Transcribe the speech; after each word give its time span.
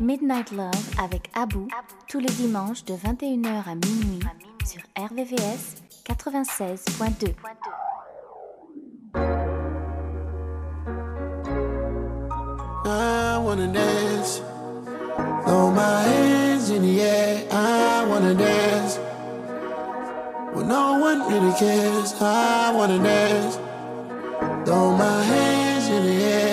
Midnight 0.00 0.52
Love 0.52 0.70
avec 1.02 1.30
Abou 1.34 1.68
tous 2.08 2.18
les 2.18 2.28
dimanches 2.28 2.84
de 2.84 2.94
21h 2.94 3.68
à 3.68 3.74
minuit 3.74 4.20
sur 4.64 4.82
RVVS 4.96 5.76
96.2. 6.06 7.34
I 12.84 13.38
wanna 13.38 13.66
dance. 13.66 14.42
Throw 15.44 15.70
my 15.70 16.02
hands 16.02 16.70
in 16.70 16.82
the 16.82 17.00
air. 17.00 17.44
I 17.50 18.04
wanna 18.08 18.34
dance. 18.34 18.98
When 20.54 20.68
no 20.68 20.98
one 20.98 21.20
really 21.28 21.52
cares, 21.58 22.14
I 22.20 22.72
wanna 22.74 22.98
dance. 23.02 23.58
Throw 24.64 24.96
my 24.96 25.22
hands 25.24 25.88
in 25.88 26.02
the 26.04 26.24
air. 26.24 26.45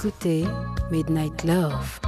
Écoutez 0.00 0.46
Midnight 0.90 1.44
Love. 1.44 2.00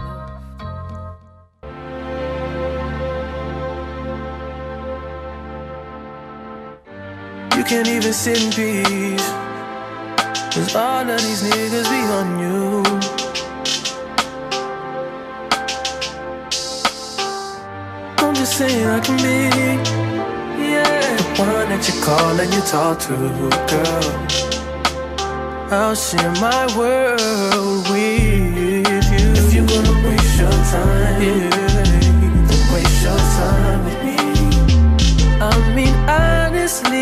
You 7.55 7.65
can't 7.65 7.89
even 7.89 8.15
sit 8.15 8.43
in 8.43 8.51
peace. 8.51 9.29
Cause 10.55 10.75
all 10.75 11.09
of 11.09 11.21
these 11.21 11.43
niggas 11.43 11.89
be 11.91 12.01
on 12.19 12.39
you. 12.41 12.83
I'm 18.19 18.35
just 18.35 18.57
saying 18.57 18.87
I 18.87 19.01
can 19.01 19.17
be, 19.19 19.39
yeah, 20.63 21.17
the 21.17 21.43
one 21.43 21.69
that 21.69 21.87
you 21.89 22.01
call 22.03 22.41
and 22.41 22.55
you 22.55 22.61
talk 22.63 22.99
to, 23.01 23.17
girl. 23.69 24.42
I'll 25.73 25.95
share 25.95 26.31
my 26.33 26.67
world 26.77 27.89
with 27.89 28.21
you. 28.21 28.83
If 28.85 29.55
you're 29.55 29.67
gonna 29.67 30.07
waste 30.07 30.39
your 30.39 30.51
time, 30.51 31.23
yeah, 31.23 32.75
waste 32.75 33.03
your 33.03 33.17
time 33.17 33.83
with 33.87 34.05
me. 34.05 34.19
I 35.41 35.75
mean, 35.75 35.95
honestly, 36.11 37.01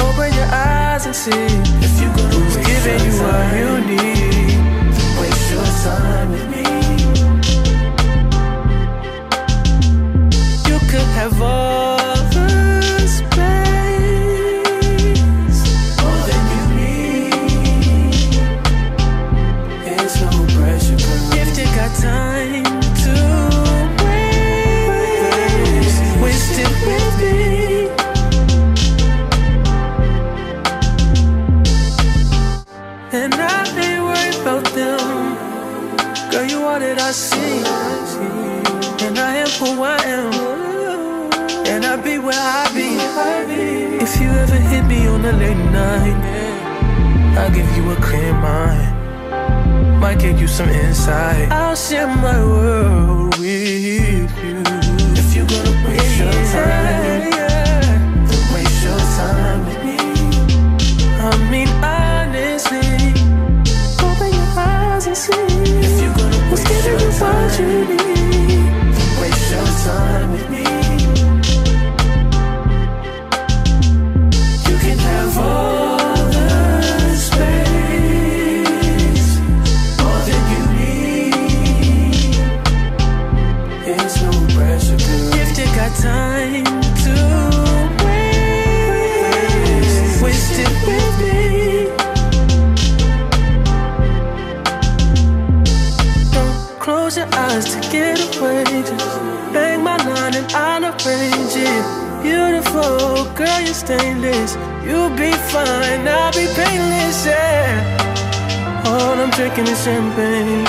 open 0.00 0.32
your 0.32 0.48
eyes 0.50 1.04
and 1.04 1.14
see. 1.14 1.30
If 1.30 2.00
you're 2.00 2.16
gonna 2.16 2.34
who's 2.36 2.56
giving 2.56 3.04
you 3.04 3.20
what 3.20 3.54
you 3.54 3.70
need, 3.84 5.20
waste 5.20 5.52
your 5.52 5.64
time 5.84 6.30
with 6.32 6.48
me. 6.48 6.61
Who 39.62 39.82
I 39.84 39.96
am. 40.18 40.32
And 41.72 41.84
I 41.84 41.94
be 41.96 42.18
where 42.18 42.34
I 42.34 42.64
be. 42.74 42.88
If 44.04 44.20
you 44.20 44.28
ever 44.42 44.60
hit 44.70 44.84
me 44.86 45.06
on 45.06 45.24
a 45.24 45.32
late 45.32 45.64
night, 45.80 46.18
I'll 47.38 47.54
give 47.58 47.70
you 47.76 47.84
a 47.92 47.96
clear 47.96 48.32
mind. 48.34 50.00
Might 50.00 50.18
give 50.18 50.40
you 50.40 50.48
some 50.48 50.68
insight. 50.68 51.50
I'll 51.52 51.76
share 51.76 52.08
my 52.08 52.38
world 52.44 53.38
with 53.38 53.82
you. 53.88 54.26
If 55.20 55.28
you're 55.34 55.46
gonna 55.46 55.74
waste 55.86 56.18
your 56.18 56.32
time, 56.54 57.22
waste 58.54 58.80
your 58.86 59.02
time 59.18 59.60
with 59.66 59.80
me. 59.86 59.98
I 61.28 61.30
mean, 61.52 61.70
honestly, 61.96 63.14
open 64.06 64.30
your 64.38 64.50
eyes 64.58 65.06
and 65.06 65.16
see. 65.16 65.46
If 65.86 65.94
you're 66.02 66.16
gonna 66.18 66.50
waste 66.50 66.84
your 66.84 67.12
time, 67.20 68.11
time 69.84 70.30
with 70.30 70.48
me. 70.48 70.64
You 74.68 74.76
can 74.78 74.98
have 74.98 75.38
all 75.38 75.98
the 76.36 76.50
space, 77.16 78.60
all 79.98 80.20
that 80.28 80.44
you 80.52 80.62
need. 80.78 81.34
It's 83.84 84.16
no 84.22 84.30
pressure, 84.54 84.98
girl. 85.06 85.40
If 85.42 85.48
you 85.58 85.66
got 85.74 85.92
time 85.98 86.66
to 87.04 87.14
waste, 88.04 89.02
waste 90.22 90.58
it 90.64 90.72
with 90.86 91.14
me. 91.22 91.36
Don't 96.32 96.56
close 96.78 97.14
your 97.16 97.30
eyes 97.34 97.64
to 97.74 97.78
get 97.90 98.18
away. 98.38 99.01
Beautiful, 102.72 103.24
girl, 103.34 103.60
you're 103.60 103.74
stainless. 103.74 104.56
You'll 104.82 105.10
be 105.10 105.30
fine, 105.52 106.08
I'll 106.08 106.32
be 106.32 106.46
painless, 106.54 107.26
yeah. 107.26 108.82
All 108.86 109.12
I'm 109.12 109.28
drinking 109.28 109.66
is 109.66 109.84
champagne. 109.84 110.66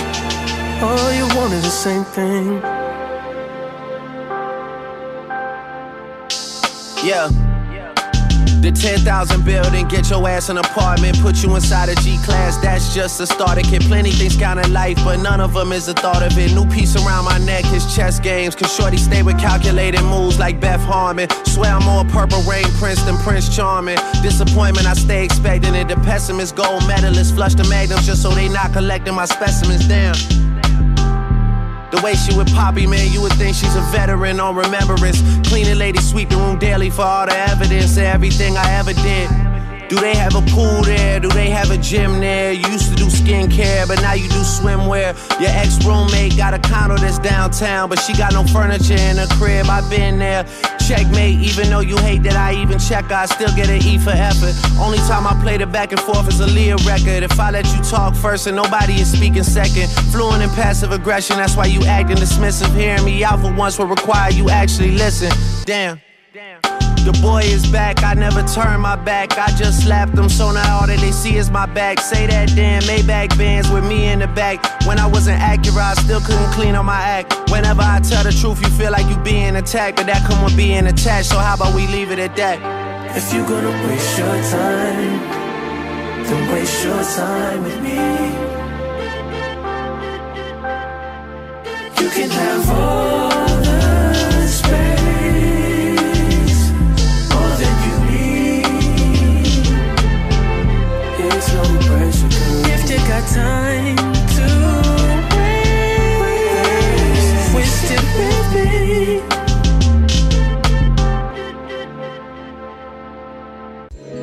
All 0.84 1.14
you 1.14 1.26
want 1.34 1.54
is 1.54 1.64
the 1.64 1.70
same 1.70 2.04
thing. 2.04 2.62
Yeah. 7.08 7.43
The 8.64 8.72
10,000 8.72 9.44
building, 9.44 9.90
get 9.90 10.10
your 10.10 10.26
ass 10.26 10.48
an 10.48 10.58
apartment, 10.58 11.20
put 11.20 11.44
you 11.44 11.54
inside 11.54 11.90
a 11.90 11.96
G 11.96 12.18
class, 12.24 12.56
that's 12.56 12.96
just 12.96 13.20
a 13.20 13.28
starter 13.28 13.60
kit. 13.60 13.82
Plenty 13.82 14.12
things 14.12 14.38
count 14.38 14.66
in 14.66 14.72
life, 14.72 14.96
but 15.04 15.18
none 15.18 15.42
of 15.42 15.54
them 15.54 15.74
is 15.74 15.88
the 15.88 15.94
thought 15.94 16.24
of 16.24 16.38
it. 16.38 16.54
New 16.54 16.66
piece 16.70 16.96
around 16.96 17.26
my 17.26 17.38
neck, 17.40 17.66
his 17.66 17.94
chess 17.94 18.22
games. 18.22 18.56
Cause 18.56 18.74
Shorty 18.74 18.96
stay 18.96 19.22
with 19.22 19.38
calculated 19.38 20.02
moves 20.04 20.40
like 20.40 20.62
Beth 20.62 20.80
Harmon. 20.80 21.28
Swear 21.44 21.74
I'm 21.74 21.84
more 21.84 22.06
purple 22.06 22.42
rain 22.44 22.64
prince 22.80 23.04
than 23.04 23.18
Prince 23.18 23.54
Charming. 23.54 23.98
Disappointment, 24.22 24.88
I 24.88 24.94
stay 24.94 25.26
expecting 25.26 25.76
it. 25.76 25.90
The 25.90 25.98
pessimist, 25.98 26.56
gold 26.56 26.88
medalist, 26.88 27.36
flush 27.36 27.56
the 27.56 27.66
magnums 27.66 28.06
just 28.06 28.22
so 28.22 28.30
they 28.30 28.48
not 28.48 28.72
collecting 28.72 29.14
my 29.14 29.26
specimens. 29.26 29.90
Damn. 29.90 30.16
The 31.94 32.02
way 32.02 32.16
she 32.16 32.36
with 32.36 32.52
Poppy, 32.56 32.88
man, 32.88 33.12
you 33.12 33.22
would 33.22 33.34
think 33.34 33.56
she's 33.56 33.76
a 33.76 33.82
veteran 33.92 34.40
on 34.40 34.56
remembrance. 34.56 35.22
Cleaning 35.48 35.78
lady, 35.78 36.00
sweep 36.00 36.30
the 36.30 36.38
room 36.38 36.58
daily 36.58 36.90
for 36.90 37.04
all 37.04 37.28
the 37.28 37.38
evidence 37.38 37.98
of 37.98 38.04
everything 38.04 38.58
I 38.58 38.68
ever 38.80 38.94
did. 38.94 39.43
Do 39.94 40.00
they 40.00 40.16
have 40.16 40.34
a 40.34 40.42
pool 40.50 40.82
there? 40.82 41.20
Do 41.20 41.30
they 41.30 41.52
have 41.52 41.70
a 41.70 41.78
gym 41.78 42.20
there? 42.20 42.52
You 42.52 42.68
used 42.68 42.90
to 42.90 42.96
do 42.96 43.06
skincare, 43.06 43.88
but 43.88 44.02
now 44.02 44.14
you 44.14 44.28
do 44.28 44.42
swimwear. 44.42 45.14
Your 45.40 45.52
ex 45.52 45.86
roommate 45.86 46.36
got 46.36 46.56
a 46.56 46.58
condo 46.58 46.98
that's 46.98 47.20
downtown, 47.20 47.90
but 47.90 48.00
she 48.00 48.18
got 48.18 48.34
no 48.34 48.44
furniture 48.44 48.96
in 48.96 49.18
her 49.18 49.28
crib. 49.38 49.68
I've 49.70 49.88
been 49.92 50.18
there. 50.18 50.46
Checkmate, 50.88 51.40
even 51.42 51.70
though 51.70 51.82
you 51.82 51.96
hate 51.98 52.24
that 52.24 52.36
I 52.36 52.56
even 52.56 52.80
check, 52.80 53.12
I 53.12 53.28
still 53.28 53.56
get 53.56 53.70
an 53.70 53.86
E 53.86 54.00
for 54.00 54.10
effort. 54.10 54.56
Only 54.80 54.98
time 54.98 55.28
I 55.28 55.40
played 55.44 55.62
it 55.62 55.72
back 55.72 55.92
and 55.92 56.02
forth 56.02 56.28
is 56.28 56.40
a 56.40 56.48
Leah 56.48 56.78
record. 56.78 57.22
If 57.22 57.40
I 57.40 57.52
let 57.52 57.72
you 57.76 57.84
talk 57.84 58.16
first 58.16 58.48
and 58.48 58.56
nobody 58.56 58.94
is 58.96 59.12
speaking 59.12 59.44
second, 59.44 59.92
fluent 60.12 60.42
in 60.42 60.50
passive 60.50 60.92
aggression, 60.92 61.38
that's 61.38 61.56
why 61.56 61.66
you 61.66 61.84
acting 61.84 62.18
dismissive. 62.18 62.76
Hearing 62.76 63.06
me 63.06 63.24
out 63.24 63.42
for 63.42 63.54
once 63.54 63.78
will 63.78 63.86
require 63.86 64.32
you 64.32 64.50
actually 64.50 64.90
listen. 64.90 65.32
Damn. 65.66 66.02
The 67.04 67.12
boy 67.22 67.42
is 67.42 67.70
back, 67.70 68.02
I 68.02 68.14
never 68.14 68.44
turn 68.44 68.80
my 68.80 68.96
back. 68.96 69.38
I 69.38 69.52
just 69.58 69.84
slapped 69.84 70.16
them, 70.16 70.30
so 70.30 70.52
now 70.54 70.80
all 70.80 70.88
that 70.88 71.00
they 71.00 71.12
see 71.12 71.36
is 71.36 71.52
my 71.52 71.66
back. 71.66 72.00
Say 72.00 72.28
that 72.28 72.56
damn 72.56 72.82
Maybach 72.84 73.38
bands 73.38 73.70
with 73.70 73.86
me 73.86 74.08
in 74.08 74.20
the 74.20 74.28
back. 74.28 74.64
When 74.88 74.98
I 74.98 75.06
wasn't 75.06 75.42
accurate, 75.42 75.78
I 75.78 75.96
still 75.96 76.22
couldn't 76.22 76.52
clean 76.54 76.76
up 76.76 76.86
my 76.86 77.02
act. 77.02 77.52
Whenever 77.52 77.82
I 77.82 78.00
tell 78.00 78.24
the 78.24 78.32
truth, 78.32 78.62
you 78.62 78.70
feel 78.70 78.92
like 78.92 79.06
you 79.10 79.18
being 79.22 79.58
attacked, 79.58 79.98
but 79.98 80.06
that 80.06 80.26
come 80.26 80.46
with 80.46 80.56
being 80.56 80.88
attached. 80.88 81.28
So 81.30 81.38
how 81.38 81.56
about 81.56 81.76
we 81.76 81.88
leave 81.88 82.10
it 82.12 82.20
at 82.20 82.38
that? 82.38 82.58
If 83.18 83.34
you're 83.34 83.48
gonna 83.48 83.70
waste 83.86 84.18
your 84.18 84.36
time, 84.50 85.20
then 86.24 86.54
waste 86.54 86.84
your 86.86 87.04
time 87.04 87.64
with 87.64 87.82
me. 87.82 88.00
You 92.02 92.10
can 92.10 92.30
have 92.30 92.70
all 92.70 93.33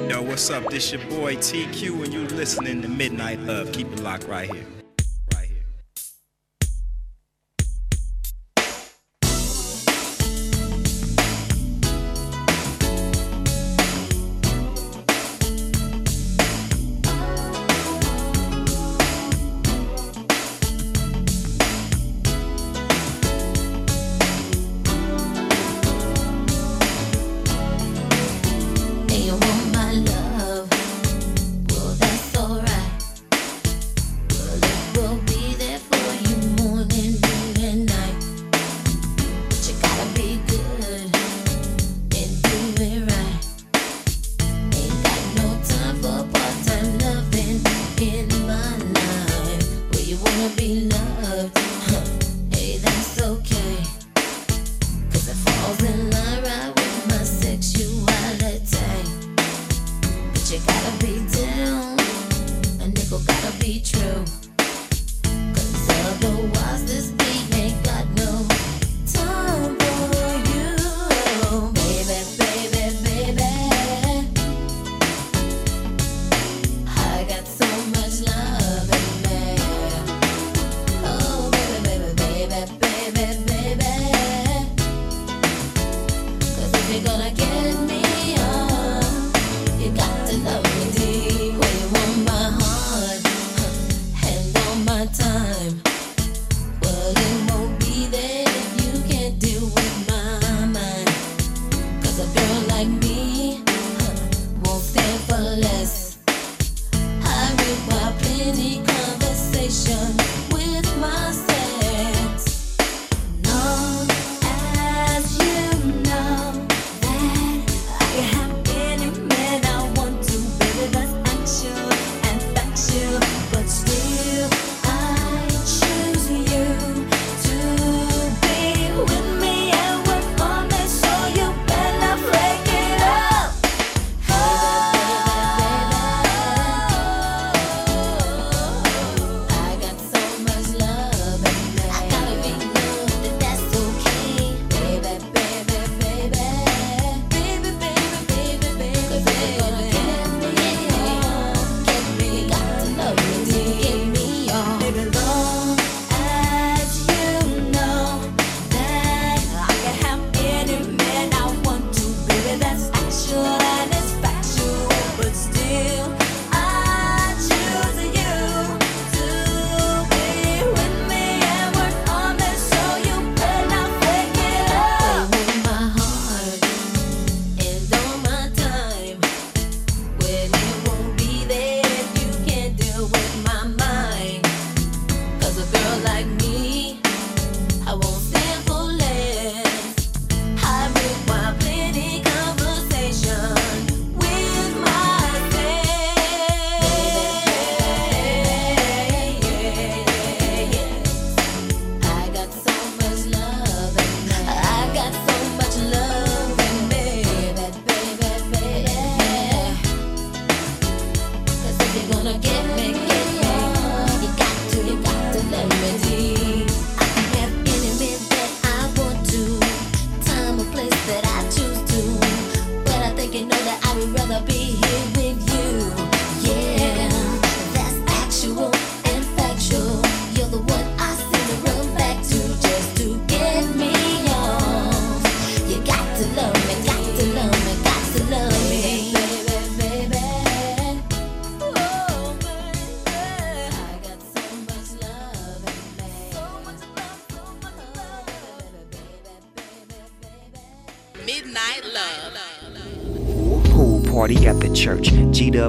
Yo, 0.08 0.22
what's 0.22 0.50
up? 0.50 0.68
This 0.70 0.92
your 0.92 1.00
boy 1.08 1.36
TQ, 1.36 2.04
and 2.04 2.12
you 2.12 2.26
listening 2.28 2.82
to 2.82 2.88
Midnight 2.88 3.40
Love. 3.40 3.72
Keep 3.72 3.92
it 3.92 4.00
locked 4.00 4.28
right 4.28 4.50
here. 4.52 4.79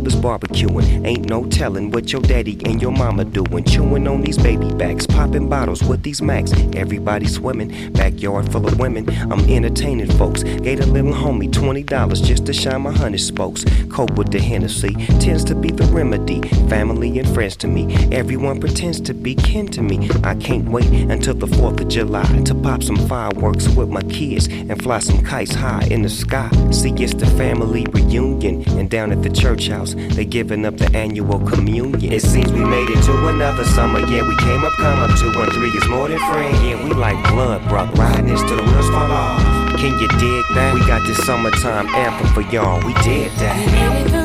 Is 0.04 0.16
barbecuing. 0.16 1.06
Ain't 1.06 1.21
no 1.32 1.46
telling 1.46 1.92
what 1.92 2.12
your 2.12 2.22
daddy 2.22 2.60
and 2.66 2.82
your 2.82 2.92
mama 2.92 3.24
doing. 3.24 3.64
Chewing 3.64 4.06
on 4.06 4.20
these 4.22 4.38
baby 4.38 4.70
backs, 4.74 5.08
popping 5.08 5.48
bottles 5.48 5.82
with 5.82 6.04
these 6.04 6.22
max. 6.22 6.52
Everybody 6.76 7.26
swimming, 7.26 7.94
backyard 7.94 8.52
full 8.52 8.68
of 8.68 8.78
women. 8.78 9.10
I'm 9.32 9.40
entertaining 9.50 10.12
folks. 10.20 10.44
Gave 10.44 10.82
a 10.82 10.86
little 10.86 11.14
homie 11.14 11.50
$20 11.50 12.22
just 12.22 12.46
to 12.48 12.54
shine 12.54 12.82
my 12.82 12.92
honey 12.92 13.18
spokes. 13.18 13.64
Cope 13.90 14.12
with 14.18 14.30
the 14.30 14.42
Hennessy 14.42 14.94
tends 15.24 15.46
to 15.46 15.56
be 15.56 15.72
the 15.72 15.86
remedy. 15.86 16.42
Family 16.68 17.18
and 17.20 17.34
friends 17.34 17.56
to 17.58 17.68
me. 17.68 17.84
Everyone 18.12 18.60
pretends 18.60 19.00
to 19.00 19.14
be 19.14 19.34
kin 19.36 19.68
to 19.68 19.82
me. 19.82 20.10
I 20.26 20.36
can't 20.36 20.68
wait 20.68 20.92
until 21.16 21.36
the 21.36 21.48
4th 21.48 21.80
of 21.80 21.88
July 21.88 22.28
to 22.44 22.54
pop 22.56 22.84
some 22.84 22.98
fireworks 23.08 23.70
with 23.70 23.88
my 23.88 24.04
kids 24.04 24.48
and 24.48 24.84
fly 24.84 25.00
some 25.00 25.24
kites 25.24 25.56
high 25.56 25.88
in 25.90 26.02
the 26.02 26.10
sky. 26.10 26.50
See, 26.72 26.92
it's 26.92 27.14
the 27.14 27.28
family 27.38 27.86
reunion 27.94 28.12
reunion. 28.12 28.68
And 28.80 28.90
down 28.90 29.12
at 29.12 29.24
the 29.24 29.30
church 29.30 29.68
house, 29.68 29.94
they 29.94 30.26
giving 30.26 30.66
up 30.66 30.78
the 30.78 30.90
annual 30.96 31.21
communion. 31.26 32.12
It 32.12 32.22
seems 32.22 32.52
we 32.52 32.64
made 32.64 32.90
it 32.90 33.02
to 33.04 33.28
another 33.28 33.64
summer. 33.64 34.00
Yeah, 34.00 34.28
we 34.28 34.36
came 34.38 34.64
up, 34.64 34.74
come 34.74 35.00
up. 35.00 35.18
Two 35.18 35.32
and 35.40 35.52
three 35.54 35.70
is 35.70 35.88
more 35.88 36.08
than 36.08 36.20
friends. 36.32 36.62
Yeah, 36.64 36.84
we 36.84 36.94
like 36.94 37.18
blood, 37.30 37.62
bruh. 37.64 37.94
Riding 37.96 38.28
this 38.28 38.42
till 38.42 38.58
the 38.58 38.64
wheels 38.64 38.90
fall 38.90 39.12
off. 39.12 39.42
Can 39.78 39.98
you 40.00 40.08
dig 40.20 40.44
that? 40.56 40.74
We 40.74 40.82
got 40.82 41.06
this 41.08 41.24
summertime 41.26 41.88
anthem 41.88 42.28
for 42.34 42.42
y'all. 42.54 42.86
We 42.86 42.94
did 43.04 43.32
that. 43.40 44.21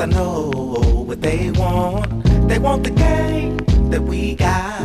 I 0.00 0.06
know 0.06 0.48
what 1.06 1.20
they 1.20 1.50
want. 1.50 2.24
They 2.48 2.58
want 2.58 2.84
the 2.84 2.90
game 2.90 3.58
that 3.90 4.00
we 4.00 4.34
got. 4.34 4.80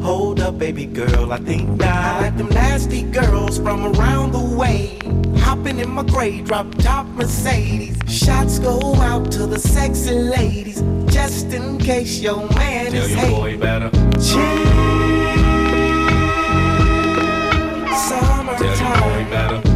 Hold 0.00 0.38
up, 0.40 0.60
baby 0.60 0.86
girl, 0.86 1.32
I 1.32 1.38
think 1.38 1.70
not. 1.70 1.88
I 1.88 2.20
like 2.20 2.36
them 2.36 2.50
nasty 2.50 3.02
girls 3.02 3.58
from 3.58 3.84
around 3.96 4.30
the 4.30 4.56
way. 4.56 5.00
Hopping 5.38 5.80
in 5.80 5.90
my 5.90 6.04
gray 6.04 6.40
drop 6.40 6.72
top 6.76 7.04
Mercedes. 7.06 7.98
Shots 8.06 8.60
go 8.60 8.94
out 8.96 9.32
to 9.32 9.46
the 9.48 9.58
sexy 9.58 10.14
ladies. 10.14 10.82
Just 11.12 11.52
in 11.52 11.76
case 11.78 12.20
your 12.20 12.48
man 12.50 12.92
Tell 12.92 13.02
is 13.02 13.10
your 13.10 13.18
hate. 13.18 13.34
boy 13.34 13.58
better. 13.58 13.90
Chill. 13.90 14.54
Summertime. 18.06 18.56
Tell 18.56 18.76
your 18.78 19.24
boy 19.24 19.30
better. 19.30 19.73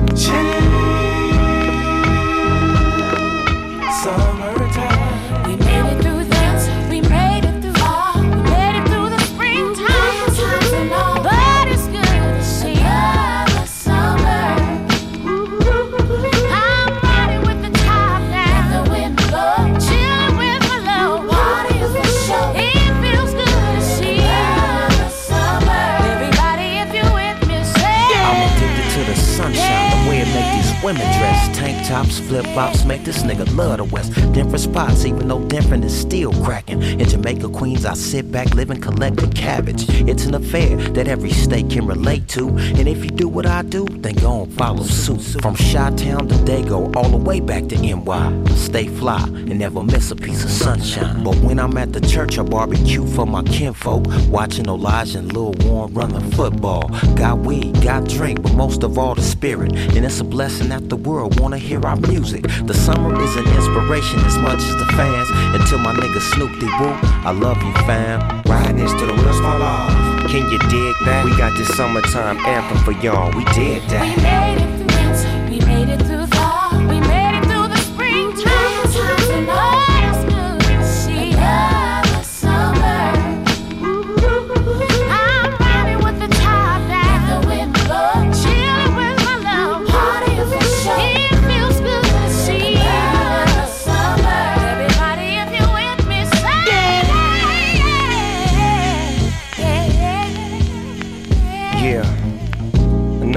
Tops, 31.88 32.18
flip 32.20 32.44
flops, 32.48 32.84
make 32.84 33.02
this 33.02 33.22
nigga 33.22 33.56
love 33.56 33.78
the 33.78 33.84
West. 33.84 34.12
Different 34.34 34.60
spots, 34.60 35.06
even 35.06 35.26
though 35.26 35.42
different 35.48 35.84
is 35.84 35.98
still 35.98 36.32
cracking. 36.44 36.82
In 36.82 37.08
Jamaica, 37.08 37.48
Queens, 37.48 37.86
I 37.86 37.94
sit 37.94 38.30
back, 38.30 38.54
living, 38.54 38.80
collecting 38.80 39.30
cabbage. 39.30 39.88
It's 39.88 40.26
an 40.26 40.34
affair 40.34 40.76
that 40.76 41.08
every 41.08 41.30
state 41.30 41.70
can 41.70 41.86
relate 41.86 42.28
to. 42.28 42.48
And 42.48 42.86
if 42.86 43.02
you 43.02 43.10
do 43.10 43.26
what 43.26 43.46
I 43.46 43.62
do, 43.62 43.86
then 43.86 44.14
go 44.16 44.42
and 44.42 44.52
follow 44.52 44.82
suit. 44.82 45.22
From 45.40 45.56
Chi 45.56 45.90
Town 45.96 46.28
to 46.28 46.34
Dago, 46.44 46.94
all 46.94 47.08
the 47.08 47.16
way 47.16 47.40
back 47.40 47.66
to 47.68 47.76
NY. 47.76 48.44
Stay 48.54 48.88
fly 48.88 49.22
and 49.22 49.58
never 49.58 49.82
miss 49.82 50.10
a 50.10 50.16
piece 50.16 50.44
of 50.44 50.50
sunshine. 50.50 51.24
But 51.24 51.36
when 51.36 51.58
I'm 51.58 51.78
at 51.78 51.94
the 51.94 52.02
church, 52.02 52.38
I 52.38 52.42
barbecue 52.42 53.06
for 53.06 53.26
my 53.26 53.42
kinfolk. 53.44 54.04
Watching 54.28 54.66
Elijah 54.66 55.20
and 55.20 55.32
Lil 55.32 55.52
Warren 55.60 55.94
run 55.94 56.10
the 56.12 56.36
football. 56.36 56.88
Got 57.14 57.38
weed, 57.38 57.80
got 57.82 58.06
drink, 58.06 58.42
but 58.42 58.52
most 58.54 58.82
of 58.82 58.98
all 58.98 59.14
the 59.14 59.22
spirit. 59.22 59.72
And 59.72 60.04
it's 60.04 60.20
a 60.20 60.24
blessing 60.24 60.68
that 60.68 60.90
the 60.90 60.96
world 60.96 61.40
wanna 61.40 61.56
hear 61.56 61.77
our 61.84 61.96
music. 61.96 62.42
The 62.64 62.74
summer 62.74 63.14
is 63.20 63.36
an 63.36 63.46
inspiration 63.46 64.20
as 64.20 64.38
much 64.38 64.60
as 64.60 64.76
the 64.76 64.86
fans. 64.96 65.28
Until 65.58 65.78
my 65.78 65.94
nigga 65.94 66.20
Snoop 66.34 66.52
D 66.58 66.66
Woo, 66.66 66.92
I 67.24 67.32
love 67.32 67.62
you, 67.62 67.72
fam. 67.86 68.42
Riding 68.42 68.76
this 68.76 68.92
the 68.92 69.06
wheels 69.06 69.40
fall 69.40 69.62
off. 69.62 69.90
Can 70.28 70.48
you 70.50 70.58
dig 70.70 70.94
that? 71.04 71.24
We 71.24 71.36
got 71.36 71.56
this 71.56 71.68
summertime 71.76 72.38
anthem 72.46 72.78
for 72.84 72.92
y'all. 72.92 73.34
We 73.36 73.44
did 73.52 73.82
that. 73.90 74.47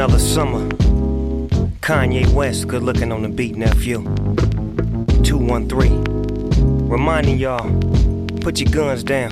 Another 0.01 0.17
summer. 0.17 0.67
Kanye 1.81 2.27
West, 2.33 2.67
good 2.67 2.81
looking 2.81 3.11
on 3.11 3.21
the 3.21 3.29
beat, 3.29 3.55
nephew. 3.55 4.01
213. 5.23 6.89
Reminding 6.89 7.37
y'all, 7.37 7.69
put 8.41 8.59
your 8.59 8.71
guns 8.71 9.03
down. 9.03 9.31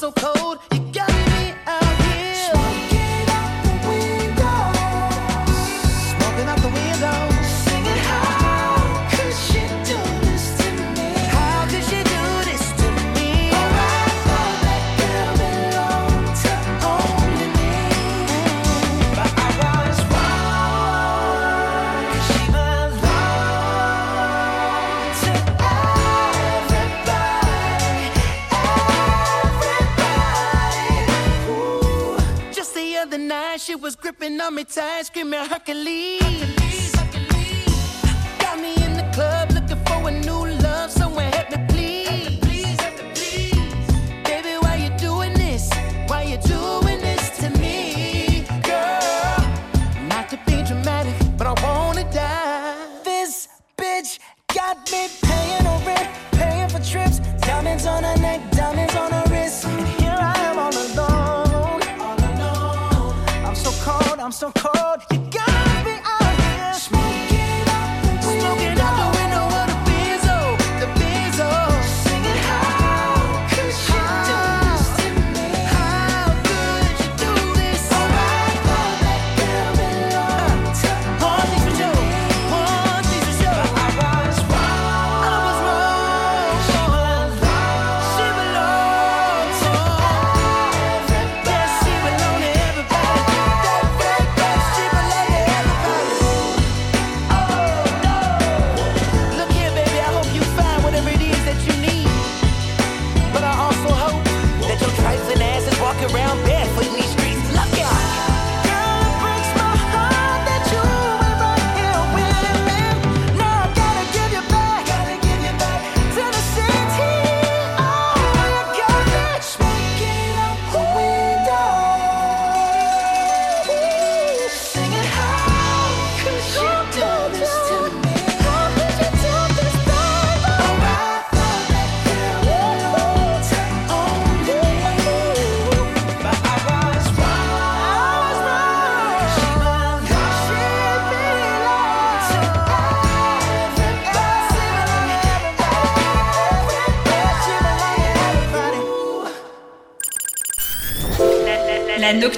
so 0.00 0.10
cold. 0.12 0.69
Sitting 34.40 34.52
on 34.52 34.54
me 34.54 34.64
tight, 34.64 35.04
screaming 35.04 35.44
Hercules. 35.44 36.22
Hercules, 36.22 36.94
Hercules. 36.94 38.38
Got 38.38 38.58
me 38.58 38.74
in 38.86 38.94
the 38.94 39.06
club 39.12 39.50
looking 39.52 39.84
for 39.84 40.08
a 40.08 40.10
new 40.10 40.59
don't 64.40 64.54
call 64.54 64.69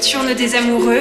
nocturne 0.02 0.34
des 0.34 0.56
amoureux. 0.56 1.00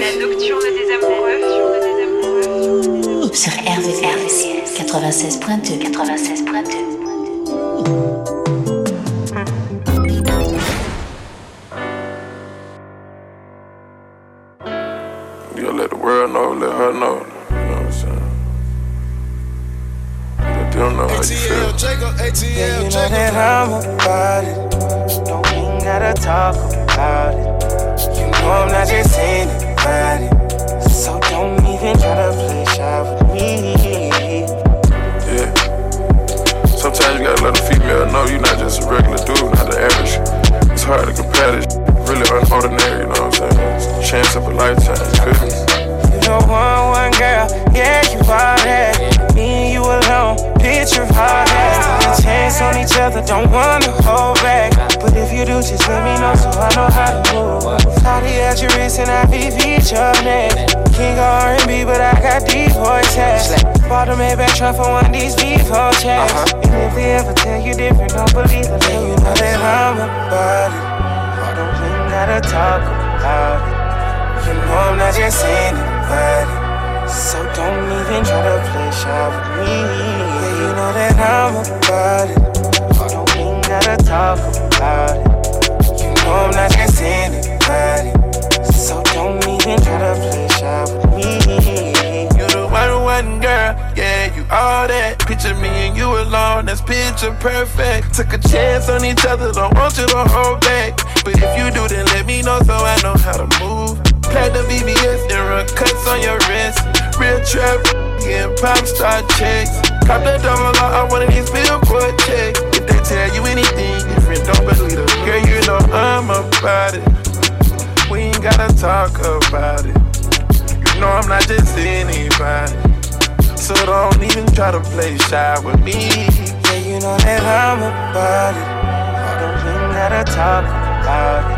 play 124.92 125.18
shy 125.18 125.56
with 125.64 125.80
me. 125.80 125.96
Yeah, 125.96 126.84
you 126.84 127.00
know 127.00 127.16
that 127.24 127.44
I'm 127.48 127.80
about 127.80 128.56
it. 128.60 128.68
I 128.68 129.32
don't 129.40 129.60
even 129.64 129.90
gotta 129.96 130.24
talk 130.28 130.68
about 130.68 131.48
it. 131.48 131.58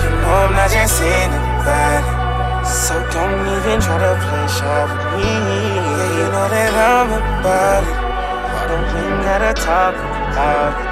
You 0.00 0.10
know 0.24 0.48
I'm 0.48 0.52
not 0.56 0.72
just 0.72 0.96
anybody. 1.04 2.00
So 2.64 2.96
don't 3.12 3.44
even 3.52 3.78
try 3.84 4.00
to 4.00 4.16
play 4.16 4.46
shy 4.48 4.80
with 4.88 5.04
me. 5.12 5.28
Yeah, 5.28 6.16
you 6.16 6.26
know 6.32 6.46
that 6.48 6.72
I'm 6.72 7.12
about 7.12 7.84
it. 7.84 7.96
I 8.00 8.62
don't 8.64 8.88
even 8.96 9.20
gotta 9.28 9.52
talk 9.52 9.94
about 10.00 10.72
it. 10.72 10.88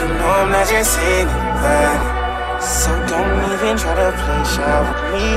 You 0.00 0.08
know 0.08 0.40
I'm 0.40 0.48
not 0.48 0.64
just 0.72 0.96
anybody. 1.04 2.00
So 2.64 2.90
don't 3.12 3.44
even 3.52 3.76
try 3.76 3.92
to 3.92 4.08
play 4.24 4.42
shy 4.56 4.72
with 4.88 5.04
me. 5.12 5.28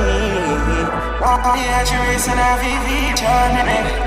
Oh, 1.28 1.60
yeah, 1.60 1.84
you're 1.84 2.08
racing 2.08 2.40
IVV, 2.40 3.20
John, 3.20 4.07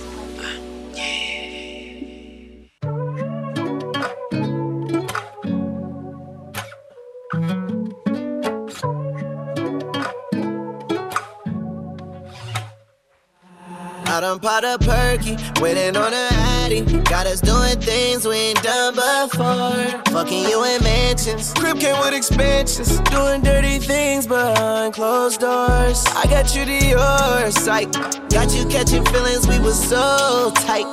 I 14.21 14.25
done 14.25 14.39
popped 14.39 14.63
a 14.63 14.77
perky, 14.77 15.35
waiting 15.59 15.97
on 15.97 16.13
a 16.13 16.27
addy. 16.31 16.81
Got 17.09 17.25
us 17.25 17.41
doing 17.41 17.79
things 17.79 18.23
we 18.23 18.35
ain't 18.35 18.61
done 18.61 18.93
before. 18.93 20.13
Fucking 20.13 20.47
you 20.47 20.63
in 20.63 20.83
mansions. 20.83 21.51
Crib 21.55 21.79
came 21.79 21.99
with 21.99 22.13
expansions. 22.13 22.99
Doing 23.09 23.41
dirty 23.41 23.79
things 23.79 24.27
behind 24.27 24.93
closed 24.93 25.39
doors. 25.39 26.05
I 26.09 26.27
got 26.29 26.55
you 26.55 26.65
to 26.65 26.85
your 26.85 27.49
sight. 27.49 27.93
Got 28.29 28.53
you 28.53 28.67
catching 28.67 29.03
feelings, 29.05 29.47
we 29.47 29.57
was 29.57 29.89
so 29.89 30.51
tight. 30.53 30.85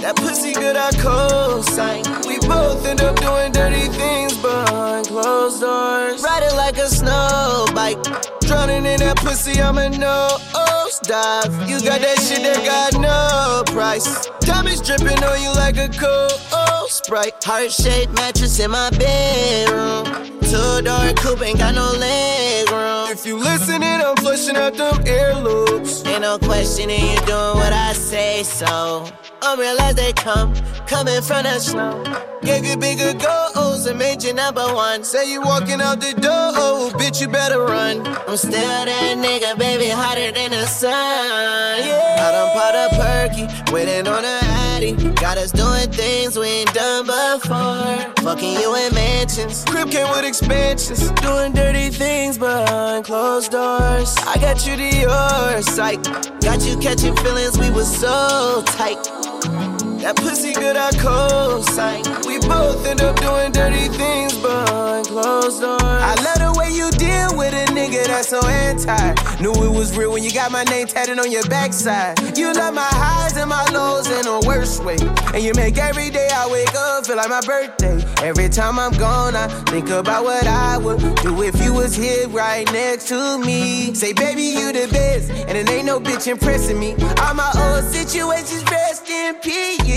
That 0.00 0.16
pussy 0.16 0.54
good, 0.54 0.74
I 0.74 0.90
co-sign. 0.92 2.02
We 2.26 2.38
both 2.48 2.86
end 2.86 3.02
up 3.02 3.20
doing 3.20 3.52
dirty 3.52 3.88
things 3.92 4.38
behind 4.38 5.06
closed 5.08 5.60
doors. 5.60 6.22
Riding 6.22 6.56
like 6.56 6.78
a 6.78 6.88
snow 6.88 7.66
bike. 7.74 8.02
Drowning 8.40 8.86
in 8.86 9.00
that 9.00 9.18
pussy, 9.18 9.60
I'm 9.60 9.76
a 9.76 9.90
nose 9.90 10.71
dive. 11.02 11.68
You 11.68 11.80
got 11.80 12.00
that 12.00 12.18
shit 12.20 12.42
that 12.42 12.64
got 12.64 13.00
no 13.00 13.62
price. 13.72 14.26
Diamonds 14.40 14.80
dripping 14.80 15.22
on 15.24 15.40
you 15.40 15.52
like 15.54 15.76
a 15.76 15.88
cold 15.88 16.90
sprite. 16.90 17.42
Heart 17.42 17.72
shaped 17.72 18.12
mattress 18.14 18.58
in 18.60 18.70
my 18.70 18.90
bedroom. 18.90 20.04
Two 20.42 20.82
door 20.82 21.12
coupe 21.16 21.42
ain't 21.42 21.58
got 21.58 21.74
no 21.74 21.92
leg 21.92 22.70
room. 22.70 23.01
If 23.12 23.26
you 23.26 23.36
listening, 23.36 23.82
I'm 23.82 24.16
flushing 24.16 24.56
out 24.56 24.72
them 24.72 24.94
earlobes. 25.04 26.06
Ain't 26.08 26.22
no 26.22 26.38
questioning, 26.38 26.98
you 26.98 27.16
doing 27.26 27.56
what 27.60 27.70
I 27.70 27.92
say 27.92 28.42
so. 28.42 29.06
I'm 29.42 29.60
real 29.60 29.78
as 29.82 29.96
they 29.96 30.14
come, 30.14 30.54
coming 30.86 31.20
from 31.20 31.42
the 31.42 31.58
snow. 31.58 32.02
Gave 32.40 32.64
you 32.64 32.76
bigger 32.78 33.12
goals 33.12 33.84
and 33.84 33.98
made 33.98 34.22
you 34.22 34.32
number 34.32 34.64
one. 34.74 35.04
Say 35.04 35.30
you 35.30 35.42
walking 35.42 35.82
out 35.82 36.00
the 36.00 36.14
door, 36.14 36.52
oh, 36.56 36.90
bitch, 36.94 37.20
you 37.20 37.28
better 37.28 37.60
run. 37.60 38.06
I'm 38.26 38.36
still 38.38 38.52
that 38.52 39.18
nigga, 39.18 39.58
baby, 39.58 39.90
hotter 39.90 40.32
than 40.32 40.50
the 40.50 40.66
sun. 40.66 41.84
Yeah. 41.84 42.16
I 42.18 42.32
done 42.32 42.50
popped 42.56 42.94
a 42.94 42.96
perky, 42.96 43.72
waiting 43.72 44.08
on 44.08 44.24
a 44.24 44.38
addy. 44.72 44.94
Got 45.14 45.38
us 45.38 45.52
doing 45.52 45.90
things 45.90 46.36
we 46.36 46.46
ain't 46.46 46.74
done 46.74 47.06
before. 47.06 48.24
Fucking 48.24 48.60
you 48.60 48.74
in 48.74 48.94
mansions. 48.94 49.64
Crib 49.64 49.90
came 49.90 50.08
with 50.10 50.24
expansions. 50.24 51.10
Doing 51.20 51.52
dirty 51.52 51.90
things 51.90 52.38
behind 52.38 53.01
closed 53.02 53.52
doors. 53.52 54.16
I 54.26 54.38
got 54.38 54.66
you 54.66 54.76
to 54.76 54.96
your 54.96 55.62
sight. 55.62 56.02
Got 56.40 56.62
you 56.66 56.76
catching 56.78 57.16
feelings, 57.16 57.58
we 57.58 57.70
were 57.70 57.84
so 57.84 58.62
tight. 58.66 59.81
That 60.02 60.16
pussy 60.16 60.52
good, 60.52 60.76
I 60.76 60.90
co-sign. 60.98 62.02
We 62.26 62.40
both 62.40 62.84
end 62.84 63.02
up 63.02 63.14
doing 63.20 63.52
dirty 63.52 63.86
things 63.86 64.36
behind 64.36 65.06
closed 65.06 65.60
doors. 65.60 65.80
I 65.80 66.14
love 66.26 66.42
the 66.42 66.58
way 66.58 66.74
you 66.74 66.90
deal 66.98 67.38
with 67.38 67.54
a 67.54 67.70
nigga 67.70 68.06
that's 68.08 68.28
so 68.28 68.44
anti. 68.44 69.14
Knew 69.40 69.52
it 69.52 69.70
was 69.70 69.96
real 69.96 70.10
when 70.10 70.24
you 70.24 70.32
got 70.32 70.50
my 70.50 70.64
name 70.64 70.88
tatted 70.88 71.20
on 71.20 71.30
your 71.30 71.44
backside. 71.44 72.18
You 72.36 72.52
love 72.52 72.74
my 72.74 72.90
highs 72.90 73.36
and 73.36 73.48
my 73.48 73.64
lows 73.70 74.10
in 74.10 74.26
a 74.26 74.40
worse 74.40 74.80
way. 74.80 74.98
And 75.34 75.44
you 75.44 75.52
make 75.54 75.78
every 75.78 76.10
day 76.10 76.28
I 76.34 76.50
wake 76.50 76.74
up 76.74 76.92
feel 77.06 77.16
like 77.16 77.28
my 77.28 77.40
birthday. 77.40 78.02
Every 78.26 78.48
time 78.48 78.78
I'm 78.78 78.92
gone, 78.92 79.36
I 79.36 79.48
think 79.66 79.90
about 79.90 80.24
what 80.24 80.46
I 80.46 80.78
would 80.78 80.98
do 81.16 81.42
if 81.42 81.62
you 81.62 81.74
was 81.74 81.94
here 81.94 82.28
right 82.28 82.70
next 82.72 83.08
to 83.08 83.38
me. 83.38 83.94
Say, 83.94 84.12
baby, 84.12 84.42
you 84.42 84.72
the 84.72 84.88
best, 84.90 85.30
and 85.30 85.56
it 85.56 85.70
ain't 85.70 85.86
no 85.86 86.00
bitch 86.00 86.26
impressing 86.26 86.78
me. 86.78 86.94
All 87.20 87.34
my 87.34 87.50
old 87.54 87.84
situations 87.92 88.64
rest 88.70 89.08
in 89.08 89.34
peace. 89.36 89.91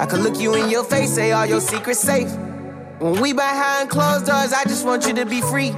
I 0.00 0.06
could 0.06 0.20
look 0.20 0.40
you 0.40 0.54
in 0.54 0.70
your 0.70 0.82
face, 0.82 1.14
say 1.14 1.32
all 1.32 1.44
your 1.44 1.60
secrets 1.60 2.00
safe. 2.00 2.30
When 3.00 3.20
we 3.20 3.34
behind 3.34 3.90
closed 3.90 4.24
doors, 4.24 4.54
I 4.54 4.64
just 4.64 4.86
want 4.86 5.06
you 5.06 5.12
to 5.14 5.26
be 5.26 5.42
free. 5.42 5.72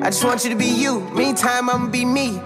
I 0.00 0.10
just 0.10 0.24
want 0.24 0.42
you 0.42 0.50
to 0.50 0.56
be 0.56 0.64
you. 0.66 1.00
Meantime, 1.10 1.68
I'ma 1.68 1.88
be 1.88 2.06
me. 2.06 2.40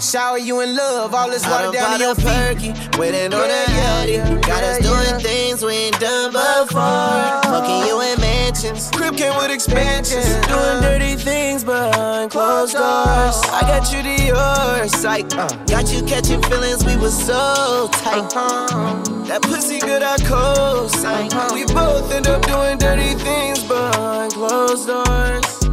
Shower 0.00 0.38
you 0.38 0.60
in 0.60 0.76
love, 0.76 1.12
all 1.12 1.28
this 1.28 1.44
water 1.44 1.72
down 1.72 1.98
to 1.98 2.04
your 2.04 2.14
feet. 2.14 2.24
Perky, 2.24 2.98
waiting 2.98 3.34
on 3.34 3.50
a 3.50 3.64
yachty. 3.66 4.46
Got 4.46 4.62
us 4.62 4.78
doing 4.78 5.20
things 5.20 5.62
we 5.62 5.72
ain't 5.72 5.98
done 5.98 6.30
before. 6.30 7.42
Fucking 7.42 7.88
you 7.88 8.00
in 8.00 8.20
mansions. 8.20 8.90
Crib 8.92 9.16
came 9.16 9.36
with 9.36 9.50
expansions. 9.50 10.24
Doing 10.46 10.80
dirty 10.82 11.16
things 11.16 11.64
behind 11.64 12.30
closed 12.30 12.74
doors. 12.74 13.42
I 13.50 13.62
got 13.62 13.92
you 13.92 14.02
to 14.02 14.24
your 14.24 14.88
sight. 14.88 15.34
Uh. 15.34 15.48
Got 15.66 15.92
you 15.92 16.02
catching 16.04 16.42
feelings, 16.42 16.84
we 16.84 16.96
was 16.96 17.16
so 17.16 17.88
tight. 17.92 18.36
Uh-huh. 18.36 19.24
That 19.26 19.42
pussy 19.42 19.80
good, 19.80 20.02
I 20.02 20.16
co-sign. 20.18 21.32
Uh-huh. 21.32 21.54
We 21.54 21.66
both 21.66 22.12
end 22.12 22.28
up 22.28 22.46
doing 22.46 22.78
dirty 22.78 23.14
things 23.14 23.64
behind 23.64 24.32
closed 24.32 24.86
doors. 24.86 25.67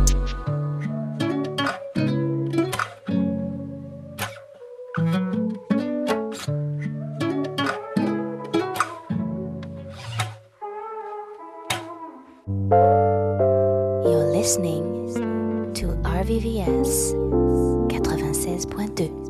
You're 14.06 14.32
listening 14.32 15.74
to 15.76 15.88
RVVS 16.04 17.14
96.2. 17.90 19.25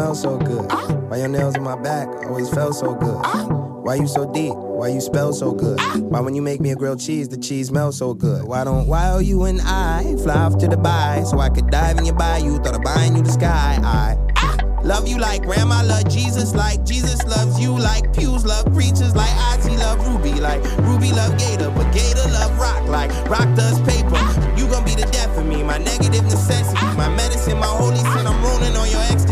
smell 0.00 0.14
so 0.14 0.38
good? 0.38 0.72
Why 1.10 1.18
your 1.18 1.28
nails 1.28 1.56
on 1.56 1.62
my 1.62 1.76
back 1.76 2.08
always 2.26 2.48
felt 2.48 2.74
so 2.74 2.94
good? 2.94 3.20
Why 3.84 3.96
you 3.96 4.06
so 4.08 4.32
deep? 4.32 4.54
Why 4.54 4.88
you 4.88 5.00
spell 5.00 5.34
so 5.34 5.52
good? 5.52 5.78
Why 6.10 6.20
when 6.20 6.34
you 6.34 6.40
make 6.40 6.58
me 6.58 6.70
a 6.70 6.74
grilled 6.74 7.00
cheese, 7.00 7.28
the 7.28 7.36
cheese 7.36 7.68
smells 7.68 7.98
so 7.98 8.14
good? 8.14 8.44
Why 8.44 8.64
don't 8.64 8.86
why 8.86 9.10
are 9.10 9.20
you 9.20 9.44
and 9.44 9.60
I 9.60 10.16
fly 10.22 10.36
off 10.36 10.56
to 10.58 10.68
Dubai 10.68 11.26
so 11.26 11.38
I 11.38 11.50
could 11.50 11.68
dive 11.68 11.98
in 11.98 12.06
your 12.06 12.14
bayou? 12.14 12.58
Thought 12.62 12.76
of 12.76 12.82
buying 12.82 13.14
you 13.14 13.22
the 13.22 13.32
sky. 13.32 13.78
I 13.84 14.16
Love 14.82 15.06
you 15.06 15.18
like 15.18 15.42
grandma 15.42 15.82
love 15.82 16.08
Jesus, 16.08 16.54
like 16.54 16.82
Jesus 16.86 17.22
loves 17.24 17.60
you, 17.60 17.78
like 17.78 18.14
pews 18.14 18.46
love 18.46 18.64
preachers, 18.72 19.14
like 19.14 19.28
Ozzy 19.52 19.78
love 19.78 20.00
Ruby, 20.08 20.40
like 20.40 20.64
Ruby 20.88 21.12
love 21.12 21.36
Gator, 21.36 21.70
but 21.76 21.92
Gator 21.92 22.26
love 22.32 22.58
rock, 22.58 22.88
like 22.88 23.10
rock 23.28 23.54
does 23.54 23.78
paper. 23.82 24.16
You 24.56 24.66
gonna 24.72 24.86
be 24.86 24.94
the 24.94 25.06
death 25.12 25.36
of 25.36 25.44
me, 25.44 25.62
my 25.62 25.76
negative 25.76 26.24
necessity, 26.24 26.86
my 26.96 27.10
medicine, 27.14 27.58
my 27.58 27.66
holy 27.66 27.98
sin. 27.98 28.26
I'm 28.26 28.42
rolling 28.42 28.74
on 28.74 28.88
your 28.88 29.02
ecstasy. 29.12 29.29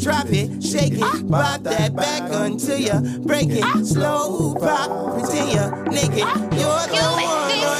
Drop 0.00 0.26
it, 0.30 0.62
shake 0.62 0.94
it, 0.94 1.28
pop 1.30 1.62
that 1.62 1.94
back 1.94 2.22
until 2.32 2.78
you 2.78 3.18
break 3.20 3.48
it. 3.50 3.84
Slow 3.84 4.54
pop, 4.54 5.18
pretend 5.18 5.52
you're 5.52 5.84
naked. 5.86 6.18
You're 6.18 6.86
the 6.88 7.02
one, 7.20 7.79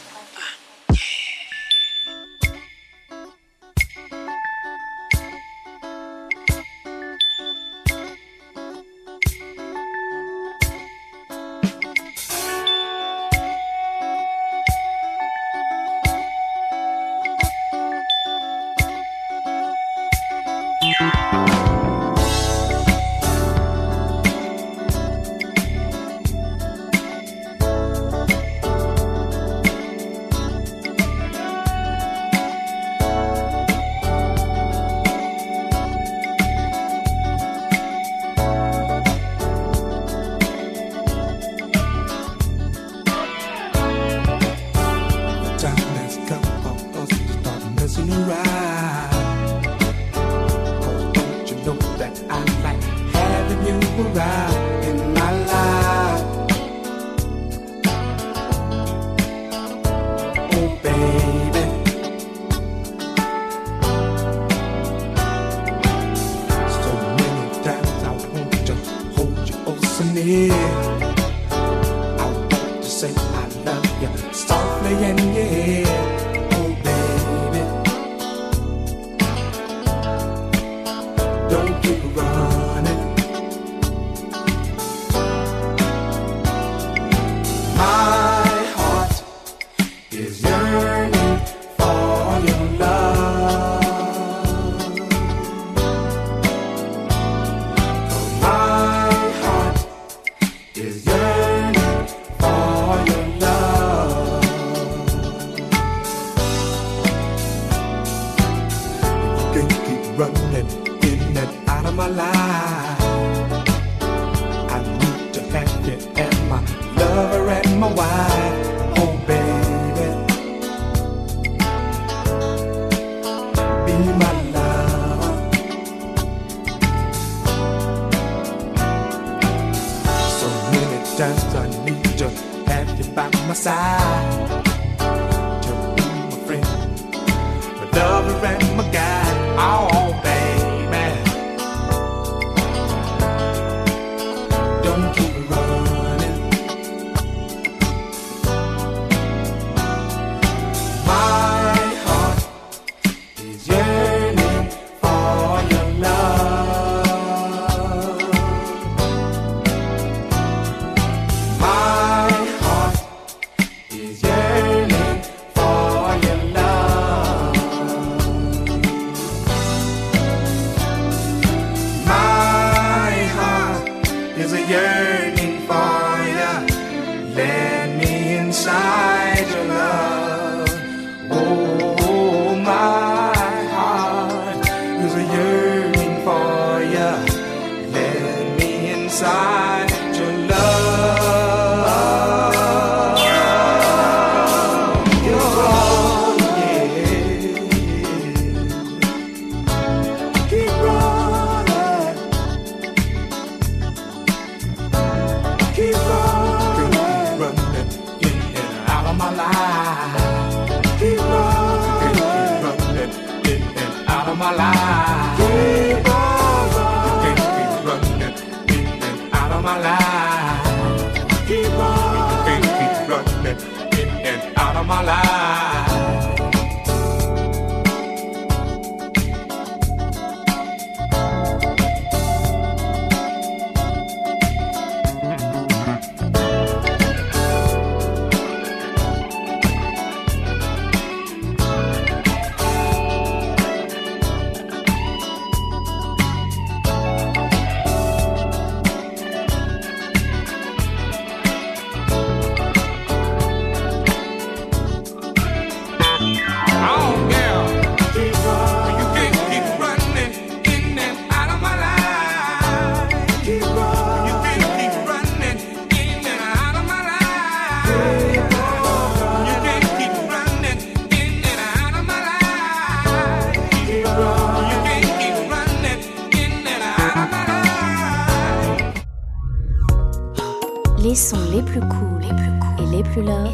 Les 280.99 281.15
sons 281.15 281.37
les 281.51 281.61
plus 281.61 281.79
cool, 281.79 282.21
les 282.21 282.29
plus 282.29 282.83
et 282.83 282.95
les 282.95 283.03
plus 283.03 283.23
love, 283.23 283.51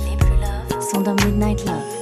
sont 0.81 1.01
dans 1.01 1.15
Midnight 1.25 1.65
Love. 1.65 1.96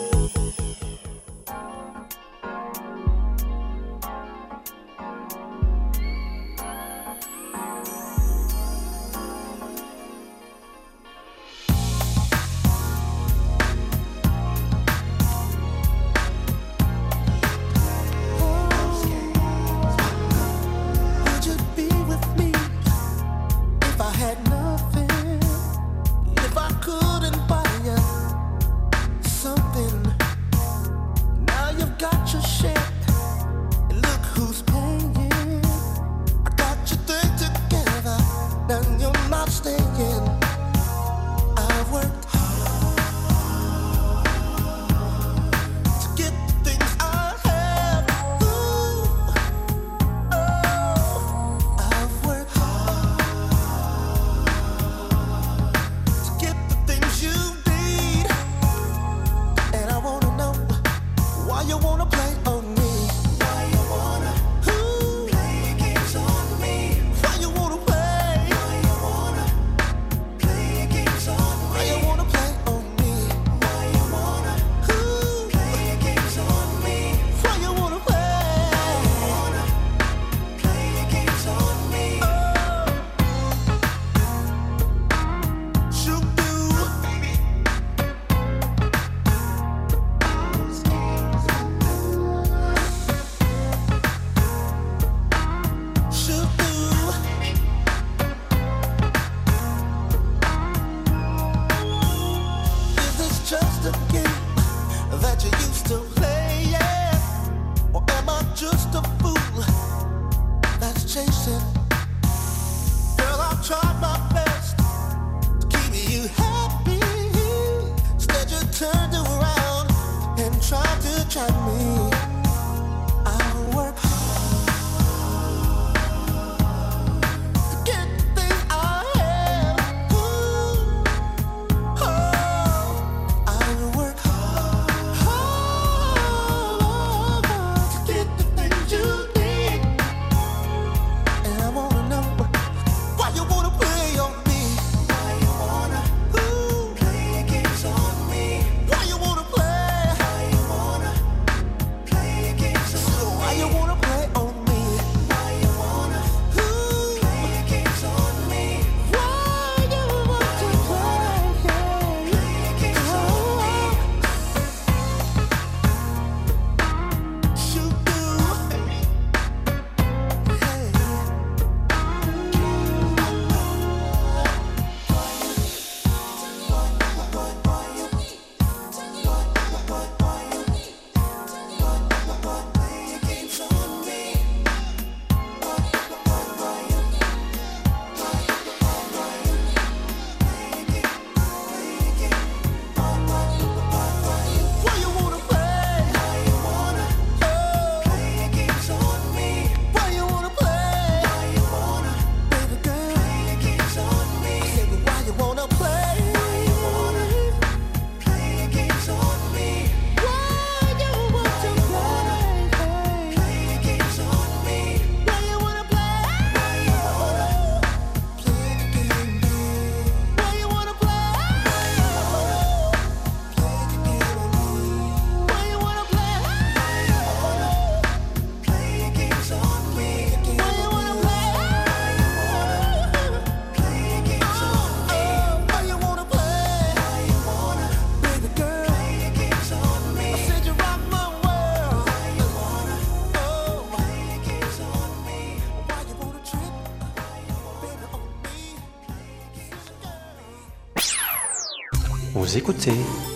Vous 252.55 252.61
écoutez 252.61 252.95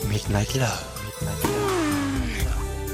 Midnight 0.10 0.56
Love. 0.56 0.86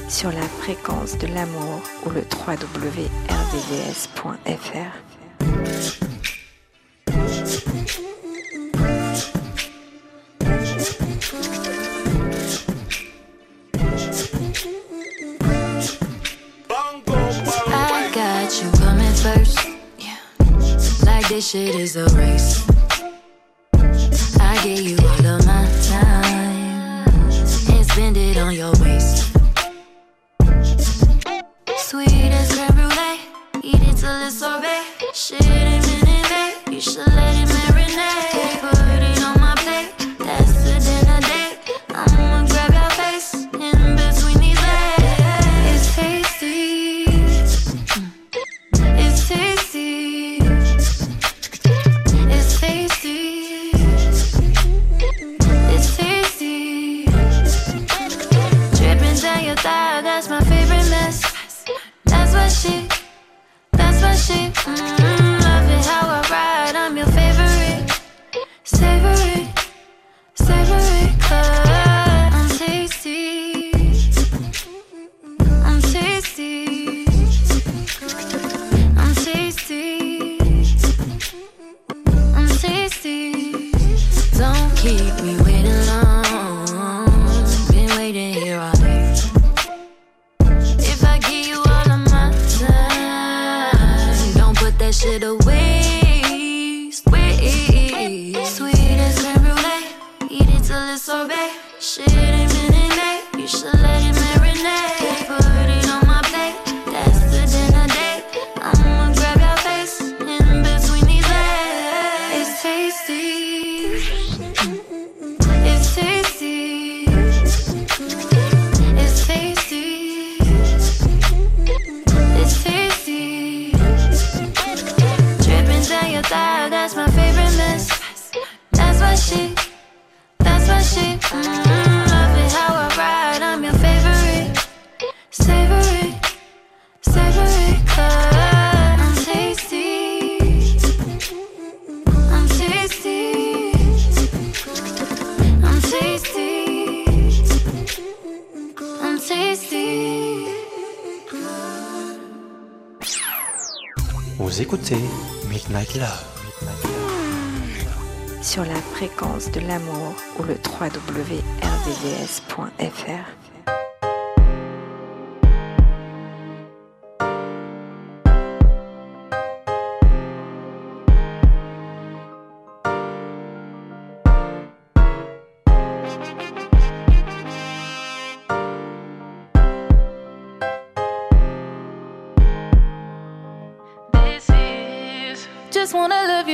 Sur 0.08 0.32
la 0.32 0.42
fréquence 0.42 1.16
de 1.18 1.28
l'amour 1.28 1.80
ou 2.04 2.10
le 2.10 2.22
www.rdvs.fr. 2.22 3.06
I 17.68 18.10
got 18.12 18.60
you 18.60 18.68
coming 18.80 19.14
first. 19.14 19.60
Yeah. 19.96 20.16
Like 21.04 21.28
this 21.28 21.48
shit 21.50 21.76
is 21.76 21.94
a. 21.94 22.25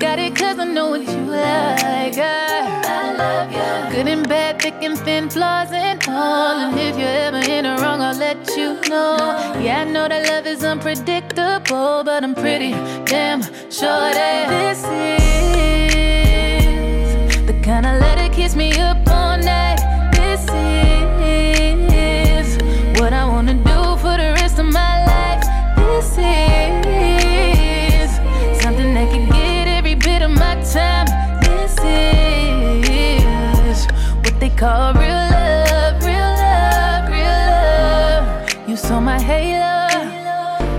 Got 0.00 0.18
it 0.18 0.34
cause 0.34 0.58
I 0.58 0.64
know 0.64 0.88
what 0.92 1.02
you 1.02 1.20
like. 1.26 2.16
I, 2.16 2.82
I 2.86 3.12
love 3.12 3.52
you. 3.52 3.94
Good 3.94 4.08
and 4.08 4.26
bad, 4.26 4.58
thick 4.62 4.82
and 4.82 4.98
thin, 4.98 5.28
flaws 5.28 5.70
and 5.72 6.02
all. 6.08 6.56
And 6.58 6.80
if 6.80 6.98
you're 6.98 7.06
ever 7.06 7.36
in 7.36 7.64
the 7.64 7.76
wrong, 7.82 8.00
I'll 8.00 8.16
let 8.16 8.48
you 8.56 8.80
know. 8.88 9.18
Yeah, 9.60 9.82
I 9.82 9.84
know 9.84 10.08
that 10.08 10.26
love 10.26 10.46
is 10.46 10.64
unpredictable, 10.64 12.02
but 12.02 12.24
I'm 12.24 12.34
pretty 12.34 12.70
damn 13.04 13.42
sure 13.70 14.10
that 14.14 14.48
this 14.48 14.82
is 14.84 15.29
what 34.60 34.92
they 34.92 34.92
call 34.92 34.92
real 34.94 35.10
love, 35.10 36.04
real 36.04 36.32
love, 36.38 37.08
real 37.10 37.40
love. 37.50 38.68
You 38.68 38.76
saw 38.76 39.00
my 39.00 39.20
halo, 39.20 39.88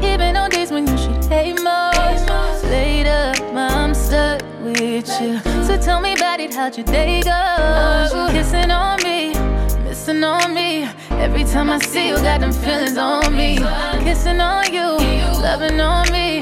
even 0.03 0.35
on 0.35 0.49
days 0.49 0.71
when 0.71 0.87
you 0.87 0.97
should 0.97 1.23
hate 1.25 1.61
most. 1.61 2.63
Later, 2.65 3.33
I'm 3.55 3.93
stuck 3.93 4.41
with 4.61 5.09
you. 5.21 5.39
So 5.63 5.77
tell 5.77 5.99
me 5.99 6.13
about 6.13 6.39
it, 6.39 6.53
how'd 6.53 6.77
your 6.77 6.85
day 6.85 7.21
go? 7.21 8.27
Kissing 8.31 8.71
on 8.71 9.01
me, 9.03 9.33
missing 9.83 10.23
on 10.23 10.53
me. 10.53 10.87
Every 11.11 11.43
time 11.43 11.69
I 11.69 11.79
see 11.79 12.09
you, 12.09 12.15
got 12.15 12.39
them 12.39 12.51
feelings 12.51 12.97
on 12.97 13.35
me. 13.35 13.57
Kissing 14.03 14.39
on 14.39 14.71
you, 14.73 14.97
loving 15.41 15.79
on 15.79 16.11
me. 16.11 16.41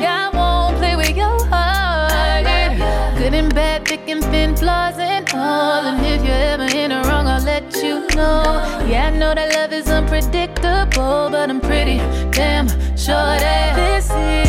Bad, 3.53 3.87
thick 3.87 4.07
and 4.07 4.23
thin, 4.25 4.55
flaws 4.55 4.97
and 4.99 5.27
all. 5.33 5.85
And 5.85 6.05
if 6.05 6.23
you're 6.23 6.33
ever 6.33 6.69
in 6.75 6.91
the 6.91 7.01
wrong, 7.07 7.27
I'll 7.27 7.43
let 7.43 7.75
you 7.83 8.07
know. 8.15 8.43
Yeah, 8.87 9.11
I 9.13 9.17
know 9.17 9.33
that 9.33 9.53
love 9.55 9.73
is 9.73 9.89
unpredictable, 9.89 11.29
but 11.31 11.49
I'm 11.49 11.59
pretty 11.59 11.97
damn 12.31 12.67
sure 12.95 13.15
that 13.15 13.75
this 13.75 14.09
is 14.11 14.48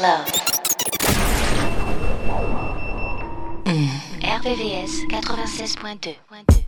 Love. 0.00 0.24
RVVS 4.22 5.04
96.2. 5.10 6.59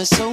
promise 0.00 0.16
so 0.16 0.29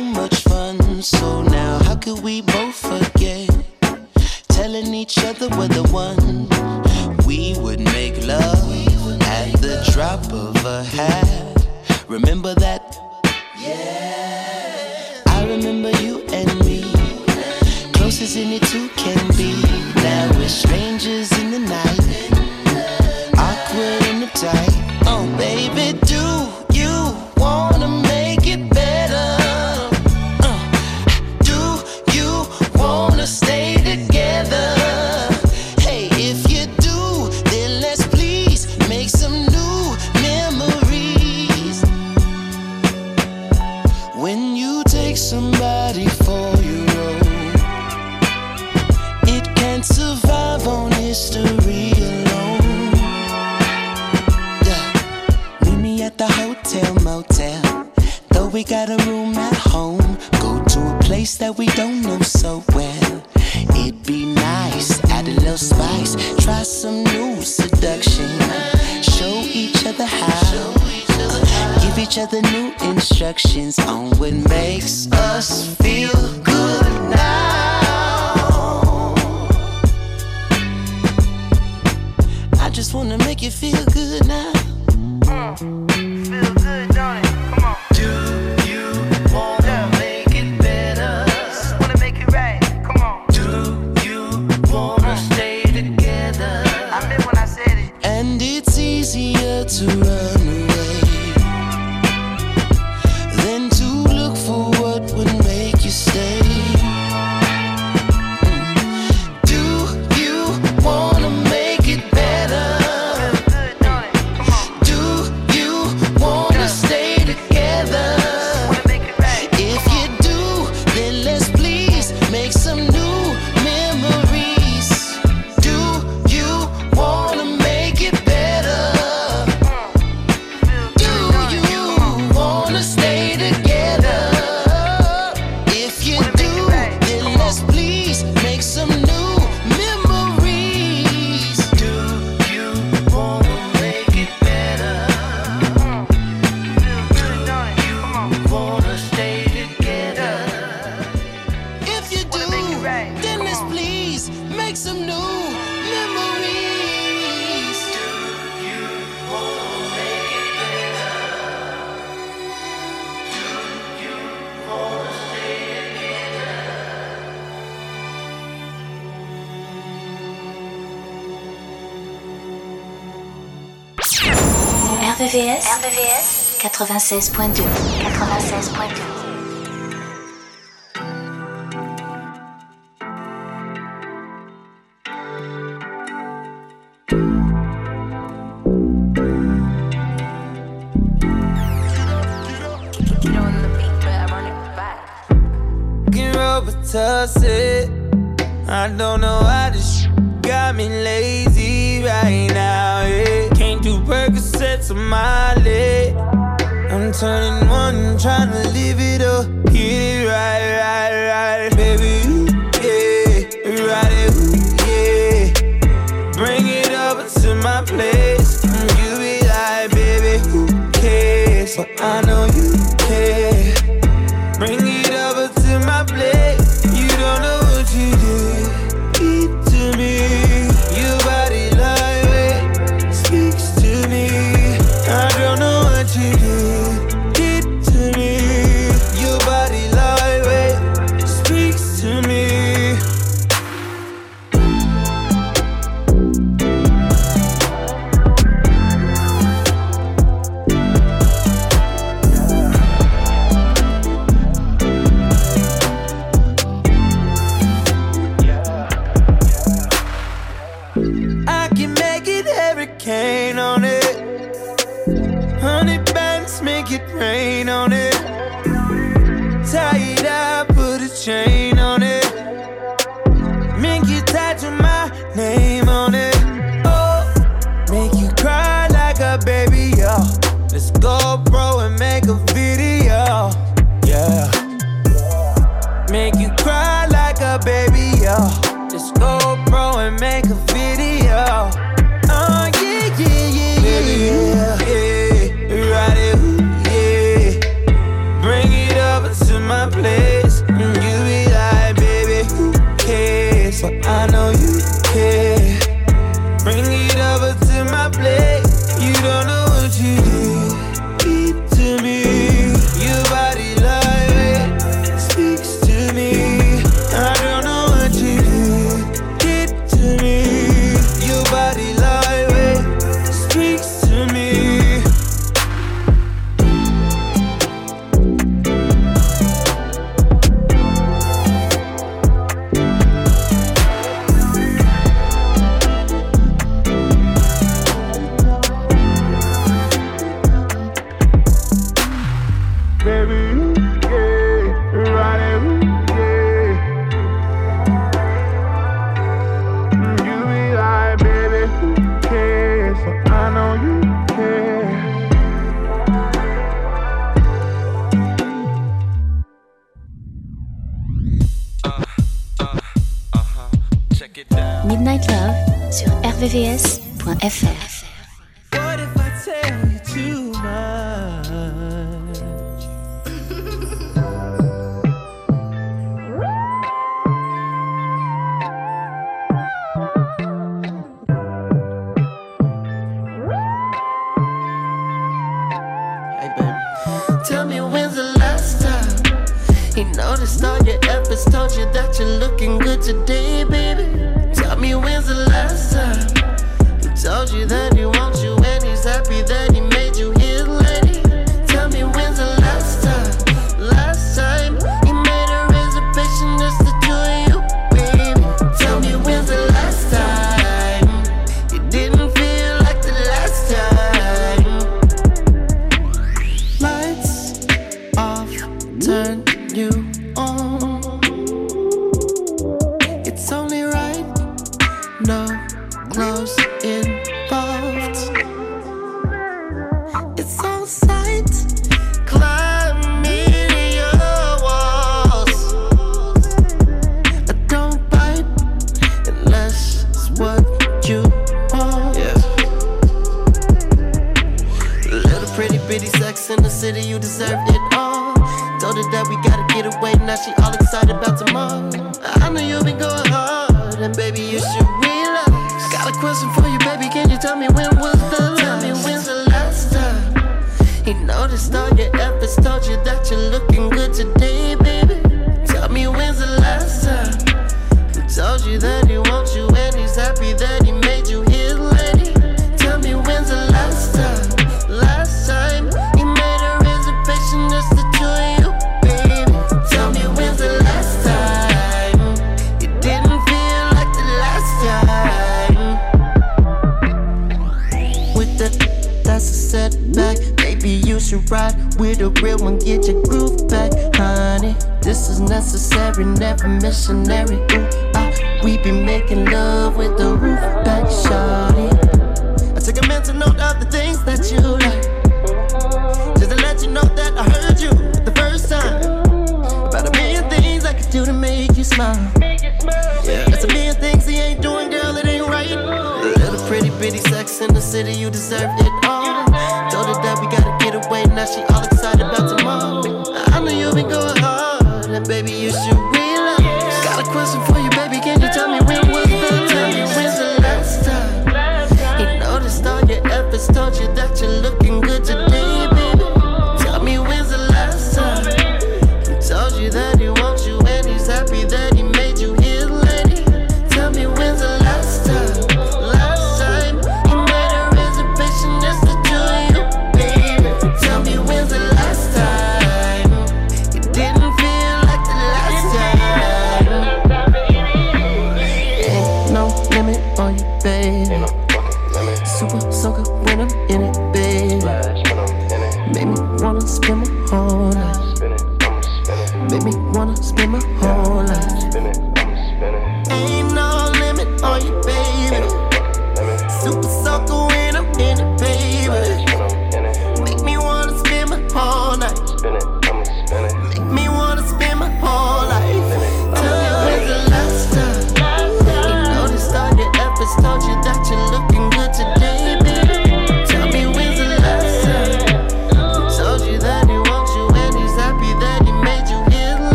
Princess 176.98 177.30
Pointue. 177.30 177.87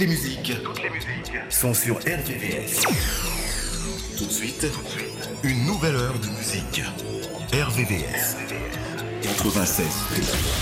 les 0.00 0.06
musiques, 0.06 0.52
toutes 0.64 0.82
les 0.82 0.88
musiques 0.88 1.32
sont 1.50 1.74
sur 1.74 1.96
RVVS. 1.98 2.80
Tout 4.16 4.24
de 4.24 4.30
suite, 4.30 4.66
une 5.42 5.66
nouvelle 5.66 5.94
heure 5.94 6.18
de 6.18 6.28
musique. 6.28 6.82
RVVS 7.52 8.36
96. 9.22 10.59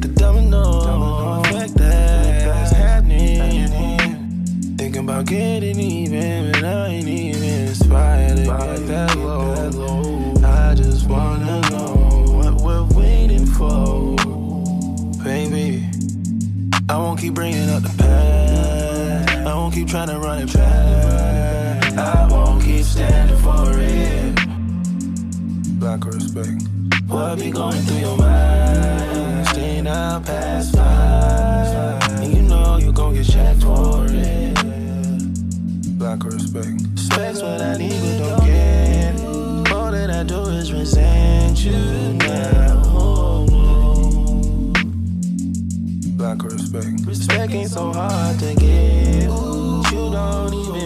like 0.00 0.14
the 0.14 0.20
domino 0.20 1.40
effect 1.40 1.74
that's 1.74 2.72
happening. 2.72 4.46
Thinking 4.76 5.04
about 5.04 5.26
getting 5.26 5.78
even, 5.78 6.52
but 6.52 6.64
I 6.64 6.86
ain't 6.88 7.08
even 7.08 7.42
inspired 7.42 8.36
to 8.36 8.44
get 8.44 8.86
that 8.86 9.16
low. 9.16 10.34
I 10.44 10.74
just 10.74 11.08
wanna 11.08 11.60
know 11.70 12.24
what 12.32 12.54
we're 12.62 12.84
waiting 12.98 13.46
for, 13.46 14.16
baby. 15.22 15.86
I 16.88 16.96
won't 16.96 17.20
keep 17.20 17.34
bringing 17.34 17.68
up 17.68 17.82
the 17.82 17.94
past. 17.98 19.46
I 19.46 19.54
won't 19.54 19.74
keep 19.74 19.88
trying 19.88 20.08
to 20.08 20.18
run 20.18 20.42
it 20.42 20.52
back. 20.52 21.92
I 21.98 22.26
won't 22.30 22.62
keep 22.62 22.84
standing 22.84 23.36
for 23.38 23.78
it. 23.78 24.38
Lack 25.80 26.04
of 26.04 26.14
respect. 26.14 26.62
What 27.06 27.38
be 27.38 27.50
going 27.50 27.76
through 27.82 27.98
your 27.98 28.16
mind? 28.16 28.59
down 30.10 30.24
past 30.24 30.74
five. 30.74 32.20
And 32.20 32.34
you 32.34 32.42
know 32.42 32.78
you 32.78 32.92
gon' 32.92 33.14
get 33.14 33.26
checked 33.26 33.62
for 33.62 34.06
it. 34.08 34.58
Lack 35.98 36.24
of 36.24 36.32
respect. 36.32 36.82
Respect's 36.92 37.42
what 37.42 37.60
I 37.60 37.76
need, 37.76 38.00
but 38.00 38.18
don't 38.18 38.44
get 38.44 39.14
it. 39.14 39.72
All 39.72 39.92
that 39.92 40.10
I 40.10 40.24
do 40.24 40.40
is 40.58 40.72
resent 40.72 41.64
you 41.64 41.72
now. 42.14 43.46
Lack 46.18 46.42
of 46.44 46.52
respect. 46.52 47.06
Respect 47.06 47.52
ain't 47.52 47.70
so 47.70 47.92
hard 47.92 48.38
to 48.40 48.54
get. 48.56 49.30
You 49.92 50.10
don't 50.12 50.54
even. 50.54 50.79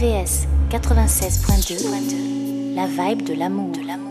RVVS 0.00 0.46
96.2 0.70 2.74
La 2.74 2.86
vibe. 2.86 3.22
De 3.22 3.34
l'amour. 3.34 4.09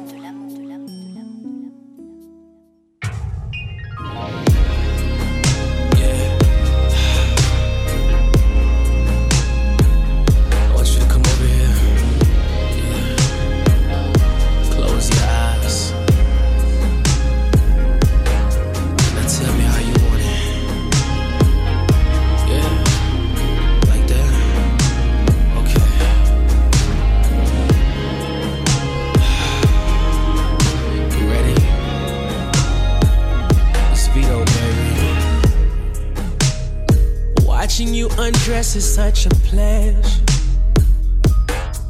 this 38.71 38.85
is 38.85 38.93
such 38.93 39.25
a 39.25 39.29
pleasure. 39.49 40.23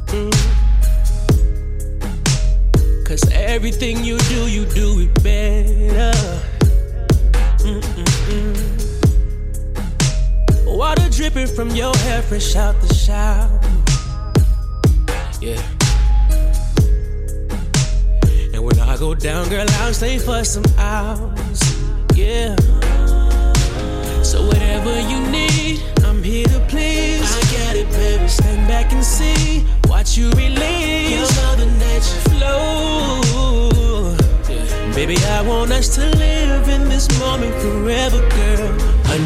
Mm. 0.06 0.32
Cause 3.04 3.22
everything 3.32 4.02
you 4.02 4.16
do, 4.16 4.48
you 4.48 4.64
do 4.64 5.00
it 5.00 5.12
better. 5.22 6.12
Mm-mm-mm. 7.58 8.56
Water 10.64 11.10
dripping 11.10 11.48
from 11.48 11.68
your 11.68 11.94
hair, 11.98 12.22
fresh 12.22 12.56
out 12.56 12.80
the 12.80 12.94
shower. 12.94 13.60
Yeah. 15.42 15.60
And 18.54 18.64
when 18.64 18.78
I 18.80 18.96
go 18.96 19.14
down, 19.14 19.50
girl, 19.50 19.66
I'll 19.80 19.92
stay 19.92 20.18
for 20.18 20.42
some 20.44 20.64
hours. 20.78 21.39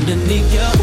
underneath 0.07 0.53
your 0.53 0.74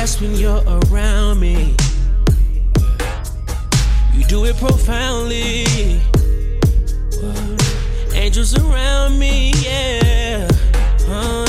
best 0.00 0.20
when 0.20 0.32
you're 0.36 0.62
around 0.78 1.40
me. 1.40 1.74
You 4.14 4.22
do 4.28 4.44
it 4.44 4.56
profoundly. 4.56 5.66
Angels 8.14 8.56
around 8.56 9.18
me, 9.18 9.50
yeah. 9.56 10.46
Uh-huh. 11.08 11.44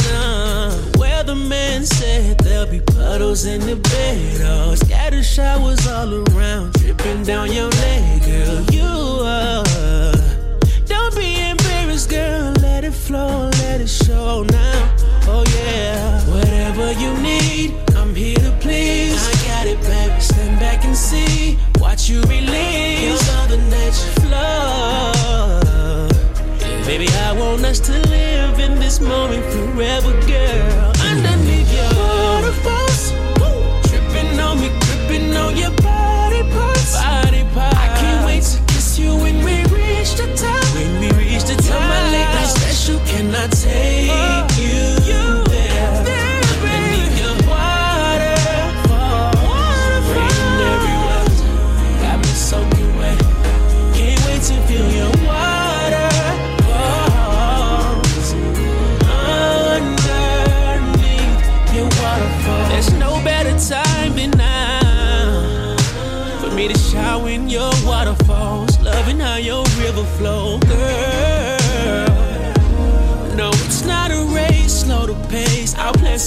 Oh, 0.98 1.24
no. 1.28 1.36
man 1.36 1.86
said 1.86 2.40
there'll 2.40 2.66
be 2.66 2.80
puddles 2.80 3.46
in 3.46 3.62
the 3.62 3.76
bed. 3.76 4.42
Oh, 4.42 4.74
scattered 4.74 5.26
showers 5.26 5.86
all 5.86 6.12
around, 6.12 6.74
dripping 6.74 7.22
down 7.26 7.52
your 7.52 7.70
legs. 7.70 8.19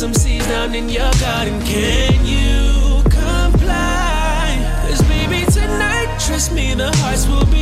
some 0.03 0.13
seeds 0.15 0.45
down 0.49 0.75
in 0.75 0.89
your 0.89 1.13
garden. 1.21 1.63
Can 1.63 2.27
you 2.27 3.05
comply? 3.05 4.59
Cause 4.89 5.01
baby, 5.03 5.49
tonight, 5.49 6.19
trust 6.19 6.51
me, 6.53 6.75
the 6.75 6.91
hearts 6.97 7.29
will 7.29 7.47
be. 7.47 7.62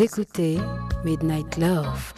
Écoutez 0.00 0.58
Midnight 1.04 1.56
Love. 1.56 2.17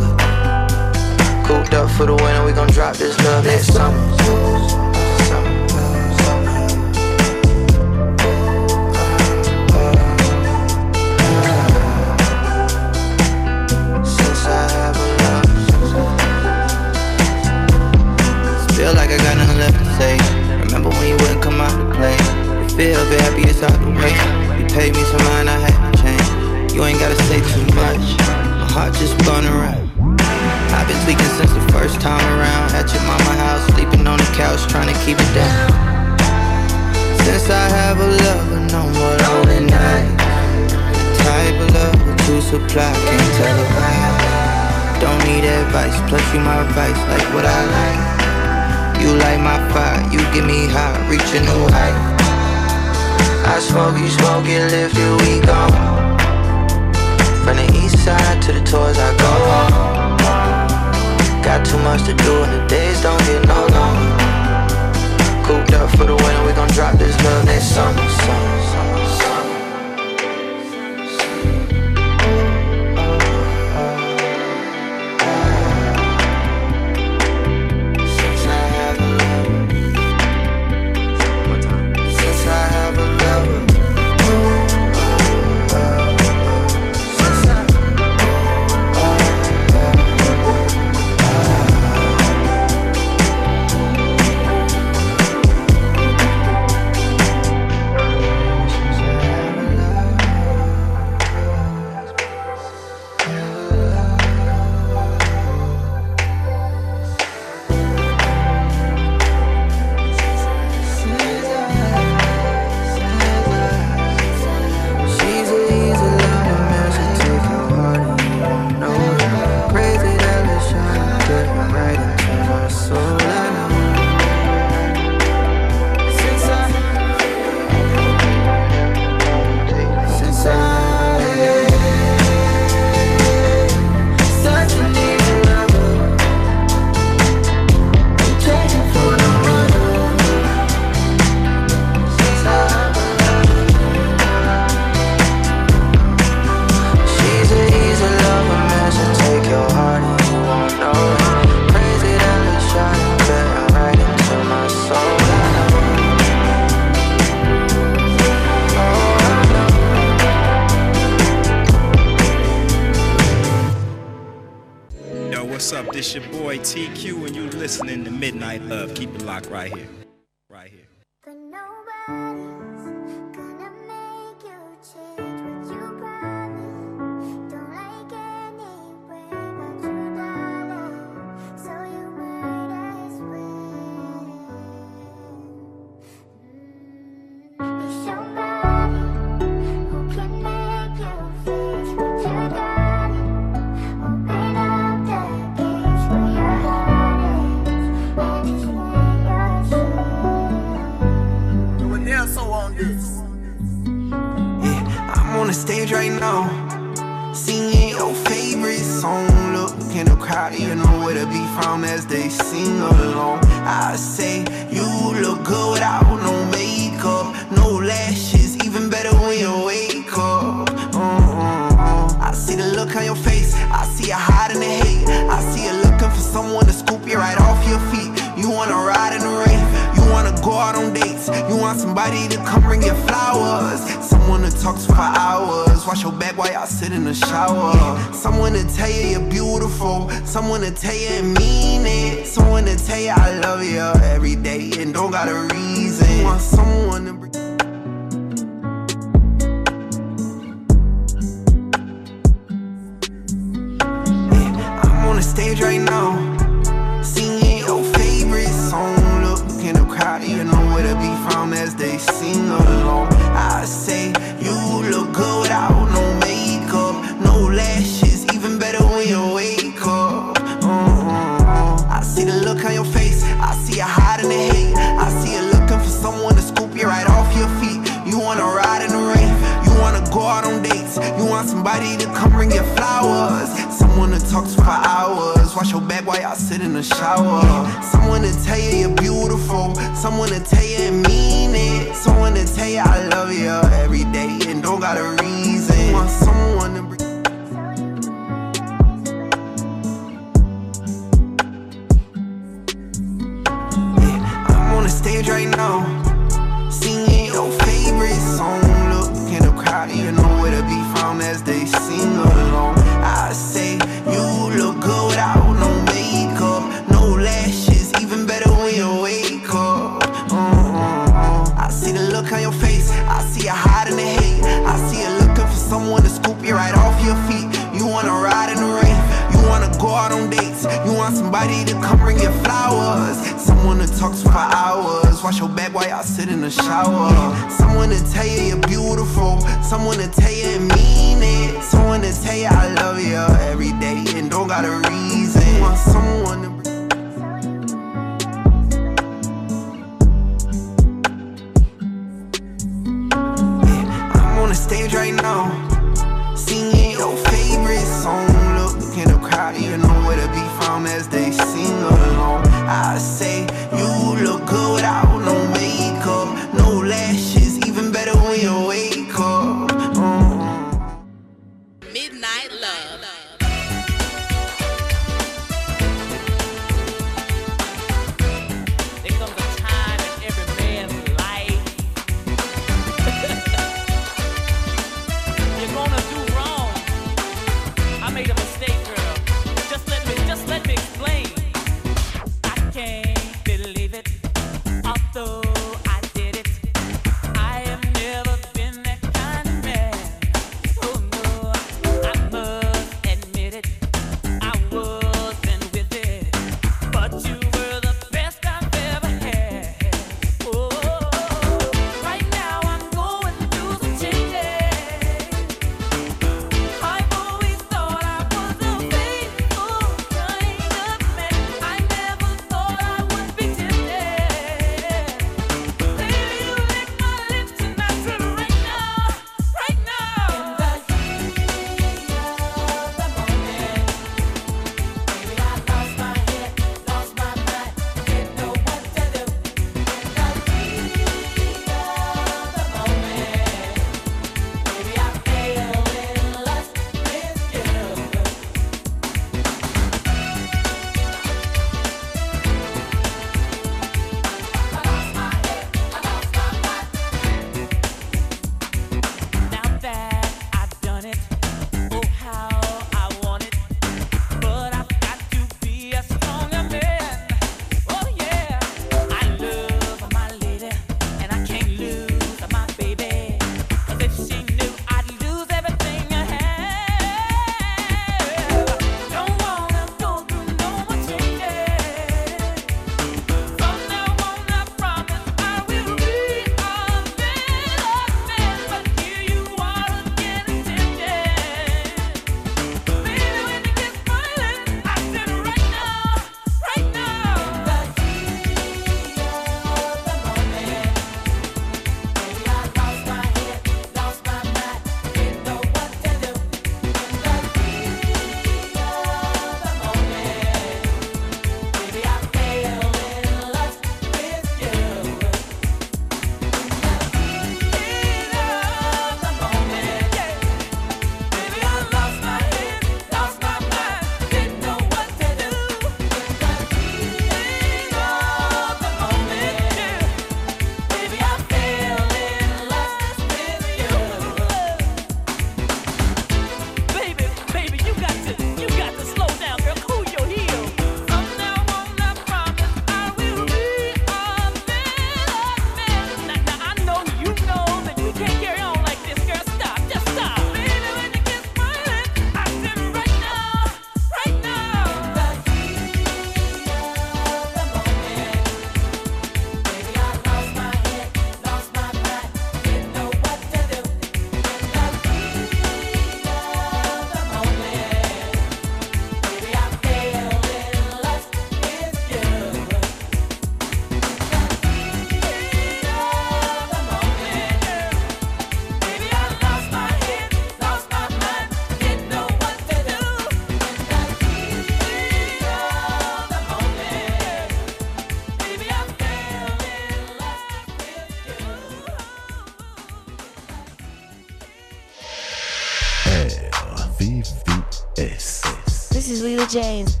Lila 599.22 599.46
James. 599.46 600.00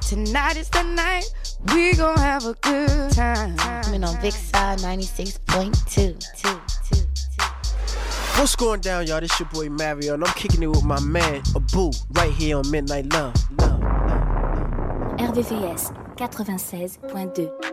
Tonight 0.00 0.56
is 0.56 0.68
the 0.70 0.82
night. 0.82 1.24
We 1.72 1.94
gon' 1.94 2.18
have 2.18 2.44
a 2.46 2.54
good 2.54 3.12
time. 3.12 3.56
Coming 3.56 4.02
on 4.02 4.16
Vixar 4.16 4.76
96.2. 4.78 6.16
What's 8.38 8.56
going 8.56 8.80
down, 8.80 9.06
y'all? 9.06 9.20
This 9.20 9.38
your 9.38 9.48
boy 9.50 9.68
Mario, 9.70 10.14
and 10.14 10.24
I'm 10.24 10.34
kicking 10.34 10.64
it 10.64 10.66
with 10.66 10.84
my 10.84 10.98
man 11.00 11.42
Abou 11.54 11.92
right 12.10 12.32
here 12.32 12.58
on 12.58 12.68
Midnight 12.70 13.12
Love. 13.12 13.34
Love, 13.58 13.80
love, 13.80 14.00
love. 15.20 15.34
RVVS 15.34 16.16
96.2. 16.16 17.65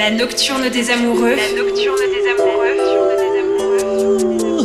La 0.00 0.10
nocturne 0.10 0.70
des 0.70 0.90
amoureux. 0.90 1.36
La 1.36 1.52
nocturne 1.54 1.98
des 1.98 2.24
amoureux. 2.30 2.74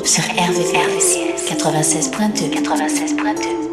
Sur 0.06 0.24
RVRVCS 0.24 1.52
96.2 1.52 2.52
96.2 2.64 3.66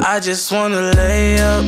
I 0.00 0.18
just 0.20 0.50
wanna 0.50 0.90
lay 0.96 1.38
up 1.38 1.64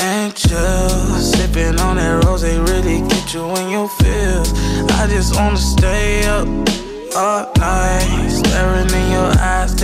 and 0.00 0.34
chill. 0.34 0.88
Sipping 1.18 1.78
on 1.80 1.96
that 1.96 2.24
rose, 2.24 2.40
they 2.40 2.58
really 2.60 3.02
get 3.08 3.34
you 3.34 3.44
in 3.56 3.68
your 3.68 3.90
feels. 3.90 4.54
I 4.92 5.06
just 5.06 5.36
wanna 5.36 5.58
stay 5.58 6.24
up, 6.24 6.48
up 7.14 7.49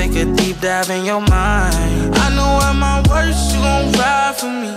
take 0.09 0.29
a 0.29 0.35
deep 0.35 0.61
dive 0.61 0.91
in 0.91 1.05
your 1.05 1.21
mind. 1.21 2.15
I 2.15 2.35
know 2.35 2.61
at 2.63 2.75
my 2.75 3.03
worst, 3.09 3.55
you 3.55 3.61
gon' 3.61 3.93
ride 3.93 4.35
for 4.37 4.47
me. 4.47 4.73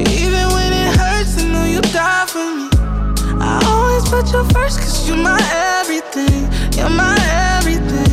Even 0.00 0.44
when 0.54 0.72
it 0.72 0.96
hurts, 0.96 1.38
I 1.38 1.48
know 1.52 1.64
you 1.64 1.80
die 1.80 2.26
for 2.26 2.48
me. 2.56 2.68
I 3.40 3.60
always 3.66 4.08
put 4.08 4.32
you 4.32 4.44
first, 4.54 4.78
cause 4.80 5.08
you 5.08 5.16
my 5.16 5.38
everything. 5.80 6.48
You're 6.76 6.90
my 6.90 7.16
everything. 7.56 8.12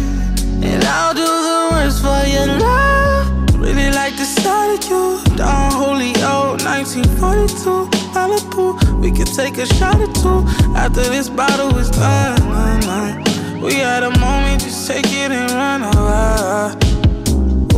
And 0.64 0.84
I'll 0.86 1.14
do 1.14 1.28
the 1.50 1.60
worst 1.72 2.02
for 2.02 2.22
your 2.28 2.48
love. 2.60 3.56
Really 3.56 3.92
like 3.92 4.16
the 4.18 4.26
sight 4.26 4.78
of 4.78 4.90
you. 4.90 5.20
Don 5.36 5.72
Julio, 5.72 6.58
1942. 6.64 7.90
Malibu, 8.14 9.00
we 9.02 9.12
can 9.12 9.26
take 9.26 9.58
a 9.58 9.66
shot 9.66 10.00
or 10.00 10.12
two 10.22 10.44
after 10.76 11.04
this 11.04 11.30
bottle 11.30 11.78
is 11.78 11.90
done. 11.92 13.27
We 13.62 13.74
had 13.74 14.04
a 14.04 14.12
moment, 14.20 14.62
just 14.62 14.88
take 14.88 15.08
it 15.08 15.32
and 15.32 15.52
run 15.52 15.82
away. 15.82 16.76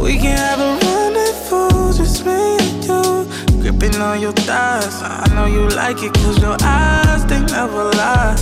We 0.02 0.18
can 0.18 0.38
have 0.38 0.60
a 0.60 0.72
rendezvous, 0.86 1.94
just 1.98 2.26
me 2.26 2.34
and 2.34 2.84
you. 2.84 3.62
Gripping 3.62 4.02
on 4.02 4.20
your 4.20 4.34
thighs, 4.34 5.02
I 5.02 5.26
know 5.34 5.46
you 5.46 5.70
like 5.70 6.04
it, 6.04 6.14
cause 6.14 6.42
your 6.42 6.58
eyes, 6.62 7.26
they 7.28 7.40
never 7.40 7.86
lie. 7.92 8.36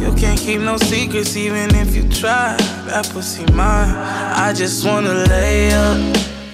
You 0.00 0.12
can't 0.14 0.38
keep 0.38 0.60
no 0.60 0.76
secrets, 0.78 1.36
even 1.36 1.74
if 1.76 1.94
you 1.94 2.08
try. 2.08 2.56
That 2.86 3.08
pussy 3.12 3.44
mine. 3.52 3.94
I 4.34 4.52
just 4.52 4.84
wanna 4.84 5.14
lay 5.28 5.72
up 5.72 5.96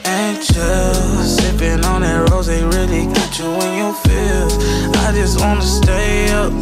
and 0.04 0.36
chill. 0.42 0.94
Sipping 1.24 1.82
on 1.86 2.02
that 2.02 2.28
rose, 2.30 2.46
they 2.46 2.62
really 2.62 3.06
got 3.06 3.38
you 3.38 3.46
in 3.46 3.78
your 3.78 3.94
feels. 4.04 4.54
I 4.98 5.12
just 5.12 5.40
wanna 5.40 5.62
stay 5.62 6.30
up 6.32 6.52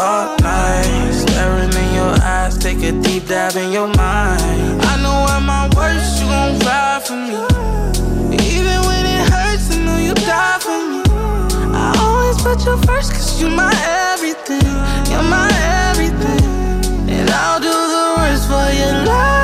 all 0.00 0.36
night 0.38 1.13
Staring 1.44 1.74
in 1.74 1.94
your 1.94 2.14
eyes, 2.22 2.56
take 2.56 2.78
a 2.78 2.92
deep 3.02 3.26
dive 3.26 3.54
in 3.56 3.70
your 3.70 3.88
mind. 3.88 4.80
I 4.80 4.96
know 5.02 5.26
at 5.28 5.40
my 5.40 5.68
worst, 5.76 6.18
you 6.18 6.26
gon' 6.26 6.58
ride 6.60 7.02
for 7.04 7.16
me. 7.16 7.36
Even 8.48 8.78
when 8.88 9.04
it 9.04 9.28
hurts, 9.28 9.70
I 9.70 9.76
know 9.84 9.98
you 9.98 10.14
die 10.14 10.58
for 10.64 10.80
me. 10.90 11.02
I 11.76 11.94
always 12.00 12.40
put 12.40 12.64
you 12.64 12.78
first, 12.86 13.12
cause 13.12 13.38
you're 13.42 13.50
my 13.50 13.74
everything. 13.84 14.64
You're 15.12 15.28
my 15.28 15.50
everything. 15.90 17.10
And 17.10 17.28
I'll 17.28 17.60
do 17.60 17.68
the 17.68 18.14
rest 18.22 18.48
for 18.48 18.66
your 18.80 19.04
love. 19.04 19.43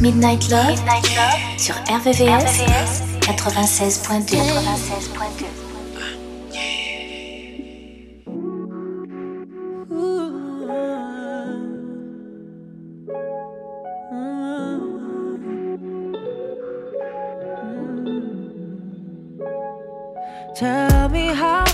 Midnight 0.00 0.48
Love, 0.50 0.68
Midnight 0.68 1.14
Love 1.14 1.58
sur 1.58 1.74
RVVS, 1.74 2.62
96.2. 3.20 4.36
Tell 20.56 21.08
me 21.10 21.34
how 21.34 21.64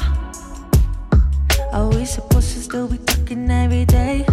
are 1.73 1.89
we 1.91 2.05
supposed 2.05 2.55
to 2.55 2.61
still 2.61 2.89
be 2.89 2.99
talking 2.99 3.49
every 3.51 3.85
day 3.85 4.27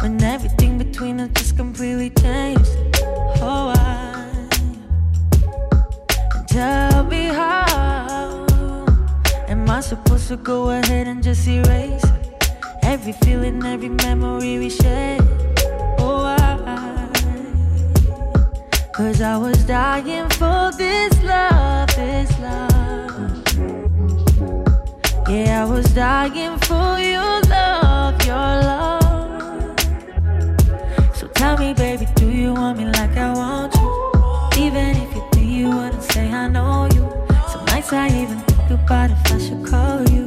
when 0.00 0.20
everything 0.24 0.76
between 0.76 1.20
us 1.20 1.30
just 1.34 1.56
completely 1.56 2.10
changed? 2.10 2.77
Tell 6.58 7.04
me 7.04 7.24
how 7.26 8.44
am 9.46 9.70
I 9.70 9.80
supposed 9.80 10.26
to 10.26 10.36
go 10.36 10.70
ahead 10.70 11.06
and 11.06 11.22
just 11.22 11.46
erase 11.46 12.06
every 12.82 13.12
feeling, 13.12 13.64
every 13.64 13.92
memory 14.06 14.58
we 14.58 14.68
shared? 14.68 15.22
Oh, 16.00 16.24
I 16.24 16.48
Cause 18.92 19.20
I 19.20 19.36
was 19.36 19.58
dying 19.64 20.28
for 20.40 20.72
this 20.82 21.14
love, 21.22 21.88
this 21.94 22.30
love. 22.40 23.38
Yeah, 25.28 25.62
I 25.62 25.64
was 25.74 25.86
dying 25.94 26.56
for 26.68 26.90
your 27.14 27.34
love, 27.56 28.14
your 28.30 28.50
love. 28.70 29.78
So 31.18 31.28
tell 31.38 31.56
me, 31.56 31.72
baby, 31.74 32.06
do 32.16 32.28
you 32.28 32.52
want 32.54 32.78
me 32.78 32.86
like 32.86 33.16
I 33.16 33.32
want 33.32 33.67
say 36.18 36.32
I 36.32 36.48
know 36.48 36.88
you. 36.94 37.04
Some 37.50 37.64
nights 37.70 37.92
I 37.92 38.06
even 38.20 38.38
think 38.48 38.70
about 38.70 39.10
if 39.14 39.32
I 39.34 39.38
should 39.44 39.62
call 39.70 40.00
you. 40.14 40.26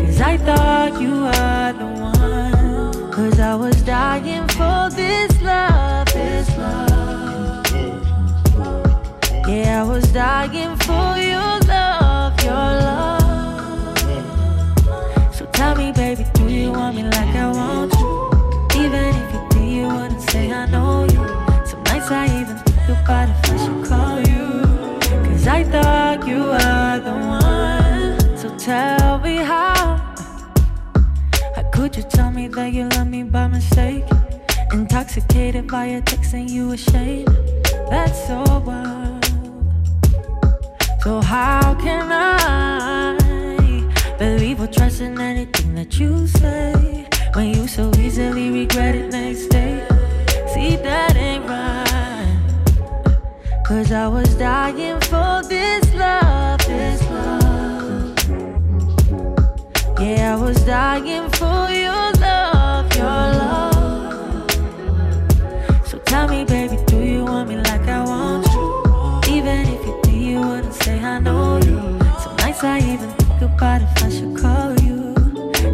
Cause 0.00 0.20
I 0.32 0.34
thought 0.46 0.92
you 1.04 1.12
were 1.26 1.70
the 1.80 1.88
one. 2.10 3.12
Cause 3.16 3.38
I 3.50 3.54
was 3.62 3.76
dying 3.82 4.46
for 4.58 4.80
this 5.00 5.32
love, 5.50 6.06
this 6.16 6.48
love. 6.62 7.66
Yeah, 9.48 9.82
I 9.82 9.84
was 9.92 10.06
dying 10.12 10.74
for 10.86 11.08
your 11.32 11.54
love, 11.74 12.32
your 12.48 12.66
love. 12.86 13.98
So 15.36 15.42
tell 15.58 15.74
me, 15.80 15.88
baby, 16.02 16.24
do 16.34 16.44
you 16.58 16.70
want 16.78 16.92
me 16.96 17.02
like 17.16 17.34
I 17.44 17.46
want 17.58 17.92
you? 18.00 18.10
Even 18.82 19.04
if 19.20 19.26
you 19.34 19.40
do, 19.52 19.60
you 19.76 19.86
wouldn't 19.94 20.22
say 20.30 20.44
I 20.52 20.66
know 20.74 20.92
you. 21.14 21.22
Some 21.68 21.82
nights 21.88 22.10
I 22.22 22.26
even 22.40 22.56
think 22.58 22.98
about 23.04 23.28
if 23.32 23.50
I 23.52 23.56
should 23.62 23.80
call 23.88 24.09
I 25.52 25.64
thought 25.64 26.28
you 26.28 26.38
were 26.52 27.00
the 27.06 27.16
one. 27.42 28.36
So 28.38 28.56
tell 28.56 29.18
me 29.18 29.36
how. 29.38 29.96
How 31.56 31.64
could 31.72 31.96
you 31.96 32.04
tell 32.04 32.30
me 32.30 32.46
that 32.46 32.72
you 32.72 32.88
love 32.90 33.08
me 33.08 33.24
by 33.24 33.48
mistake? 33.48 34.04
Intoxicated 34.72 35.66
by 35.66 35.86
your 35.86 36.02
text 36.02 36.34
and 36.34 36.48
you 36.48 36.70
ashamed. 36.70 37.36
That's 37.90 38.28
so 38.28 38.44
wild. 38.64 39.24
So 41.02 41.20
how 41.20 41.74
can 41.74 42.06
I 42.12 43.18
believe 44.18 44.60
or 44.60 44.68
trust 44.68 45.00
in 45.00 45.20
anything 45.20 45.74
that 45.74 45.98
you 45.98 46.28
say 46.28 47.08
when 47.34 47.54
you 47.54 47.66
so 47.66 47.90
easily 47.98 48.50
regret 48.50 48.94
it 48.94 49.10
next 49.10 49.48
day? 49.48 49.84
See 50.54 50.76
that 50.76 51.16
ain't 51.16 51.44
right. 51.48 51.89
Cause 53.70 53.92
I 53.92 54.08
was 54.08 54.34
dying 54.34 54.98
for 55.02 55.42
this 55.48 55.94
love, 55.94 56.58
this 56.66 57.00
love. 57.08 58.18
Yeah, 60.00 60.34
I 60.34 60.42
was 60.42 60.56
dying 60.64 61.30
for 61.30 61.70
your 61.70 62.10
love, 62.18 62.92
your 62.96 63.04
love. 63.38 64.50
So 65.86 65.98
tell 65.98 66.26
me, 66.26 66.44
baby, 66.44 66.78
do 66.86 66.98
you 67.00 67.24
want 67.24 67.48
me 67.48 67.58
like 67.58 67.86
I 67.86 68.02
want 68.04 68.44
you? 68.48 69.36
Even 69.36 69.60
if 69.60 69.86
you 69.86 70.00
do, 70.02 70.10
you 70.10 70.40
wouldn't 70.40 70.74
say 70.74 70.98
I 70.98 71.20
know 71.20 71.58
you. 71.58 71.78
Some 72.18 72.34
nights 72.38 72.64
I 72.64 72.78
even 72.80 73.08
think 73.10 73.40
about 73.40 73.82
if 73.82 74.02
I 74.02 74.10
should 74.10 74.36
call 74.36 74.74
you. 74.80 75.14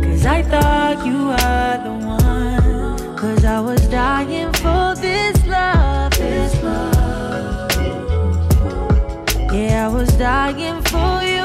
Cause 0.05 0.27
I 0.27 0.43
thought 0.43 1.07
you 1.07 1.29
were 1.29 1.81
the 1.83 1.95
one. 2.07 3.17
Cause 3.17 3.43
I 3.47 3.59
was 3.59 3.81
dying 3.89 4.53
Yeah, 9.57 9.87
I 9.87 9.89
was 9.89 10.11
dying 10.19 10.83
for 10.83 11.23
your 11.23 11.36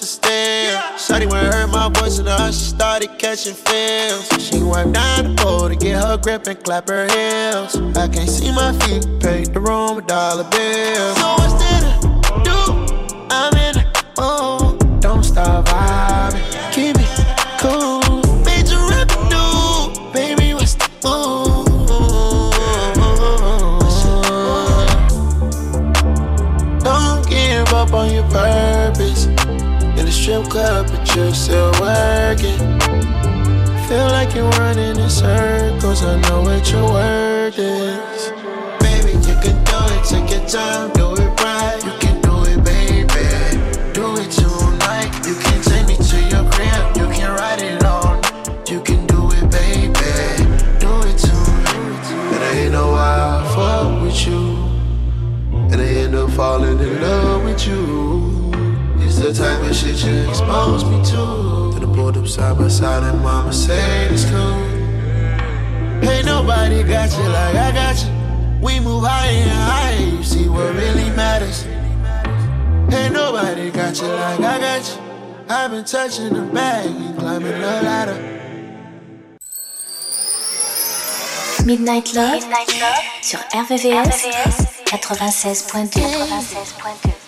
just 0.00 0.02
a 0.02 0.06
stare. 0.06 0.72
Yeah. 0.72 0.96
Shawty 0.96 1.30
when 1.30 1.44
heard 1.46 1.70
my 1.70 1.88
voice 1.88 2.18
in 2.18 2.26
her, 2.26 2.52
she 2.52 2.64
started 2.64 3.10
catching 3.18 3.54
feels. 3.54 4.28
She 4.42 4.62
went 4.62 4.94
down 4.94 5.34
the 5.34 5.42
pole 5.42 5.68
to 5.68 5.76
get 5.76 6.02
her 6.02 6.16
grip 6.16 6.46
and 6.46 6.62
clap 6.62 6.88
her 6.88 7.06
heels. 7.06 7.76
I 7.96 8.08
can't 8.08 8.28
see 8.28 8.50
my 8.52 8.72
feet, 8.80 9.06
paint 9.20 9.54
the 9.54 9.60
room 9.60 9.96
with 9.96 10.06
dollar 10.06 10.44
bills. 10.50 11.18
So 11.18 11.34
what's 11.38 11.54
dinner? 11.62 12.13
woke 30.54 30.64
up, 30.64 30.86
but 30.86 31.16
you're 31.16 31.34
still 31.34 31.70
working. 31.80 32.58
Feel 33.88 34.06
like 34.08 34.34
you're 34.34 34.50
running 34.50 34.98
in 34.98 35.10
circles, 35.10 36.02
I 36.02 36.20
know 36.22 36.42
what 36.42 36.70
your 36.70 36.92
work 36.92 37.54
is. 37.56 38.32
Baby, 38.80 39.12
you 39.12 39.34
can 39.42 39.64
do 39.64 39.78
it, 39.94 40.04
take 40.04 40.30
your 40.30 40.48
time. 40.48 40.93
type 59.34 59.60
of 59.68 59.74
shit 59.74 60.04
you 60.04 60.28
expose 60.28 60.84
me 60.84 61.02
to. 61.10 61.72
Then 61.74 61.90
I 61.90 61.94
pulled 61.94 62.16
up 62.16 62.28
side 62.28 62.56
by 62.56 62.68
side 62.68 63.02
and 63.02 63.20
mama 63.20 63.50
my 63.50 64.08
it's 64.12 64.24
cool. 64.30 64.54
Ain't 66.08 66.26
nobody 66.26 66.84
got 66.84 67.10
you 67.16 67.24
like 67.24 67.56
I 67.56 67.72
got 67.72 67.96
you. 68.04 68.10
We 68.62 68.78
move 68.80 69.04
higher 69.04 69.30
and 69.30 69.50
higher, 69.50 70.16
you 70.16 70.22
see 70.22 70.48
what 70.48 70.74
really 70.74 71.10
matters. 71.16 71.66
Ain't 72.94 73.12
nobody 73.12 73.70
got 73.70 74.00
you 74.00 74.06
like 74.06 74.40
I 74.40 74.58
got 74.58 74.88
you. 74.88 75.02
I've 75.48 75.70
been 75.70 75.84
touching 75.84 76.32
the 76.32 76.42
bag 76.42 76.86
and 76.86 77.18
climbing 77.18 77.60
the 77.60 77.82
ladder. 77.82 78.34
Midnight 81.66 82.14
Love, 82.14 82.40
Midnight 82.40 82.80
Love 82.80 83.04
sur 83.22 83.38
RVVS, 83.52 84.24
RVVS 84.24 84.74
96.2. 84.84 86.00
96.2. 86.00 87.23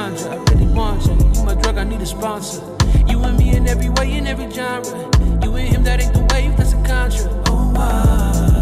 Sandra. 0.00 0.32
I 0.32 0.36
really 0.50 0.68
want 0.72 1.04
you. 1.04 1.12
You 1.34 1.42
my 1.44 1.54
drug, 1.54 1.76
I 1.76 1.84
need 1.84 2.00
a 2.00 2.06
sponsor. 2.06 2.62
You 3.06 3.22
and 3.22 3.36
me 3.38 3.54
in 3.54 3.68
every 3.68 3.90
way, 3.90 4.16
in 4.16 4.26
every 4.26 4.50
genre. 4.50 4.98
You 5.42 5.54
and 5.56 5.68
him, 5.68 5.84
that 5.84 6.00
ain't 6.00 6.14
the 6.14 6.22
wave, 6.32 6.56
that's 6.56 6.72
a 6.72 6.76
contra. 6.88 7.28
Oh, 7.48 7.70
wow. 7.76 8.04
Ah. 8.06 8.60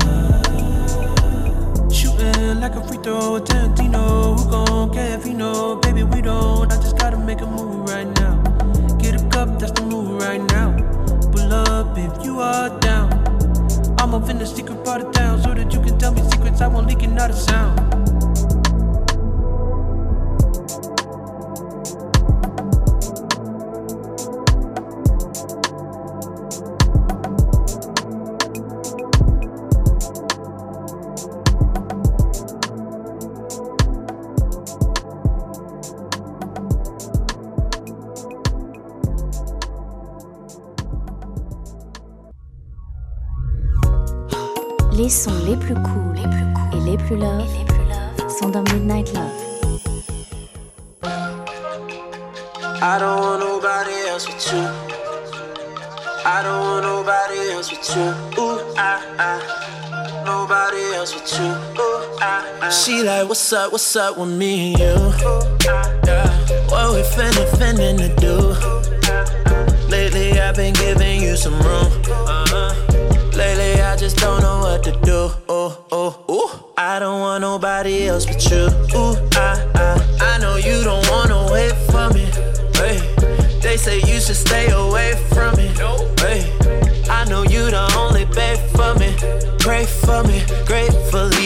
Shooting 1.92 2.58
like 2.60 2.74
a 2.74 2.82
free 2.88 2.98
throw, 3.04 3.38
Tarantino. 3.38 4.36
Who 4.36 4.50
gon' 4.50 4.92
care 4.92 5.16
if 5.16 5.26
you 5.26 5.34
know? 5.34 5.76
Baby, 5.76 6.02
we 6.02 6.22
don't. 6.22 6.72
I 6.72 6.76
just 6.82 6.98
gotta 6.98 7.18
make 7.18 7.40
a 7.40 7.46
move 7.46 7.88
right 7.88 8.08
now. 8.20 8.34
Get 8.98 9.14
a 9.14 9.24
cup, 9.28 9.60
that's 9.60 9.72
the 9.78 9.82
move 9.82 10.20
right 10.20 10.42
now. 10.56 10.74
Pull 11.30 11.52
up 11.52 11.96
if 11.96 12.24
you 12.24 12.40
are 12.40 12.68
down. 12.80 13.12
I'm 14.00 14.12
up 14.12 14.28
in 14.28 14.38
the 14.38 14.46
secret 14.46 14.84
part 14.84 15.02
of 15.02 15.12
town 15.12 15.40
so 15.40 15.54
that 15.54 15.72
you 15.72 15.80
can 15.82 15.96
tell 16.00 16.12
me 16.12 16.22
secrets. 16.32 16.60
I 16.60 16.66
won't 16.66 16.88
leak 16.88 17.04
another 17.04 17.34
sound. 17.34 17.97
Cool 47.08 47.22
et 47.22 47.58
les 47.58 47.64
plus 47.64 47.84
love, 47.88 48.38
sont 48.38 48.48
dans 48.50 48.62
Midnight 48.72 49.12
Love. 49.14 49.22
I 52.80 52.98
don't 53.00 53.20
want 53.20 53.40
nobody 53.40 53.92
else 54.08 54.26
with 54.26 54.52
you. 54.52 54.68
I 56.24 56.42
don't 56.42 56.60
want 56.60 56.82
nobody 56.84 57.50
else 57.52 57.70
with 57.70 57.96
you. 57.96 58.40
Ooh, 58.40 58.60
I, 58.76 59.00
I. 59.18 60.22
Nobody 60.24 60.94
else 60.94 61.14
with 61.14 61.32
you. 61.40 61.46
Ooh, 61.80 62.20
I, 62.20 62.44
I. 62.62 62.68
She 62.70 63.02
like, 63.02 63.28
what's 63.28 63.52
up, 63.52 63.72
what's 63.72 63.96
up 63.96 64.16
with 64.16 64.28
me 64.28 64.74
and 64.74 64.78
you? 64.78 64.94
Yeah. 66.06 66.28
What 66.68 66.94
we 66.94 67.02
finna, 67.02 67.46
finna 67.56 67.96
to 67.98 68.08
do? 68.20 68.54
Lately 69.88 70.38
I've 70.38 70.54
been 70.54 70.74
giving 70.74 71.22
you 71.22 71.36
some 71.36 71.58
room. 71.60 71.90
Uh-huh. 72.10 72.74
Lately 73.36 73.80
I 73.82 73.96
just 73.96 74.18
don't 74.18 74.40
know 74.42 74.60
what 74.60 74.84
to 74.84 74.92
do. 75.02 75.30
I 76.98 77.00
don't 77.00 77.20
want 77.20 77.42
nobody 77.42 78.08
else 78.08 78.26
but 78.26 78.42
you. 78.50 78.66
Ooh, 78.98 79.14
I, 79.34 79.54
I. 79.76 80.34
I 80.34 80.38
know 80.38 80.56
you 80.56 80.82
don't 80.82 81.08
wanna 81.08 81.46
wait 81.52 81.72
for 81.92 82.12
me. 82.12 82.24
Hey, 82.74 82.98
they 83.62 83.76
say 83.76 83.98
you 83.98 84.18
should 84.20 84.34
stay 84.34 84.68
away 84.72 85.14
from 85.32 85.54
me. 85.54 85.68
Hey, 86.18 86.52
I 87.08 87.24
know 87.28 87.44
you 87.44 87.70
the 87.70 87.86
only 87.96 88.24
babe 88.24 88.58
for 88.74 88.98
me. 88.98 89.14
Pray 89.60 89.84
for 89.86 90.24
me, 90.24 90.42
gratefully 90.66 91.37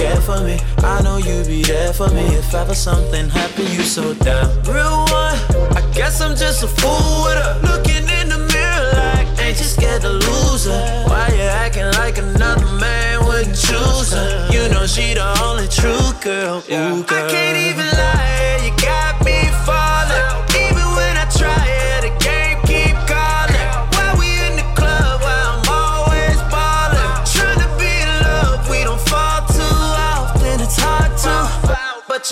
care 0.00 0.20
for 0.20 0.40
me. 0.40 0.56
I 0.78 1.02
know 1.02 1.18
you 1.18 1.44
be 1.44 1.62
there 1.62 1.92
for 1.92 2.08
me. 2.10 2.24
If 2.40 2.54
ever 2.54 2.74
something 2.74 3.28
happened, 3.28 3.70
you 3.76 3.82
so 3.82 4.14
down. 4.14 4.48
Real 4.64 5.04
one, 5.22 5.36
I 5.78 5.82
guess 5.94 6.20
I'm 6.20 6.34
just 6.36 6.62
a 6.62 6.68
fool 6.68 7.24
with 7.24 7.38
her. 7.42 7.54
Looking 7.70 8.04
in 8.18 8.26
the 8.34 8.40
mirror 8.52 8.86
like, 9.02 9.28
ain't 9.44 9.58
you 9.60 9.68
scared 9.76 10.02
to 10.02 10.12
lose 10.26 10.64
her? 10.64 10.82
Why 11.08 11.28
you 11.36 11.48
acting 11.64 11.90
like 12.00 12.16
another 12.18 12.70
man 12.84 13.26
wouldn't 13.26 13.56
choose 13.68 14.12
her? 14.12 14.48
You 14.54 14.68
know 14.72 14.86
she 14.86 15.14
the 15.14 15.28
only 15.44 15.68
true 15.68 16.08
girl. 16.24 16.58
Ooh, 16.58 17.04
girl. 17.04 17.18
I 17.18 17.30
can't 17.34 17.58
even 17.68 17.88
lie, 18.00 18.60
you 18.64 18.72
got 18.82 19.22
me 19.24 19.38
falling. 19.66 20.09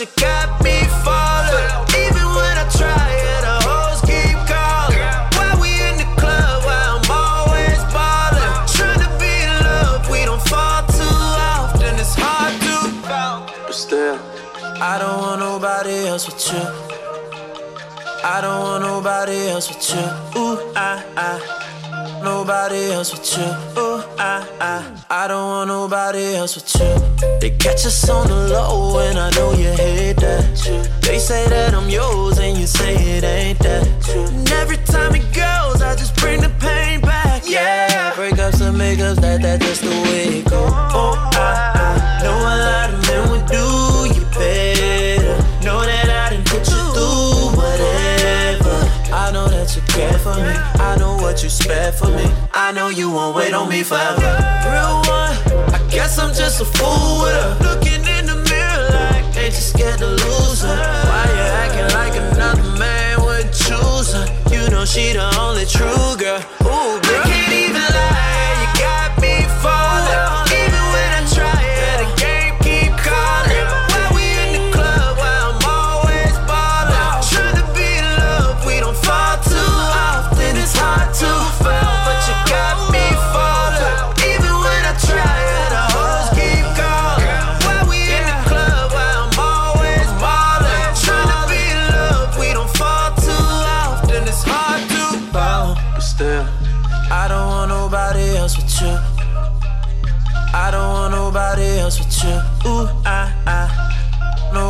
You 0.00 0.06
got 0.14 0.62
me 0.62 0.78
falling. 1.02 1.70
Even 2.06 2.26
when 2.38 2.54
I 2.54 2.66
try 2.70 3.08
it, 3.18 3.40
the 3.42 3.56
hoes 3.66 4.00
keep 4.06 4.38
calling. 4.46 5.02
Why 5.34 5.58
we 5.60 5.70
in 5.90 5.98
the 5.98 6.06
club 6.20 6.62
where 6.62 6.86
I'm 6.94 7.10
always 7.10 7.80
ballin'? 7.90 8.54
Tryna 8.70 9.10
be 9.18 9.26
in 9.26 9.50
love, 9.66 10.08
we 10.08 10.24
don't 10.24 10.42
fall 10.46 10.86
too 10.86 11.02
often. 11.02 11.98
It's 11.98 12.14
hard 12.14 12.54
to, 12.62 12.78
but 13.66 13.74
still, 13.74 14.20
I 14.80 14.98
don't 15.00 15.18
want 15.18 15.40
nobody 15.40 16.06
else 16.06 16.26
with 16.26 16.46
you. 16.52 16.62
I 18.22 18.40
don't 18.40 18.60
want 18.60 18.84
nobody 18.84 19.48
else 19.48 19.68
with 19.68 19.82
you. 19.90 20.40
Ooh, 20.40 20.72
I, 20.76 21.02
I. 21.16 21.67
Nobody 22.22 22.92
else 22.92 23.12
with 23.12 23.38
you. 23.38 23.80
Ooh, 23.80 24.02
I, 24.18 24.46
I. 24.60 25.04
I 25.10 25.28
don't 25.28 25.48
want 25.48 25.68
nobody 25.68 26.34
else 26.34 26.54
with 26.54 26.74
you. 26.80 27.38
They 27.40 27.50
catch 27.50 27.86
us 27.86 28.08
on 28.08 28.28
the 28.28 28.48
low, 28.48 28.98
and 28.98 29.18
I 29.18 29.30
know 29.30 29.52
you 29.52 29.70
hate 29.70 30.16
that. 30.16 31.00
They 31.02 31.18
say 31.18 31.48
that 31.48 31.74
I'm 31.74 31.88
yours, 31.88 32.38
and 32.38 32.58
you 32.58 32.66
say 32.66 32.94
it 32.94 33.24
ain't 33.24 33.58
that. 33.60 33.86
And 34.10 34.50
every 34.52 34.78
time 34.78 35.14
it 35.14 35.32
goes, 35.32 35.80
I 35.82 35.94
just 35.96 36.16
bring 36.16 36.40
the 36.40 36.50
pain 36.60 37.00
back. 37.00 37.42
Yeah, 37.46 38.12
breakups 38.12 38.60
and 38.60 38.76
makeups, 38.76 39.20
that 39.20 39.40
that 39.42 39.60
just 39.60 39.82
the 39.82 39.90
way 39.90 40.40
it 40.40 40.50
go. 40.50 40.66
Oh, 40.66 41.30
I, 41.34 42.18
I 42.18 42.22
know 42.22 42.36
a 42.36 42.56
lot 42.68 42.94
of 42.94 43.00
men 43.08 43.30
would 43.30 43.46
do 43.46 44.20
you 44.20 44.26
better. 44.36 45.64
Know 45.64 45.80
that 45.80 46.10
I 46.10 46.30
didn't 46.30 46.46
put 46.46 46.68
you 46.68 46.87
that 49.68 49.76
you 49.76 49.82
care 49.92 50.18
for 50.18 50.34
me. 50.34 50.54
I 50.82 50.96
know 50.98 51.16
what 51.16 51.42
you 51.42 51.50
spare 51.50 51.92
for 51.92 52.08
me. 52.08 52.24
I 52.54 52.72
know 52.72 52.88
you 52.88 53.10
won't 53.10 53.36
wait 53.36 53.52
on 53.52 53.68
me 53.68 53.82
forever. 53.82 54.20
Real 54.20 54.96
one, 55.04 55.34
I 55.74 55.86
guess 55.90 56.18
I'm 56.18 56.32
just 56.34 56.60
a 56.60 56.64
fool 56.64 57.22
with 57.22 57.34
her. 57.34 57.58
Looking 57.60 58.00
in 58.16 58.26
the 58.26 58.36
mirror 58.48 58.88
like, 58.90 59.24
ain't 59.36 59.54
you 59.54 59.60
scared 59.72 59.98
to 59.98 60.06
lose 60.06 60.62
her? 60.62 60.76
Why 61.08 61.24
you 61.28 61.44
acting 61.62 61.94
like 61.94 62.14
another 62.16 62.78
man 62.78 63.20
would 63.24 63.52
choose 63.52 64.12
her? 64.12 64.26
You 64.50 64.70
know 64.70 64.84
she 64.84 65.12
the 65.12 65.28
only 65.38 65.66
true 65.66 66.16
girl. 66.16 66.40
Ooh, 66.62 67.00
girl. 67.00 67.37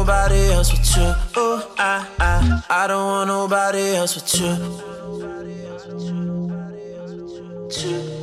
Nobody 0.09 0.53
else 0.53 0.73
with 0.73 0.97
you. 0.97 1.03
Ooh, 1.37 1.61
I, 1.77 2.07
I. 2.19 2.63
I 2.71 2.87
don't 2.87 3.05
want 3.05 3.29
nobody 3.29 3.95
else 3.95 4.15
with 4.15 4.41
you. 4.41 4.49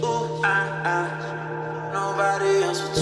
Ooh, 0.03 0.41
I, 0.43 0.47
I. 0.83 0.97
Nobody 1.93 2.63
else 2.63 2.81
with 2.81 2.97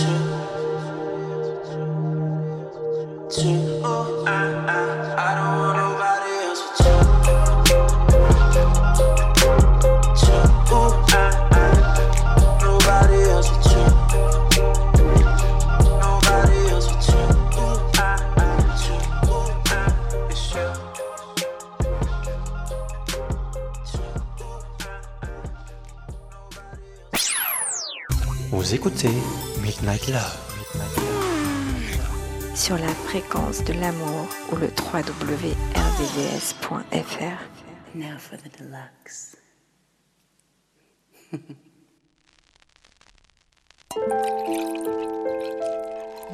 you. 3.40 3.56
Ooh, 3.86 4.26
I, 4.28 4.30
I. 4.68 4.80
I 5.16 5.36
don't 5.38 5.56
want 5.60 5.78
nobody 5.78 6.33
Vous 28.64 28.74
écoutez 28.74 29.12
Midnight 29.62 30.08
Love. 30.08 30.40
Sur 32.56 32.78
la 32.78 32.88
fréquence 32.88 33.62
de 33.66 33.74
l'amour 33.74 34.26
ou 34.54 34.56
le 34.56 34.68
www.rdvs.fr. 34.68 35.54
Now 37.94 38.18
for 38.18 38.38
the 38.38 38.48
deluxe. 38.58 39.36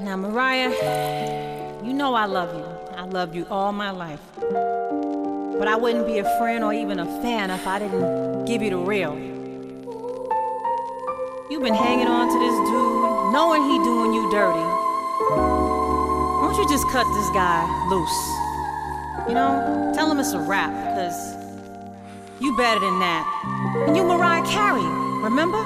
now, 0.03 0.15
Mariah, 0.15 0.69
you 1.83 1.93
know 1.93 2.13
I 2.13 2.27
love 2.27 2.53
you. 2.53 2.63
I 2.95 3.05
love 3.07 3.33
you 3.33 3.47
all 3.49 3.73
my 3.73 3.89
life. 3.89 4.21
But 5.57 5.67
I 5.67 5.75
wouldn't 5.75 6.05
be 6.05 6.19
a 6.19 6.37
friend 6.37 6.63
or 6.63 6.73
even 6.73 6.99
a 6.99 7.07
fan 7.23 7.49
if 7.49 7.65
I 7.65 7.79
didn't 7.79 8.45
give 8.45 8.61
you 8.61 8.69
the 8.69 8.77
real. 8.77 9.38
You've 11.49 11.63
been 11.63 11.73
hanging 11.73 12.05
on 12.05 12.27
to 12.29 12.37
this 12.37 12.53
dude, 12.69 13.33
knowing 13.33 13.63
he 13.63 13.79
doing 13.83 14.13
you 14.13 14.29
dirty. 14.29 14.59
Why 16.37 16.45
don't 16.45 16.55
you 16.61 16.69
just 16.69 16.87
cut 16.89 17.07
this 17.15 17.27
guy 17.31 17.65
loose? 17.89 19.27
You 19.27 19.33
know, 19.33 19.91
tell 19.95 20.11
him 20.11 20.19
it's 20.19 20.33
a 20.33 20.39
wrap, 20.39 20.69
because 20.69 21.17
you 22.39 22.55
better 22.55 22.79
than 22.79 22.99
that. 22.99 23.25
And 23.87 23.97
you 23.97 24.03
Mariah 24.03 24.45
Carey, 24.45 24.85
remember? 25.23 25.65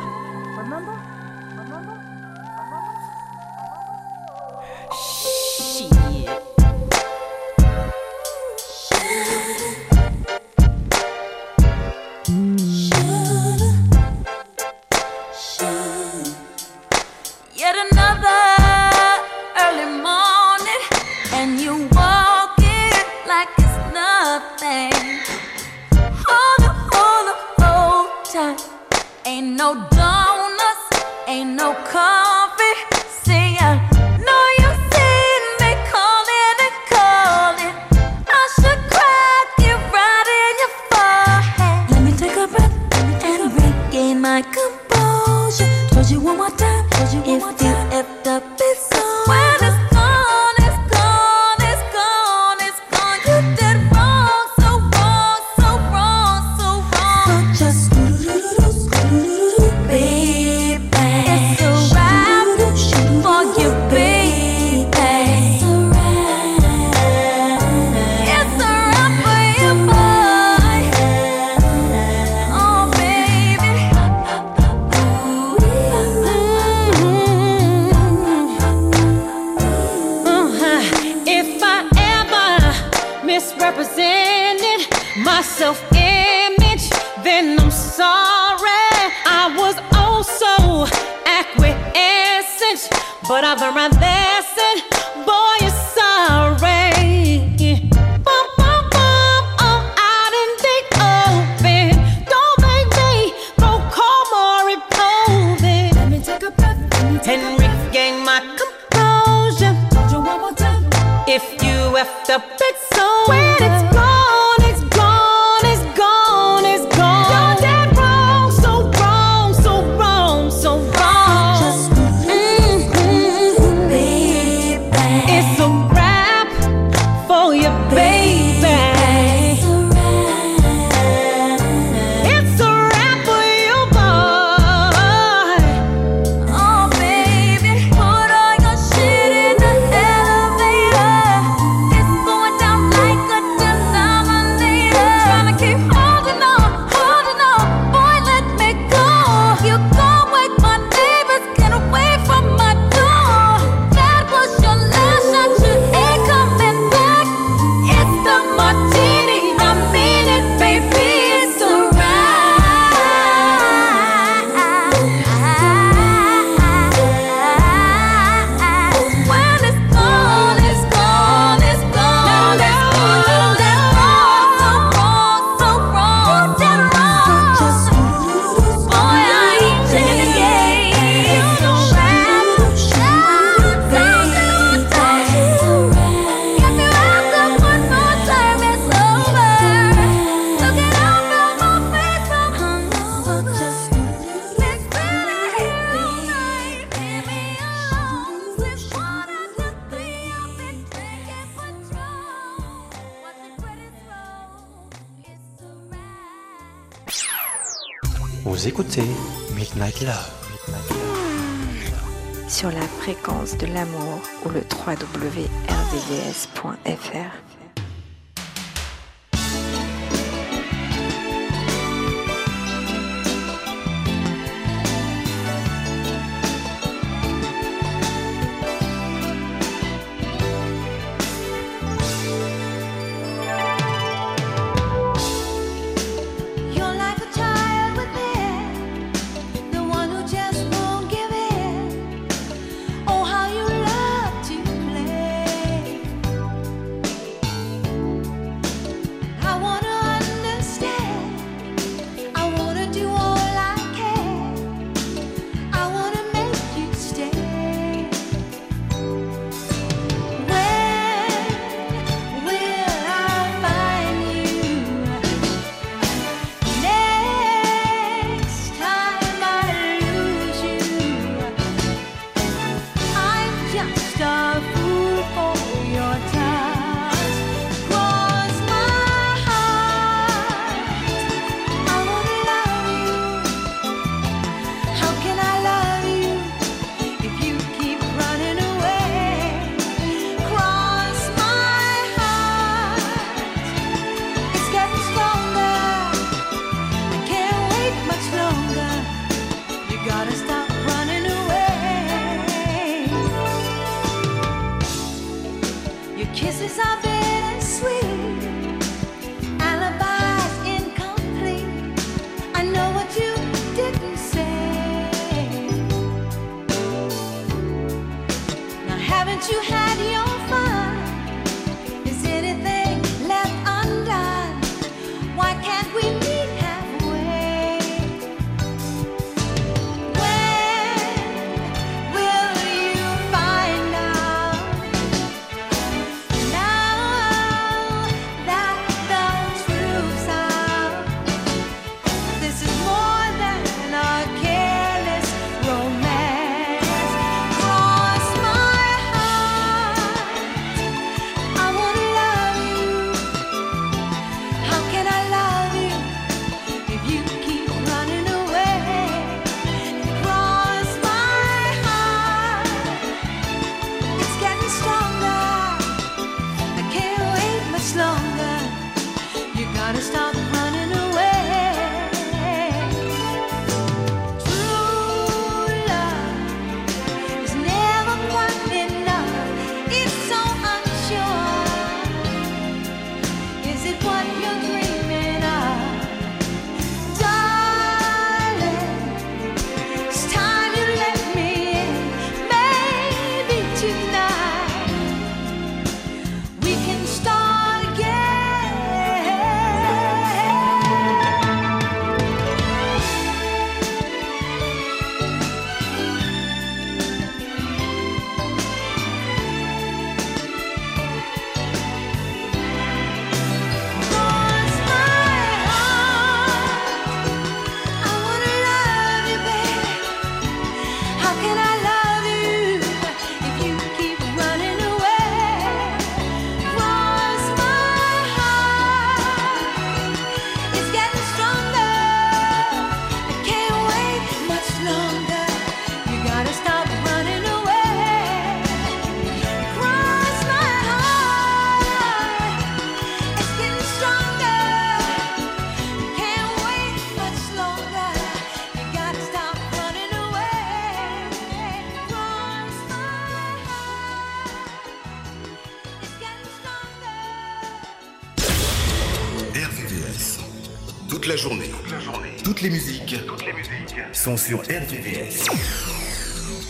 Sont 464.23 464.37
sur 464.37 464.59
RVVS. 464.61 465.43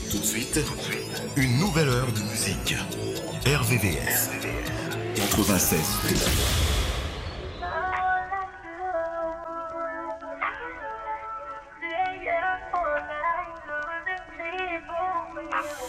Tout 0.10 0.18
de 0.18 0.24
suite, 0.24 0.60
une 1.36 1.60
nouvelle 1.60 1.88
heure 1.88 2.12
de 2.12 2.22
musique. 2.22 2.76
RVVS. 3.46 4.32
96. 5.14 5.80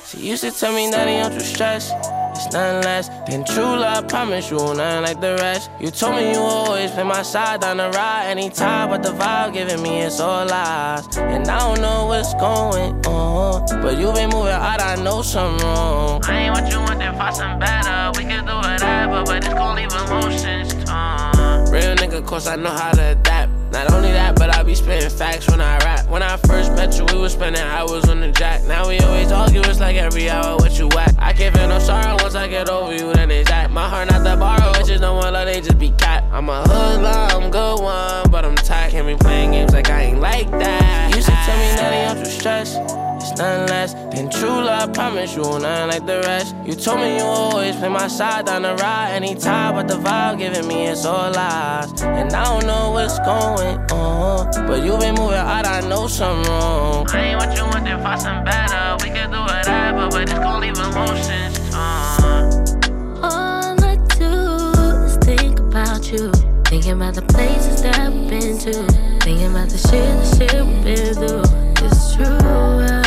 She 0.06 0.18
used 0.18 0.42
to 0.42 0.50
tell 0.50 0.74
me 0.74 0.90
that 0.90 1.08
I'm 1.08 1.32
too 1.32 1.40
stressed. 1.40 1.94
It's 2.34 2.52
nothing 2.52 2.82
less 2.82 3.08
than 3.26 3.44
true 3.44 3.76
love. 3.84 4.08
Promise 4.08 4.50
you, 4.50 4.58
nothing 4.58 5.02
like 5.02 5.20
the 5.20 5.36
rest. 5.40 5.70
You 5.80 5.90
told 5.90 6.16
me 6.16 6.32
you 6.32 6.38
always 6.38 6.90
play 6.90 7.04
my 7.04 7.22
side 7.22 7.60
down 7.60 7.78
the 7.78 7.90
ride 7.90 8.26
anytime, 8.26 8.90
but 8.90 9.02
the 9.02 9.10
vibe 9.10 9.52
giving 9.52 9.82
me 9.82 10.00
is 10.00 10.20
all 10.20 10.46
lies. 10.46 11.04
And 11.16 11.46
I 11.48 11.58
don't 11.58 11.80
know 11.80 12.06
what's 12.06 12.34
going 12.34 12.94
on, 13.06 13.66
but 13.82 13.98
you 13.98 14.12
been 14.12 14.30
moving 14.30 14.52
out. 14.52 14.80
I 14.80 14.96
know 14.96 15.22
something 15.22 15.66
wrong. 15.66 16.22
I 16.24 16.44
ain't 16.44 16.54
what 16.54 16.70
you 16.70 16.78
want, 16.78 16.98
then 16.98 17.16
find 17.16 17.34
some 17.34 17.58
better. 17.58 18.12
We 18.18 18.24
can 18.24 18.44
do 18.46 18.54
whatever, 18.54 19.24
but 19.24 19.44
it's 19.44 19.54
gon' 19.54 19.76
leave 19.76 19.92
emotions 19.92 20.74
torn. 20.84 21.70
Real 21.70 21.96
nigga, 21.96 22.24
course 22.24 22.46
I 22.46 22.56
know 22.56 22.70
how 22.70 22.92
to 22.92 23.12
adapt. 23.12 23.50
Not 23.72 23.92
only 23.92 24.12
that, 24.12 24.23
be 24.64 24.74
spitting 24.74 25.10
facts 25.10 25.48
when 25.50 25.60
I 25.60 25.78
rap. 25.78 26.08
When 26.08 26.22
I 26.22 26.36
first 26.36 26.72
met 26.72 26.96
you, 26.98 27.04
we 27.06 27.18
was 27.18 27.32
spending 27.32 27.62
hours 27.62 28.08
on 28.08 28.20
the 28.20 28.30
jack. 28.32 28.64
Now 28.64 28.88
we 28.88 28.98
always 29.00 29.30
argue, 29.30 29.60
it's 29.60 29.80
like 29.80 29.96
every 29.96 30.30
hour 30.30 30.56
what 30.56 30.78
you 30.78 30.88
at. 30.98 31.14
I 31.18 31.32
can't 31.32 31.54
feel 31.56 31.68
no 31.68 31.78
sorrow 31.78 32.16
once 32.20 32.34
I 32.34 32.48
get 32.48 32.68
over 32.68 32.92
you, 32.92 33.12
then 33.12 33.30
it's 33.30 33.50
at. 33.50 33.70
My 33.70 33.88
heart 33.88 34.10
not 34.10 34.24
to 34.24 34.36
borrow, 34.36 34.70
it's 34.78 34.88
just 34.88 35.02
no 35.02 35.14
one 35.14 35.32
love, 35.32 35.46
they 35.46 35.60
just 35.60 35.78
be 35.78 35.90
cat. 35.90 36.24
I'm 36.32 36.48
a 36.48 36.62
hoodlum, 36.62 37.42
I'm 37.42 37.50
good 37.50 37.80
one, 37.80 38.30
but 38.30 38.44
I'm 38.44 38.56
tired. 38.56 38.92
Can't 38.92 39.06
be 39.06 39.16
playing 39.16 39.52
games 39.52 39.72
like 39.72 39.90
I 39.90 40.02
ain't 40.02 40.20
like 40.20 40.50
that. 40.50 41.14
You 41.14 41.20
should 41.22 41.34
tell 41.34 41.58
me 41.58 41.76
that 41.76 42.16
I'm 42.16 42.24
too 42.24 42.30
stressed. 42.30 42.78
It's 43.34 43.40
nothing 43.40 43.66
less 43.66 43.94
than 44.14 44.30
true 44.30 44.62
love. 44.62 44.92
Promise 44.94 45.34
you, 45.34 45.42
nothing 45.42 45.88
like 45.88 46.06
the 46.06 46.20
rest. 46.20 46.54
You 46.64 46.76
told 46.76 47.00
me 47.00 47.16
you 47.16 47.24
always 47.24 47.74
play 47.74 47.88
my 47.88 48.06
side 48.06 48.46
down 48.46 48.62
the 48.62 48.76
ride 48.76 49.10
anytime, 49.10 49.74
but 49.74 49.88
the 49.88 49.94
vibe 49.94 50.38
giving 50.38 50.68
me 50.68 50.86
is 50.86 51.04
all 51.04 51.32
lies. 51.32 52.00
And 52.02 52.32
I 52.32 52.44
don't 52.44 52.64
know 52.64 52.92
what's 52.92 53.18
going 53.18 53.78
on, 53.90 54.52
but 54.68 54.84
you 54.84 54.96
been 54.98 55.16
moving 55.16 55.34
out. 55.34 55.66
I 55.66 55.80
know 55.80 56.06
something 56.06 56.48
wrong. 56.48 57.08
I 57.10 57.30
ain't 57.30 57.40
what 57.40 57.56
you 57.56 57.64
want, 57.64 57.84
then 57.84 58.00
find 58.04 58.22
some 58.22 58.44
better. 58.44 59.02
We 59.02 59.10
can 59.10 59.32
do 59.32 59.40
whatever, 59.40 60.08
but 60.10 60.22
it's 60.30 60.32
gon' 60.34 60.60
leave 60.60 60.78
emotions 60.78 61.58
torn. 62.20 62.54
All 63.20 63.84
I 63.84 63.96
do 64.16 65.04
is 65.06 65.16
think 65.16 65.58
about 65.58 66.12
you. 66.12 66.30
Thinking 66.66 66.92
about 66.92 67.14
the 67.14 67.22
places 67.22 67.82
that 67.82 67.98
I've 67.98 68.12
been 68.30 68.58
to. 68.58 68.74
Thinking 69.24 69.50
about 69.50 69.70
the 69.70 69.78
shit, 69.78 69.90
the 69.90 70.36
shit 70.36 70.64
we've 70.64 70.84
been 70.84 71.14
through. 71.14 71.84
It's 71.84 72.14
true. 72.14 73.03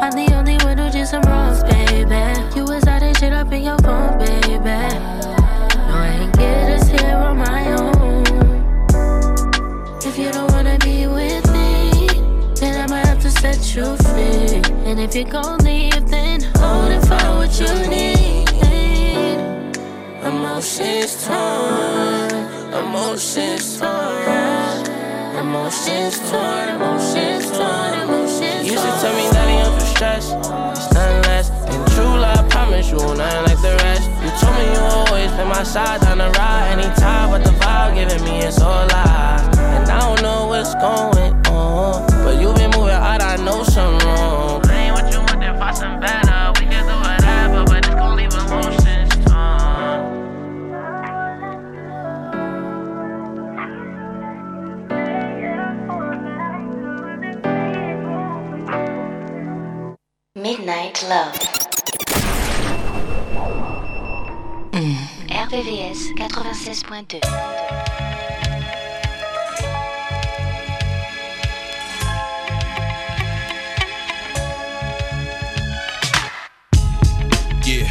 I'm 0.00 0.12
the 0.12 0.34
only 0.34 0.56
one 0.58 0.78
who 0.78 0.90
did 0.90 1.06
some 1.06 1.22
wrongs, 1.22 1.62
baby. 1.64 2.22
You 2.56 2.64
was 2.64 2.86
out 2.86 3.00
that 3.00 3.16
shit 3.18 3.32
up 3.32 3.52
in 3.52 3.62
your 3.62 3.78
phone, 3.78 4.18
baby. 4.18 4.58
No, 4.58 5.94
I 5.94 6.18
ain't 6.20 6.36
get 6.36 6.70
us 6.70 6.88
here 6.88 7.16
on 7.16 7.38
my 7.38 7.72
own. 7.72 8.24
If 10.04 10.18
you 10.18 10.30
don't 10.32 10.50
wanna 10.52 10.76
be 10.78 11.06
with 11.06 11.46
me, 11.52 12.08
then 12.56 12.80
I 12.82 12.86
might 12.92 13.06
have 13.06 13.20
to 13.22 13.30
set 13.30 13.74
you 13.74 13.96
free. 13.96 14.60
And 14.88 15.00
if 15.00 15.14
you're 15.14 15.24
gonna 15.24 15.62
leave, 15.62 16.08
then 16.08 16.42
hold 16.56 16.90
it 16.90 17.02
for 17.06 17.22
what 17.38 17.52
you 17.60 17.72
need. 17.88 18.48
Emotions 20.22 21.26
torn, 21.26 22.30
emotions 22.72 23.78
torn, 23.78 24.86
emotions 25.38 26.30
torn, 26.30 26.68
emotions 26.68 27.50
torn. 27.50 27.92
Emotions 27.94 28.08
torn. 28.08 28.21
You 28.62 28.76
to 28.78 28.90
tell 29.02 29.14
me 29.16 29.28
that 29.34 29.48
I'm 29.48 29.78
too 29.78 29.86
stressed, 29.86 30.36
it's 30.36 30.94
nothing 30.94 31.22
less 31.22 31.50
than 31.50 31.84
true 31.90 32.04
love. 32.04 32.48
Promise 32.48 32.90
you, 32.90 32.96
nothing 32.96 33.42
like 33.42 33.60
the 33.60 33.74
rest. 33.82 34.08
You 34.22 34.30
told 34.38 34.54
me 34.56 34.64
you 34.72 34.78
always 34.78 35.32
been 35.32 35.48
my 35.48 35.64
side 35.64 36.00
down 36.00 36.18
the 36.18 36.30
ride 36.38 36.78
anytime, 36.78 37.30
but 37.30 37.42
the 37.42 37.50
vibe 37.58 37.94
giving 37.96 38.22
me 38.24 38.38
is 38.44 38.58
all 38.58 38.86
lie, 38.86 39.50
and 39.58 39.90
I 39.90 39.98
don't 39.98 40.22
know 40.22 40.46
what's 40.46 40.74
going 40.76 41.34
on, 41.48 42.06
but 42.24 42.40
you 42.40 42.54
been 42.54 42.70
moving 42.70 42.94
out, 42.94 43.20
I 43.20 43.36
know 43.36 43.64
something 43.64 44.06
wrong. 44.06 44.64
I 44.66 44.74
ain't 44.74 44.94
what 44.94 45.12
you 45.12 45.18
want, 45.18 45.40
then 45.40 45.58
find 45.58 45.76
some 45.76 45.98
better. 45.98 46.21
Midnight 60.42 61.04
Love. 61.08 61.38
Mm. 64.72 64.96
RVVS 65.28 66.16
96.2. 66.16 67.20
Yeah, 77.64 77.88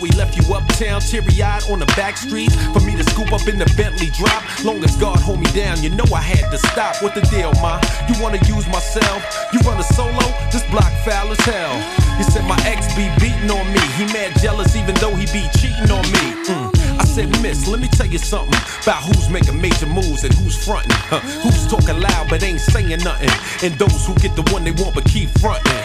he 0.00 0.10
left 0.16 0.36
you 0.36 0.54
uptown, 0.54 1.00
teary 1.00 1.42
eyed 1.42 1.62
on 1.70 1.78
the 1.78 1.86
back 1.96 2.16
street. 2.16 2.52
For 2.72 2.80
me 2.80 2.96
to 2.96 3.04
scoop 3.10 3.32
up 3.32 3.46
in 3.48 3.58
the 3.58 3.68
Bentley 3.76 4.10
drop. 4.10 4.42
Long 4.64 4.82
as 4.84 4.96
God 4.96 5.18
hold 5.20 5.40
me 5.40 5.50
down, 5.52 5.82
you 5.82 5.90
know 5.90 6.04
I 6.14 6.22
had 6.22 6.50
to 6.50 6.58
stop. 6.58 7.02
What 7.02 7.14
the 7.14 7.22
deal, 7.22 7.52
ma? 7.60 7.80
You 8.08 8.14
wanna 8.22 8.40
use 8.46 8.66
myself? 8.68 9.20
You 9.52 9.60
run 9.60 9.78
a 9.78 9.84
solo? 9.84 10.26
This 10.52 10.64
block 10.70 10.92
foul 11.04 11.32
as 11.32 11.40
hell. 11.40 11.76
You 12.18 12.24
said 12.24 12.44
my 12.44 12.58
ex 12.66 12.92
be 12.94 13.08
beating 13.20 13.50
on 13.50 13.66
me. 13.72 13.80
He 13.96 14.04
mad 14.12 14.36
jealous 14.40 14.76
even 14.76 14.94
though 14.96 15.14
he 15.14 15.26
be 15.32 15.48
cheating 15.56 15.90
on 15.90 16.04
me. 16.12 16.24
Mm. 16.44 17.00
I 17.00 17.04
said, 17.04 17.28
Miss, 17.40 17.66
let 17.66 17.80
me 17.80 17.88
tell 17.88 18.06
you 18.06 18.18
something 18.18 18.60
about 18.82 19.02
who's 19.02 19.30
making 19.30 19.58
major 19.60 19.86
moves 19.86 20.24
and 20.24 20.34
who's 20.34 20.56
fronting. 20.62 20.92
Huh? 21.08 21.20
Who's 21.40 21.66
talking 21.66 21.98
loud 21.98 22.28
but 22.28 22.42
ain't 22.42 22.60
saying 22.60 23.00
nothing. 23.02 23.32
And 23.64 23.78
those 23.78 24.06
who 24.06 24.14
get 24.16 24.36
the 24.36 24.42
one 24.52 24.64
they 24.64 24.72
want 24.72 24.94
but 24.94 25.04
keep 25.06 25.30
fronting. 25.40 25.79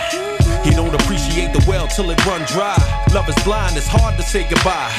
He 0.66 0.72
don't 0.72 0.94
appreciate 0.94 1.54
the 1.54 1.64
well 1.70 1.88
till 1.88 2.10
it 2.10 2.18
run 2.26 2.42
dry. 2.50 2.76
Love 3.14 3.30
is 3.30 3.38
blind, 3.44 3.78
it's 3.78 3.88
hard 3.88 4.18
to 4.18 4.24
say 4.24 4.50
goodbye. 4.50 4.90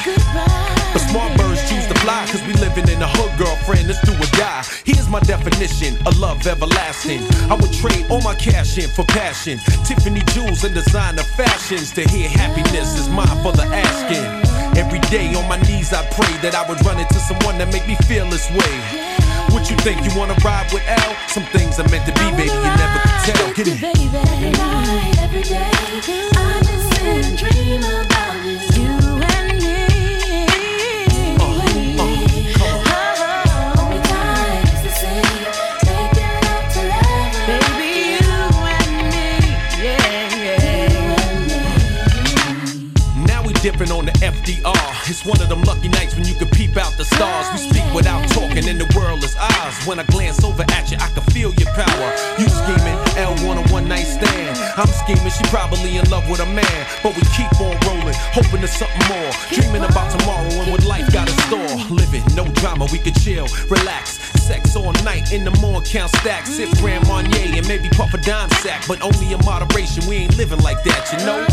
But 0.93 1.03
smart 1.11 1.35
birds 1.37 1.59
choose 1.69 1.85
to 1.87 1.95
fly, 1.99 2.25
cause 2.31 2.41
we 2.47 2.53
living 2.53 2.87
in 2.87 3.01
a 3.03 3.07
hood, 3.07 3.37
girlfriend. 3.37 3.87
Let's 3.87 3.99
do 4.07 4.15
or 4.15 4.31
die. 4.39 4.63
Here's 4.85 5.09
my 5.09 5.19
definition 5.19 5.99
of 6.07 6.17
love 6.17 6.47
everlasting. 6.47 7.19
I 7.51 7.55
would 7.55 7.73
trade 7.73 8.07
all 8.09 8.21
my 8.21 8.33
cash 8.35 8.77
in 8.77 8.89
for 8.89 9.03
passion. 9.03 9.59
Tiffany 9.83 10.23
jewels 10.31 10.63
and 10.63 10.73
designer 10.73 11.23
fashions. 11.35 11.91
To 11.99 12.07
hear 12.07 12.29
happiness 12.29 12.97
is 12.97 13.09
mine 13.09 13.27
for 13.43 13.51
the 13.51 13.67
asking. 13.67 14.23
Every 14.79 14.99
day 15.11 15.35
on 15.35 15.49
my 15.49 15.57
knees, 15.67 15.91
I 15.91 16.07
pray 16.15 16.31
that 16.47 16.55
I 16.55 16.63
would 16.69 16.79
run 16.85 16.97
into 16.97 17.19
someone 17.19 17.57
that 17.57 17.73
make 17.73 17.85
me 17.87 17.95
feel 18.07 18.25
this 18.29 18.49
way. 18.51 18.73
What 19.51 19.69
you 19.69 19.75
think? 19.77 20.05
You 20.05 20.17
wanna 20.17 20.35
ride 20.45 20.71
with 20.71 20.83
L? 20.87 21.15
Some 21.27 21.43
things 21.51 21.79
are 21.79 21.89
meant 21.89 22.05
to 22.05 22.13
be, 22.13 22.31
baby. 22.31 22.51
You 22.55 22.61
never 22.61 22.99
could 23.03 23.35
tell. 23.35 23.53
Get 23.53 23.67
it. 23.67 23.77
Every 23.83 24.51
night, 24.51 24.51
every 24.51 24.51
day, 24.51 25.16
I 25.16 25.16
just 25.16 25.16
sit 25.16 25.16
and 25.16 25.16
dream 25.16 25.16
about 25.16 25.16
you. 25.16 25.16
You 25.16 25.16
and 25.16 25.16
me. 25.16 25.16
Only 25.16 25.16
time 25.16 25.16
is 25.16 25.16
the 25.16 25.16
same. 25.16 25.16
Making 25.16 25.16
love 25.16 25.16
till 25.16 25.16
heaven. 25.16 25.16
Baby, 25.16 25.16
you 38.07 38.15
and 38.65 38.97
me. 39.11 39.27
Yeah, 39.83 40.35
yeah. 40.35 40.75
Now 43.25 43.43
we 43.43 43.53
dipping 43.53 43.91
on 43.91 44.05
the 44.05 44.11
FDR. 44.13 45.09
It's 45.09 45.25
one 45.25 45.41
of 45.41 45.49
them 45.49 45.61
lucky 45.63 45.89
nights 45.89 46.15
when 46.15 46.25
you 46.25 46.35
can 46.35 46.49
peep 46.49 46.77
out 46.77 46.95
the 46.97 47.05
stars. 47.05 47.47
We 47.53 47.69
speak 47.69 47.93
without 47.93 48.27
talking, 48.29 48.67
and 48.67 48.79
the 48.79 48.87
world 48.97 49.23
is 49.23 49.35
ours. 49.35 49.75
When 49.85 49.99
I 49.99 50.03
glance 50.03 50.43
over 50.43 50.63
at 50.69 50.91
you, 50.91 50.97
I 50.99 51.09
can 51.09 51.23
feel 51.33 51.53
your 51.55 51.71
power. 51.73 52.11
You 52.39 52.47
scheming, 52.49 52.97
I'm 54.77 54.87
scheming, 54.89 55.31
she 55.31 55.43
probably 55.45 55.97
in 55.97 56.07
love 56.11 56.29
with 56.29 56.39
a 56.39 56.45
man. 56.45 56.87
But 57.01 57.15
we 57.15 57.23
keep 57.33 57.49
on 57.59 57.75
rolling, 57.87 58.13
hoping 58.31 58.61
there's 58.61 58.77
something 58.77 59.07
more. 59.09 59.31
Dreaming 59.49 59.83
about 59.83 60.11
tomorrow 60.19 60.45
and 60.45 60.71
what 60.71 60.85
life 60.85 61.11
got 61.11 61.27
in 61.27 61.35
store. 61.49 61.95
Living, 61.95 62.23
no 62.35 62.45
drama, 62.61 62.87
we 62.91 62.99
could 62.99 63.15
chill, 63.15 63.47
relax. 63.69 64.36
Sex 64.47 64.77
all 64.77 64.93
night 65.03 65.33
in 65.33 65.43
the 65.43 65.51
morning, 65.59 65.83
count 65.83 66.09
stacks. 66.23 66.55
Sip 66.55 66.71
Grand 66.79 67.05
Marnier 67.05 67.59
and 67.59 67.67
maybe 67.67 67.89
puff 67.89 68.13
a 68.13 68.17
dime 68.17 68.49
sack. 68.63 68.81
But 68.87 69.03
only 69.03 69.33
in 69.33 69.43
moderation, 69.43 70.07
we 70.07 70.23
ain't 70.23 70.37
living 70.37 70.63
like 70.63 70.81
that, 70.87 71.03
you 71.11 71.19
know? 71.27 71.43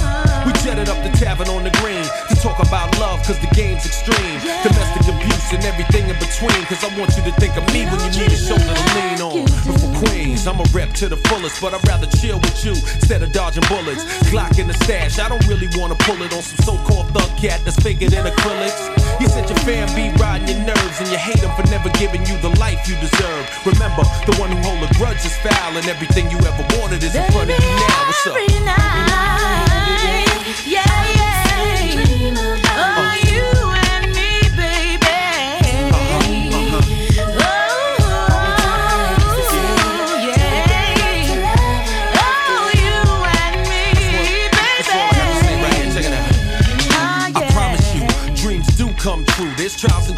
We 0.47 0.55
jetted 0.63 0.89
up 0.89 1.03
the 1.03 1.11
tavern 1.19 1.49
on 1.49 1.65
the 1.65 1.75
green 1.83 2.07
to 2.31 2.35
talk 2.39 2.63
about 2.63 2.95
love, 3.03 3.19
cause 3.27 3.41
the 3.43 3.51
game's 3.51 3.85
extreme. 3.85 4.39
Domestic 4.63 5.11
abuse 5.11 5.51
and 5.51 5.65
everything 5.67 6.07
in 6.07 6.15
between. 6.23 6.55
Cause 6.71 6.87
I 6.87 6.91
want 6.95 7.11
you 7.19 7.27
to 7.27 7.35
think 7.43 7.59
of 7.59 7.67
me 7.75 7.83
when 7.83 7.99
you 7.99 8.11
need 8.15 8.31
a 8.31 8.39
shoulder 8.39 8.63
to 8.63 8.87
lean 8.95 9.19
on. 9.19 9.43
But 9.67 9.75
for 9.75 9.91
Queens, 10.07 10.47
I'm 10.47 10.63
a 10.63 10.67
rep 10.71 10.95
to 11.03 11.09
the 11.11 11.19
fullest, 11.27 11.59
but 11.59 11.75
I'd 11.75 11.83
rather 11.91 12.07
chill 12.23 12.39
with 12.39 12.65
you 12.65 12.79
instead 12.79 13.27
of 13.27 13.33
dodging 13.33 13.67
bullets. 13.67 14.07
Glock 14.31 14.63
in 14.63 14.71
the 14.71 14.79
stash, 14.87 15.19
I 15.19 15.29
don't 15.29 15.43
really 15.51 15.67
wanna 15.75 15.99
pull 16.07 16.23
it 16.23 16.31
on 16.31 16.47
some 16.47 16.63
so 16.63 16.75
called 16.87 17.11
thug 17.11 17.27
cat 17.43 17.59
that's 17.67 17.75
figured 17.83 18.15
in 18.15 18.23
acrylics. 18.23 19.04
You 19.25 19.31
said 19.31 19.49
your 19.49 19.57
fan 19.61 19.89
be 19.97 20.13
riding 20.21 20.49
your 20.49 20.67
nerves 20.67 21.01
and 21.01 21.09
you 21.09 21.17
hate 21.17 21.41
them 21.41 21.49
for 21.57 21.65
never 21.71 21.89
giving 21.97 22.21
you 22.27 22.37
the 22.45 22.51
life 22.61 22.87
you 22.87 22.95
deserve. 23.01 23.49
Remember, 23.65 24.05
the 24.29 24.37
one 24.37 24.53
who 24.53 24.61
hold 24.61 24.85
a 24.85 24.93
grudge 25.01 25.25
is 25.25 25.35
foul, 25.39 25.79
and 25.79 25.89
everything 25.89 26.31
you 26.31 26.37
ever 26.37 26.63
wanted 26.77 27.03
is 27.03 27.15
in 27.15 27.25
front 27.33 27.49
of 27.49 27.57
you 27.57 27.65
now. 27.65 28.05
What's 28.05 28.27
up? 28.27 28.37
Every 28.37 28.61
night. 28.61 30.45
Yeah, 30.69 31.14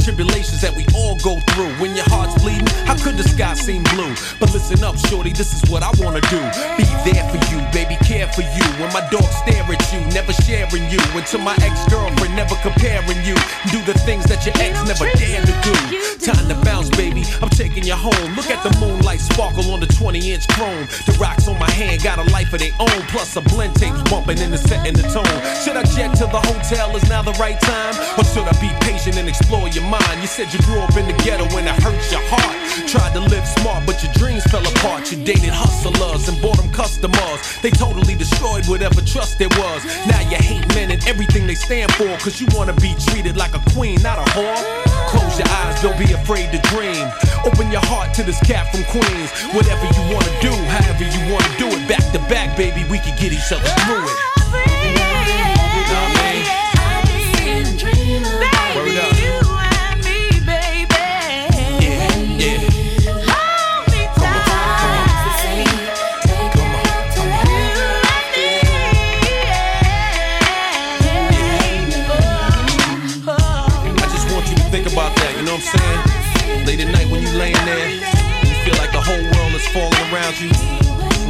There's 0.06 0.16
and 0.56 0.62
tribulations 0.62 0.62
that 0.62 0.74
we 0.74 0.84
all 0.94 1.16
go 1.20 1.40
through. 1.52 1.72
When 1.80 1.94
your 1.94 2.04
heart's 2.08 2.40
bleeding, 2.42 2.66
how 2.86 2.96
could 2.96 3.16
the 3.16 3.24
sky 3.24 3.54
seem 3.54 3.82
blue? 3.94 4.14
But 4.40 4.52
listen 4.52 4.82
up, 4.84 4.96
shorty, 5.08 5.32
this 5.32 5.52
is 5.52 5.70
what 5.70 5.82
I 5.82 5.90
wanna 5.98 6.20
do. 6.32 6.40
Be 6.76 6.84
there 7.04 7.24
for 7.30 7.40
you, 7.52 7.60
baby, 7.72 7.96
care 8.04 8.28
for 8.32 8.42
you. 8.42 8.66
When 8.80 8.92
my 8.92 9.06
dogs 9.10 9.34
stare 9.44 9.64
at 9.64 9.82
you, 9.92 10.00
never 10.12 10.32
sharing 10.44 10.88
you. 10.90 11.00
Until 11.14 11.40
my 11.40 11.56
ex-girlfriend, 11.60 12.34
never 12.36 12.56
comparing 12.62 13.20
you. 13.24 13.36
Do 13.70 13.82
the 13.84 13.96
things 14.04 14.24
that 14.26 14.44
your 14.44 14.54
ex 14.60 14.76
never 14.86 15.06
dared 15.16 15.46
to 15.46 15.54
do. 15.62 15.74
Time 16.20 16.48
to 16.48 16.56
bounce, 16.64 16.90
baby. 16.90 17.24
I'm 17.42 17.50
taking 17.50 17.84
you 17.84 17.94
home. 17.94 18.34
Look 18.34 18.50
at 18.50 18.62
the 18.62 18.72
moonlight 18.80 19.20
sparkle 19.20 19.70
on 19.72 19.80
the 19.80 19.86
20-inch 19.86 20.48
chrome. 20.48 20.86
The 21.06 21.16
rocks 21.20 21.48
on 21.48 21.58
my 21.58 21.70
hand 21.70 22.02
got 22.02 22.18
a 22.18 22.26
life 22.32 22.52
of 22.52 22.60
their 22.60 22.74
own. 22.80 23.00
Plus 23.12 23.36
a 23.36 23.40
blend 23.40 23.74
tapes 23.76 24.02
bumping 24.10 24.38
in 24.38 24.50
the 24.50 24.58
set 24.58 24.86
and 24.86 24.96
the 24.96 25.06
tone. 25.14 25.38
Should 25.62 25.76
I 25.76 25.84
jet 25.94 26.14
to 26.18 26.26
the 26.26 26.40
hotel? 26.40 26.96
Is 26.96 27.08
now 27.08 27.22
the 27.22 27.36
right 27.38 27.60
time? 27.60 27.94
Or 28.18 28.24
should 28.24 28.44
I 28.44 28.54
be 28.60 28.70
patient 28.80 29.16
and 29.16 29.28
explore 29.28 29.68
your 29.68 29.84
mind? 29.84 30.20
You 30.20 30.26
said 30.26 30.45
you 30.52 30.60
grew 30.62 30.80
up 30.80 30.96
in 30.96 31.06
the 31.06 31.16
ghetto 31.24 31.44
and 31.56 31.66
it 31.66 31.78
hurt 31.82 31.98
your 32.10 32.22
heart. 32.30 32.56
Tried 32.86 33.12
to 33.14 33.20
live 33.20 33.46
smart, 33.58 33.86
but 33.86 34.02
your 34.02 34.12
dreams 34.14 34.44
fell 34.44 34.66
apart. 34.66 35.10
You 35.10 35.22
dated 35.24 35.50
hustlers 35.50 36.28
and 36.28 36.40
bought 36.40 36.56
them 36.56 36.70
customers. 36.70 37.40
They 37.62 37.70
totally 37.70 38.14
destroyed 38.14 38.66
whatever 38.66 39.00
trust 39.00 39.38
there 39.38 39.50
was. 39.58 39.84
Now 40.06 40.20
you 40.28 40.36
hate 40.36 40.66
men 40.74 40.90
and 40.90 41.02
everything 41.08 41.46
they 41.46 41.54
stand 41.54 41.92
for. 41.94 42.08
Cause 42.18 42.40
you 42.40 42.46
wanna 42.54 42.74
be 42.74 42.94
treated 43.10 43.36
like 43.36 43.54
a 43.54 43.62
queen, 43.74 44.00
not 44.02 44.18
a 44.18 44.26
whore. 44.36 44.62
Close 45.08 45.38
your 45.38 45.48
eyes, 45.48 45.80
don't 45.82 45.98
be 45.98 46.12
afraid 46.12 46.52
to 46.52 46.60
dream. 46.70 47.06
Open 47.44 47.70
your 47.70 47.84
heart 47.86 48.14
to 48.14 48.22
this 48.22 48.38
cat 48.40 48.70
from 48.70 48.84
Queens. 48.90 49.30
Whatever 49.54 49.86
you 49.86 50.02
wanna 50.12 50.34
do, 50.40 50.52
however 50.70 51.04
you 51.04 51.20
wanna 51.32 51.52
do 51.58 51.66
it. 51.70 51.88
Back 51.88 52.04
to 52.12 52.20
back, 52.30 52.56
baby, 52.56 52.84
we 52.90 52.98
can 52.98 53.16
get 53.18 53.32
each 53.32 53.50
other 53.50 53.68
through 53.86 54.04
it. 54.04 54.65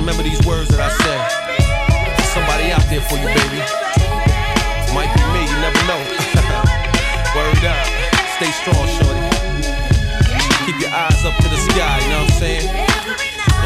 Remember 0.06 0.22
these 0.22 0.38
words 0.46 0.70
that 0.70 0.78
I 0.78 0.86
said. 1.02 1.18
Somebody 2.30 2.70
out 2.70 2.86
there 2.86 3.02
for 3.10 3.18
you, 3.18 3.26
baby. 3.26 3.58
Might 4.94 5.10
be 5.10 5.18
me, 5.34 5.42
you 5.50 5.58
never 5.58 5.82
know. 5.82 5.98
Word 7.34 7.58
up. 7.66 7.82
Stay 8.38 8.54
strong, 8.54 8.86
shorty. 8.86 9.18
Keep 10.62 10.78
your 10.78 10.94
eyes 10.94 11.26
up 11.26 11.34
to 11.42 11.50
the 11.50 11.58
sky, 11.58 11.98
you 12.06 12.14
know 12.14 12.22
what 12.22 12.30
I'm 12.30 12.38
saying? 12.38 12.70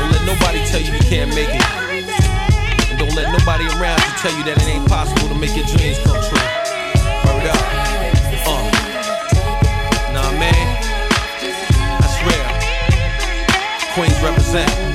Don't 0.01 0.17
let 0.17 0.25
nobody 0.25 0.65
tell 0.65 0.81
you 0.81 0.97
you 0.97 1.05
can't 1.13 1.29
make 1.37 1.53
it. 1.53 1.61
And 2.89 2.97
don't 2.97 3.13
let 3.13 3.29
nobody 3.37 3.69
around 3.77 4.01
you 4.01 4.13
tell 4.25 4.33
you 4.33 4.41
that 4.49 4.57
it 4.57 4.65
ain't 4.65 4.89
possible 4.89 5.29
to 5.29 5.37
make 5.37 5.53
your 5.53 5.69
dreams 5.69 6.01
come 6.09 6.25
true. 6.25 6.41
Word 7.29 7.53
up. 7.53 7.61
Uh. 8.49 8.65
Nah, 10.17 10.33
man. 10.41 10.65
That's 12.01 12.17
real. 12.25 12.49
Queens 13.93 14.17
represent. 14.25 14.90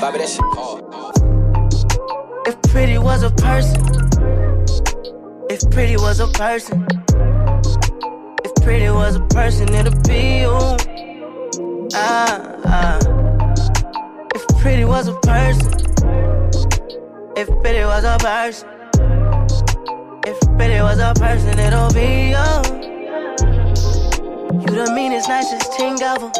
Bobby, 0.00 0.18
that 0.18 0.30
shit 0.30 0.40
hard. 0.54 0.82
If 2.46 2.62
pretty 2.72 2.96
was 2.96 3.22
a 3.22 3.28
person, 3.30 3.82
if 5.50 5.60
pretty 5.70 5.96
was 5.96 6.20
a 6.20 6.28
person, 6.28 6.86
if 8.44 8.54
pretty 8.62 8.88
was 8.88 9.16
a 9.16 9.20
person, 9.28 9.74
it'd 9.74 10.02
be 10.08 10.38
you. 10.40 10.58
Ah, 11.94 12.56
ah. 12.64 12.98
If 14.34 14.46
pretty 14.62 14.86
was 14.86 15.08
a 15.08 15.14
person, 15.20 15.93
if 17.36 17.48
pretty 17.62 17.84
was 17.84 18.04
a 18.04 18.16
person, 18.18 18.68
if 20.26 20.38
pretty 20.56 20.80
was 20.80 20.98
a 20.98 21.12
person, 21.14 21.58
it'll 21.58 21.92
be 21.92 22.30
you. 22.30 22.50
You 24.60 24.70
the 24.70 24.92
meanest, 24.94 25.28
nicest 25.28 25.74
thing 25.74 26.00
ever. 26.00 26.30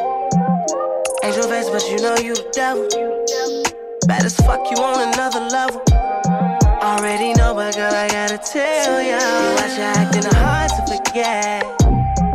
Angel 1.24 1.42
face, 1.48 1.68
but 1.68 1.82
you 1.90 1.98
know 1.98 2.16
you 2.16 2.34
the 2.34 2.48
devil. 2.52 2.86
Bad 4.06 4.24
as 4.24 4.36
fuck, 4.36 4.60
you 4.70 4.76
on 4.82 5.12
another 5.12 5.40
level. 5.50 5.82
Already 6.82 7.32
know, 7.34 7.54
but 7.54 7.74
girl, 7.74 7.92
I 7.92 8.08
gotta 8.08 8.38
tell 8.38 9.02
ya. 9.02 9.18
You 9.18 9.54
watch 9.56 9.76
you 9.76 9.82
acting 9.82 10.30
hard 10.36 10.70
to 10.70 10.82
forget. 10.86 11.64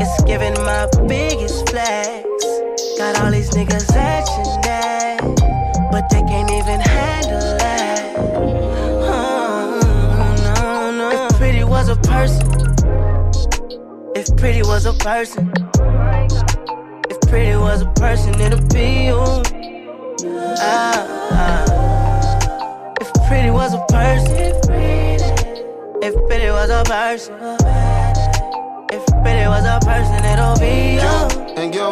It's 0.02 0.24
giving 0.24 0.54
my 0.66 0.88
biggest 1.08 1.70
flex. 1.70 2.26
Got 2.98 3.22
all 3.22 3.32
these 3.32 3.52
niggas 3.52 3.96
action 3.96 4.44
that, 4.64 5.22
but 5.92 6.10
they 6.10 6.22
can't 6.24 6.52
even 6.52 6.89
person, 12.10 12.48
if 14.16 14.28
pretty 14.38 14.62
was 14.64 14.86
a 14.86 14.94
person, 14.94 15.52
if 17.10 17.22
pretty 17.30 17.56
was 17.56 17.82
a 17.84 17.92
person, 17.96 18.34
it'd 18.42 18.68
be 18.74 19.06
you. 19.08 19.24
Ah, 20.58 21.06
ah. 21.32 22.94
If 23.00 23.14
pretty 23.28 23.52
was 23.52 23.74
a 23.74 23.86
person, 23.90 24.36
if 26.02 26.16
pretty 26.28 26.50
was 26.50 26.70
a 26.70 26.84
person, 26.86 27.36
if 28.92 29.06
pretty 29.24 29.48
was 29.48 29.66
a 29.66 29.80
person, 29.86 30.26
it'll 30.26 30.58
be 30.58 30.96
you. 30.98 31.16
and 31.62 31.74
you, 31.74 31.90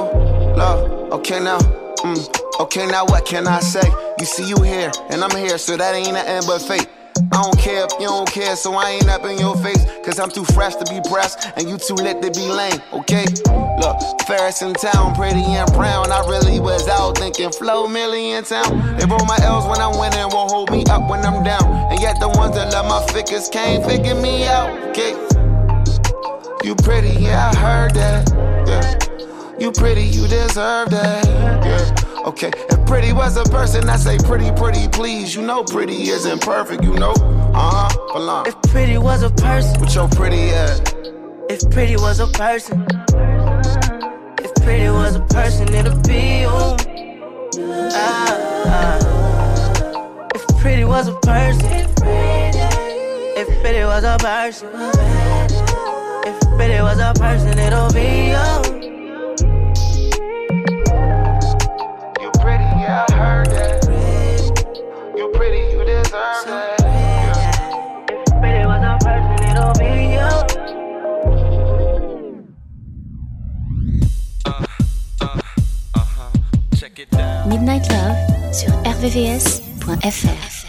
love. 0.57 1.11
Okay 1.13 1.39
now, 1.39 1.59
mm, 1.59 2.59
okay 2.61 2.87
now 2.87 3.05
what 3.05 3.25
can 3.25 3.47
I 3.47 3.59
say? 3.59 3.87
You 4.19 4.25
see 4.25 4.49
you 4.49 4.61
here, 4.63 4.91
and 5.11 5.23
I'm 5.23 5.35
here, 5.37 5.57
so 5.57 5.77
that 5.77 5.93
ain't 5.93 6.13
nothing 6.13 6.47
but 6.47 6.59
fate. 6.63 6.87
I 7.31 7.41
don't 7.41 7.59
care 7.59 7.85
if 7.85 7.91
you 7.99 8.07
don't 8.07 8.29
care, 8.29 8.55
so 8.55 8.73
I 8.73 8.91
ain't 8.91 9.09
up 9.09 9.25
in 9.25 9.37
your 9.37 9.55
face. 9.57 9.83
Cause 10.05 10.19
I'm 10.19 10.29
too 10.29 10.45
fresh 10.45 10.75
to 10.75 10.85
be 10.85 11.01
pressed, 11.09 11.49
and 11.57 11.69
you 11.69 11.77
too 11.77 11.95
lit 11.95 12.21
to 12.21 12.31
be 12.31 12.47
lame, 12.47 12.81
okay? 12.93 13.25
Look, 13.81 13.97
Ferris 14.27 14.61
in 14.61 14.73
town, 14.73 15.15
pretty 15.15 15.43
and 15.43 15.71
brown. 15.73 16.11
I 16.11 16.19
really 16.29 16.59
was 16.59 16.87
out 16.87 17.17
thinking 17.17 17.51
flow 17.51 17.87
million 17.87 18.43
town. 18.43 18.97
They 18.97 19.05
roll 19.05 19.25
my 19.25 19.37
L's 19.41 19.65
when 19.67 19.79
I'm 19.79 19.99
winning, 19.99 20.29
won't 20.33 20.51
hold 20.51 20.71
me 20.71 20.83
up 20.89 21.09
when 21.09 21.25
I'm 21.25 21.43
down. 21.43 21.65
And 21.91 22.01
yet 22.01 22.19
the 22.19 22.29
ones 22.29 22.55
that 22.55 22.71
love 22.73 22.85
my 22.87 23.05
figures 23.13 23.49
can't 23.49 23.83
figure 23.85 24.15
me 24.15 24.45
out, 24.45 24.69
okay? 24.89 25.13
You 26.63 26.75
pretty, 26.75 27.19
yeah, 27.19 27.51
I 27.53 27.55
heard 27.57 27.93
that. 27.95 28.29
Yeah. 28.67 29.06
You 29.59 29.71
pretty, 29.71 30.03
you 30.03 30.27
deserve 30.27 30.89
that. 30.91 31.25
Yeah. 31.25 32.23
Okay, 32.27 32.51
if 32.69 32.85
pretty 32.85 33.11
was 33.13 33.37
a 33.37 33.43
person, 33.45 33.89
I 33.89 33.95
say 33.97 34.17
pretty, 34.19 34.51
pretty, 34.51 34.87
please. 34.89 35.33
You 35.35 35.41
know 35.41 35.63
pretty 35.63 36.09
isn't 36.09 36.41
perfect, 36.41 36.83
you 36.83 36.93
know. 36.93 37.13
Uh 37.53 37.89
huh. 37.89 38.13
Belong. 38.13 38.47
If 38.47 38.61
pretty 38.71 38.97
was 38.97 39.23
a 39.23 39.29
person, 39.31 39.81
With 39.81 39.95
your 39.95 40.07
pretty 40.09 40.49
ass. 40.51 40.81
if 41.49 41.69
pretty 41.71 41.95
was 41.95 42.19
a 42.19 42.27
person, 42.27 42.85
if 44.43 44.53
pretty 44.63 44.89
was 44.89 45.15
a 45.15 45.21
person, 45.21 45.73
it'd 45.73 46.03
be 46.03 46.41
you. 46.41 46.49
Ah, 47.93 48.37
ah. 48.67 50.27
If 50.35 50.47
pretty 50.59 50.85
was 50.85 51.07
a 51.07 51.15
person, 51.21 51.71
if 51.71 51.95
pretty 53.61 53.83
was 53.85 54.03
a 54.03 54.17
person, 54.19 54.69
if 56.27 56.39
pretty 56.57 56.81
was 56.81 56.99
a 56.99 57.13
person, 57.17 57.57
it'll 57.57 57.91
be 57.91 58.29
you. 58.33 58.87
You 58.87 58.96
Midnight 77.47 77.87
Love 77.89 78.53
sur 78.53 78.69
rvvs.fr. 78.83 80.66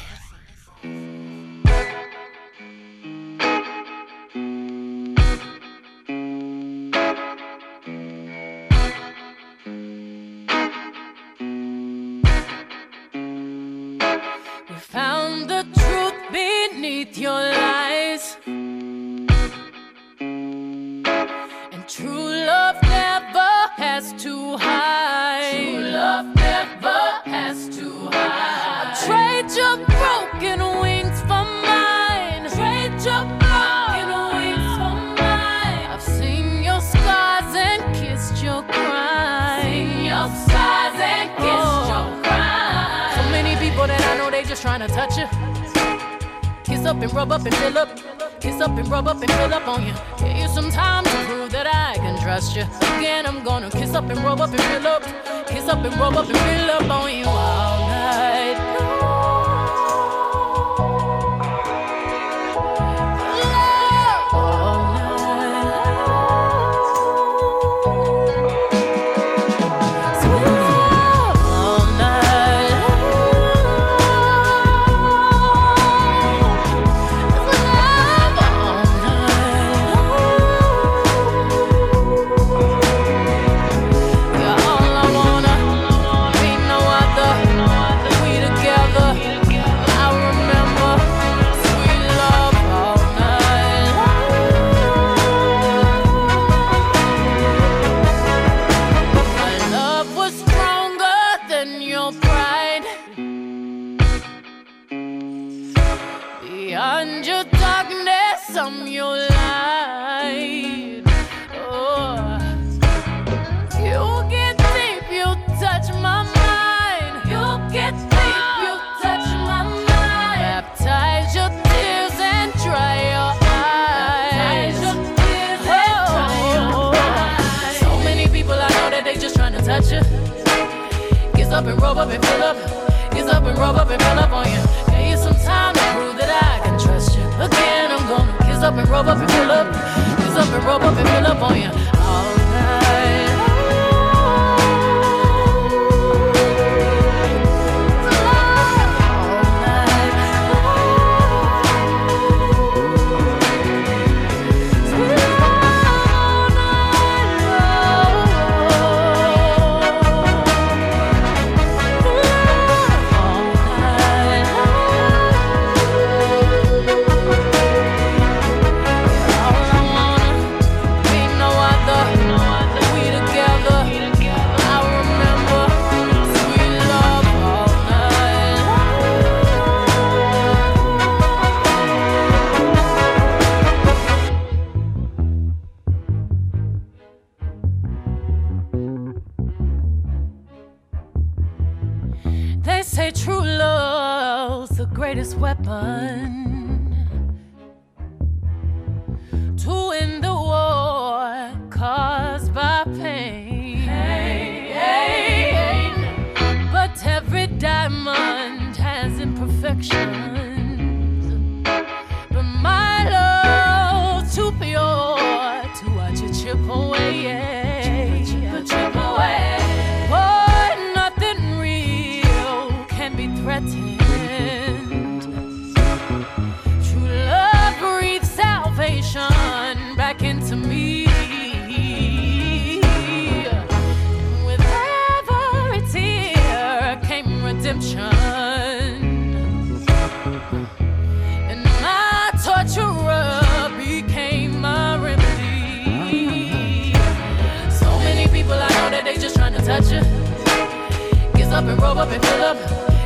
and 251.79 251.83
rub 251.83 251.99
up 251.99 252.11
and 252.11 252.25
fill 252.25 252.43
up. 252.43 252.57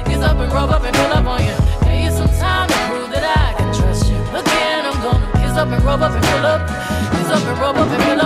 Gets 0.07 0.23
up 0.23 0.37
and 0.39 0.53
rub 0.53 0.71
up 0.71 0.83
and 0.83 0.97
fill 0.97 1.13
up 1.13 1.27
on 1.27 1.41
you. 1.45 1.55
Gave 1.85 2.05
you 2.05 2.11
some 2.11 2.29
time 2.39 2.69
to 2.69 2.75
prove 2.89 3.11
that 3.11 3.25
I 3.25 3.55
can 3.59 3.75
trust 3.75 4.09
you. 4.11 4.17
Again, 4.17 4.87
I'm 4.87 5.03
gonna 5.03 5.31
kiss 5.33 5.57
up 5.57 5.69
and 5.69 5.83
rub 5.85 6.03
up 6.03 6.13
and 6.13 6.25
fill 6.25 6.47
up. 6.47 6.61
Kiss 7.13 7.29
up 7.29 7.45
and 7.45 7.59
rub 7.59 7.77
up 7.77 7.89
and 7.89 8.03
fill 8.05 8.21
up 8.21 8.22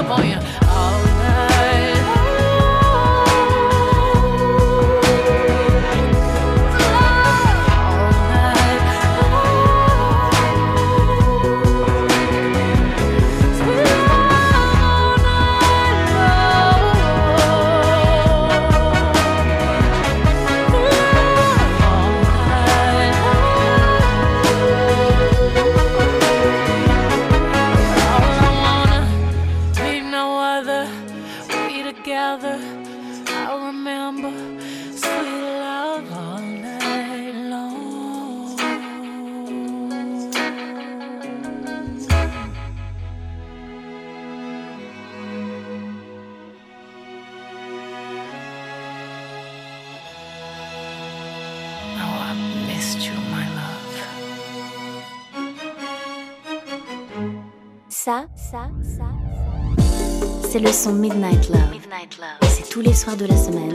c'est 60.56 60.58
le 60.62 60.72
son 60.72 60.92
Midnight 60.92 61.48
Love. 61.50 61.70
Midnight 61.70 62.18
Love. 62.18 62.48
C'est 62.48 62.68
tous 62.70 62.80
les 62.80 62.94
soirs 62.94 63.16
de 63.16 63.26
la 63.26 63.36
semaine, 63.36 63.72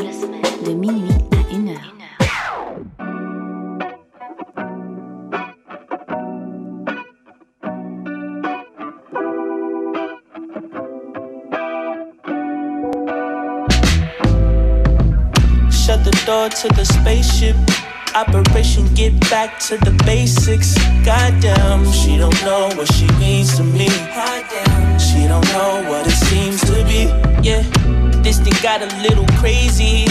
de 0.66 0.74
minuit 0.74 1.12
à 1.32 1.54
1 1.54 1.68
heure. 1.68 1.94
Shut 15.70 16.04
the 16.04 16.26
door 16.26 16.50
to 16.50 16.68
the 16.70 16.84
spaceship. 16.84 17.56
Operation 18.14 18.94
get 18.94 19.18
back 19.30 19.58
to 19.60 19.78
the 19.78 19.92
basics. 20.06 20.76
Goddamn, 21.06 21.90
she 21.92 22.18
don't 22.18 22.36
know 22.44 22.70
what 22.76 22.92
she 22.94 23.08
means 23.20 23.56
to 23.58 23.64
me. 23.64 23.88
She 25.00 25.28
don't 25.28 25.48
know 25.54 25.84
what 25.90 26.06
it 26.06 26.12
seems 26.28 26.60
to 26.62 26.84
be. 26.86 27.08
Yeah, 27.42 27.64
this 28.22 28.40
thing 28.40 28.54
got 28.62 28.82
a 28.82 28.88
little 29.02 29.26
crazy. 29.40 30.06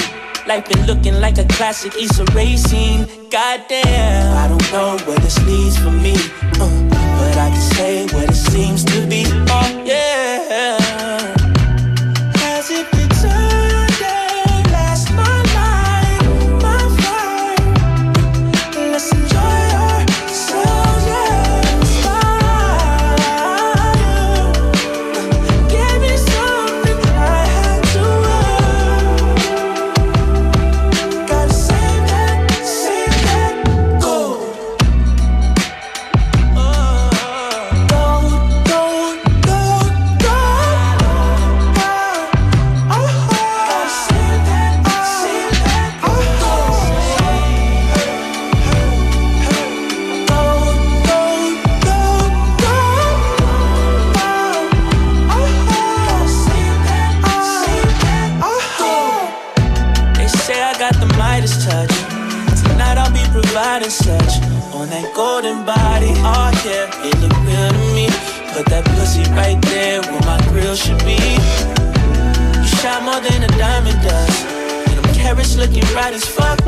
Life 0.46 0.66
been 0.68 0.86
looking 0.86 1.20
like 1.20 1.36
a 1.38 1.44
classic 1.44 1.94
Issa 1.96 2.24
racing. 2.34 3.04
Goddamn, 3.30 4.32
I 4.34 4.48
don't 4.48 4.72
know 4.72 4.96
where 5.06 5.18
this 5.18 5.38
leads 5.46 5.76
for 5.76 5.90
me. 5.90 6.14
uh, 6.58 6.88
but 7.20 7.36
I 7.36 7.50
can 7.50 7.60
say 7.76 8.06
what 8.14 8.30
it 8.30 8.34
seems 8.34 8.82
to 8.84 9.06
be. 9.06 9.09
looking 75.60 75.84
right 75.94 76.14
as 76.14 76.24
fuck. 76.24 76.58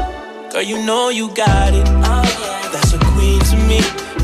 Girl, 0.53 0.61
you 0.61 0.77
know 0.85 1.09
you 1.09 1.29
got 1.35 1.73
it. 1.73 1.89
Oh, 1.89 2.25
yeah. 2.43 2.69
That's 2.73 2.93
a 2.93 2.99
queen 2.99 3.41
to 3.41 3.57
me. 3.67 3.81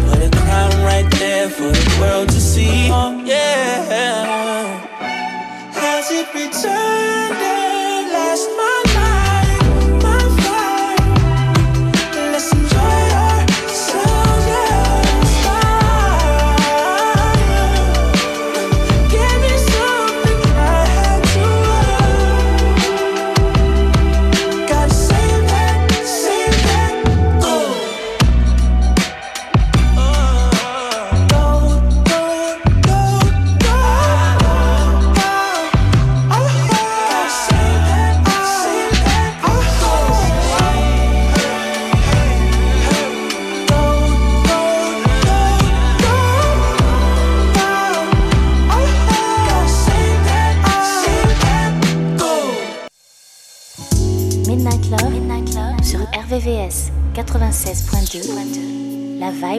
Put 0.09 0.21
a 0.23 0.31
crown 0.45 0.73
right 0.85 1.09
there 1.13 1.49
for 1.49 1.71
the 1.73 1.99
world 1.99 2.29
to 2.29 2.41
see. 2.41 2.91
Oh, 2.93 3.23
yeah. 3.25 4.87
Has 5.73 6.11
it 6.11 6.29
returned? 6.35 7.28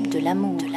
de 0.08 0.20
l'amour. 0.20 0.69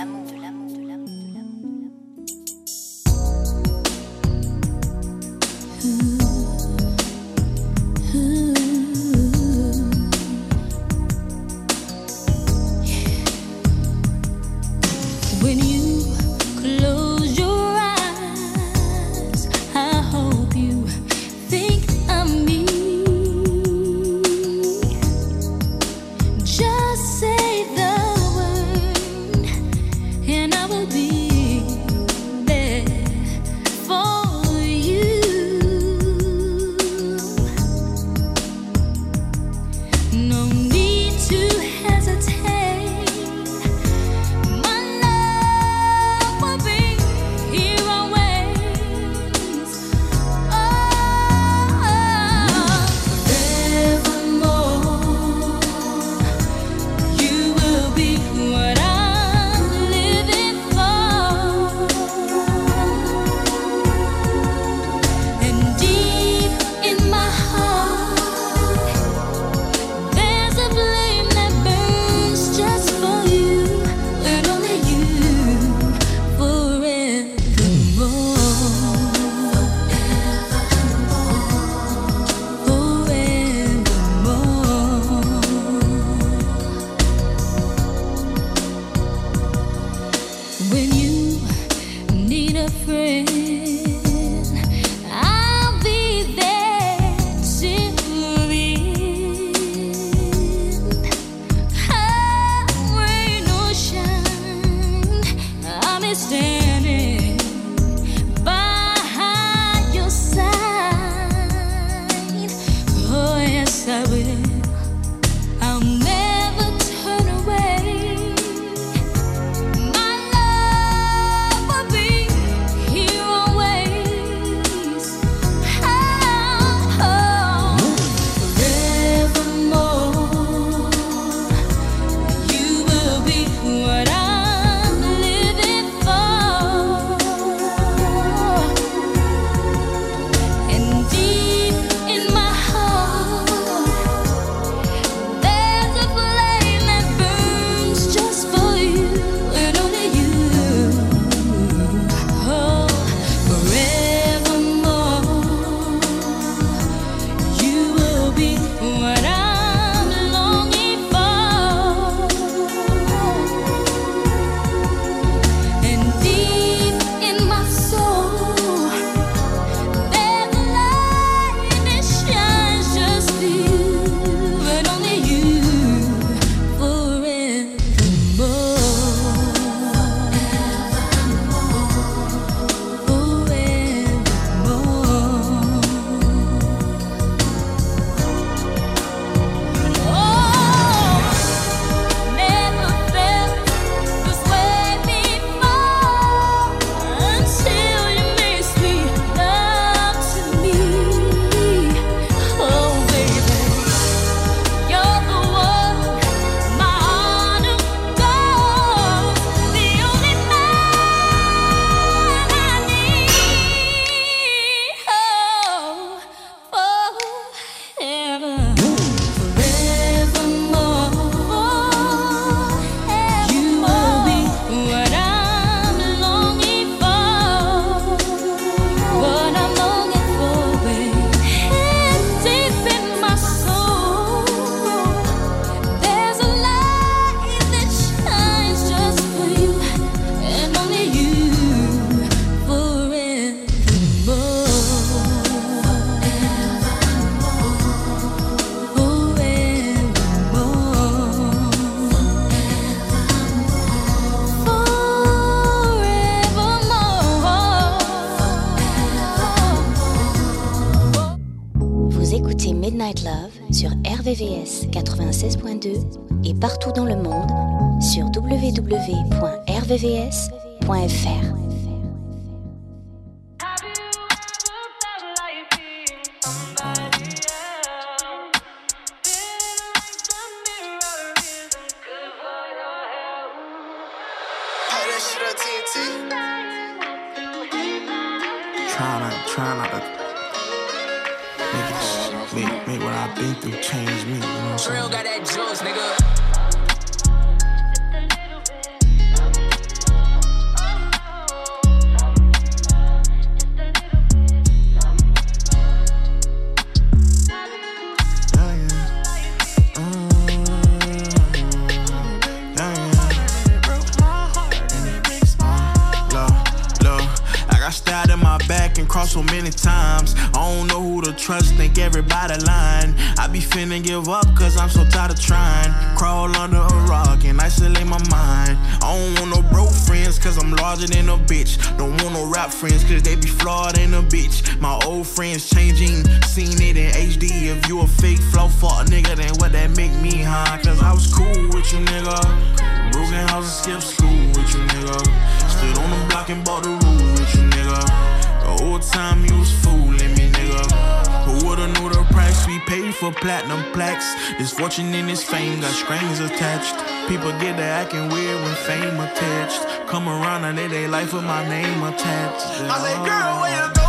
This 354.62 354.70
fortune 354.70 355.12
and 355.12 355.28
this 355.28 355.42
fame 355.42 355.81
got 355.81 355.91
strings 355.92 356.39
attached. 356.39 356.94
People 357.28 357.50
get 357.58 357.76
to 357.78 357.82
acting 357.82 358.28
weird 358.28 358.62
when 358.62 358.73
fame 358.86 359.18
attached. 359.18 359.84
Come 360.07 360.28
around 360.28 360.65
and 360.65 360.78
they 360.78 360.86
they 360.86 361.08
life 361.08 361.32
with 361.32 361.42
my 361.42 361.68
name 361.68 362.00
attached. 362.05 362.68
Yeah. 362.68 362.92
I 362.92 362.99
said, 363.00 363.26
girl, 363.26 363.60
where 363.60 363.86
you 363.89 364.02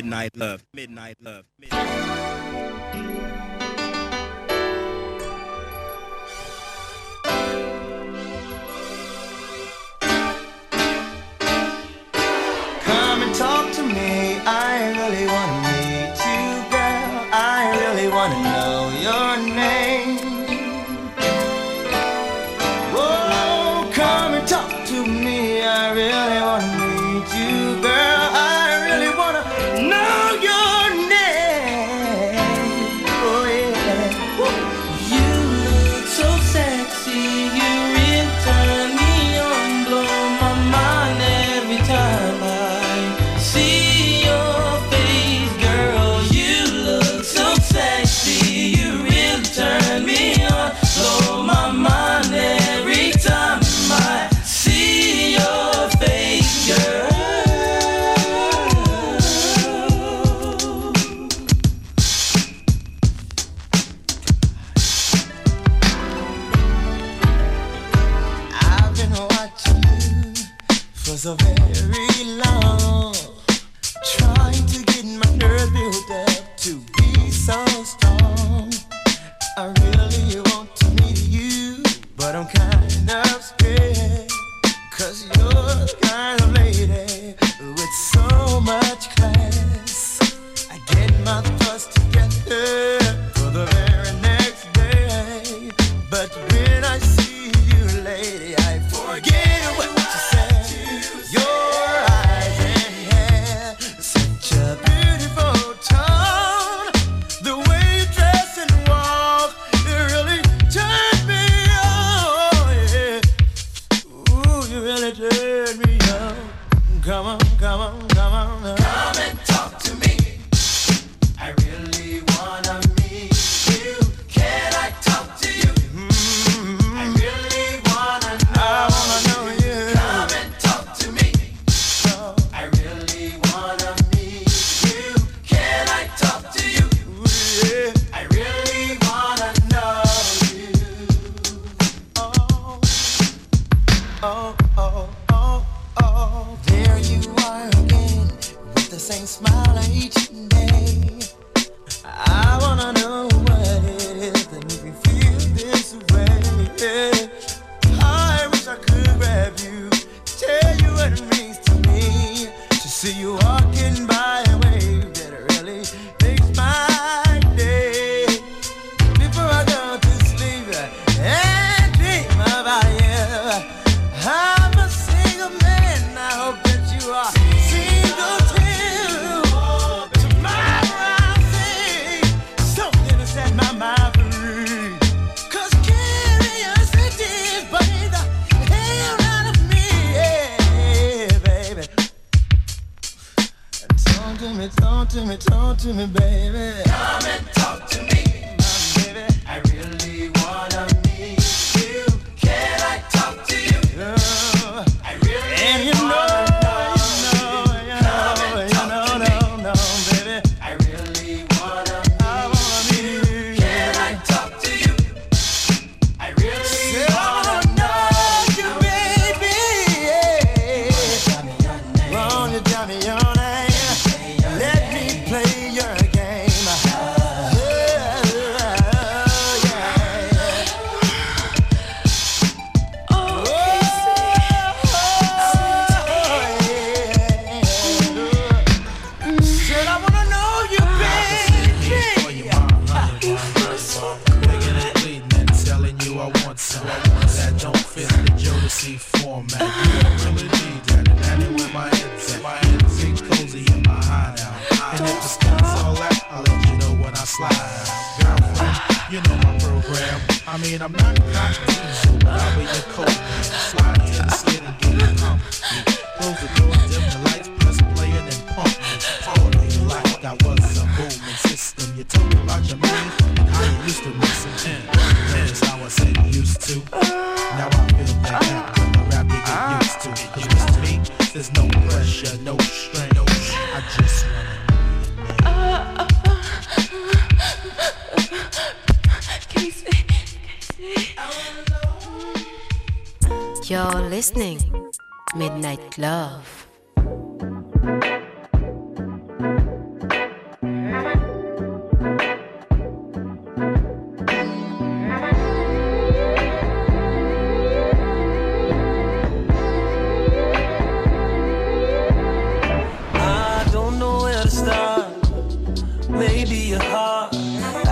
Midnight 0.00 0.34
Love. 0.34 0.64
Midnight 0.72 1.16
Love. 1.20 1.44
Midnight. 1.58 2.29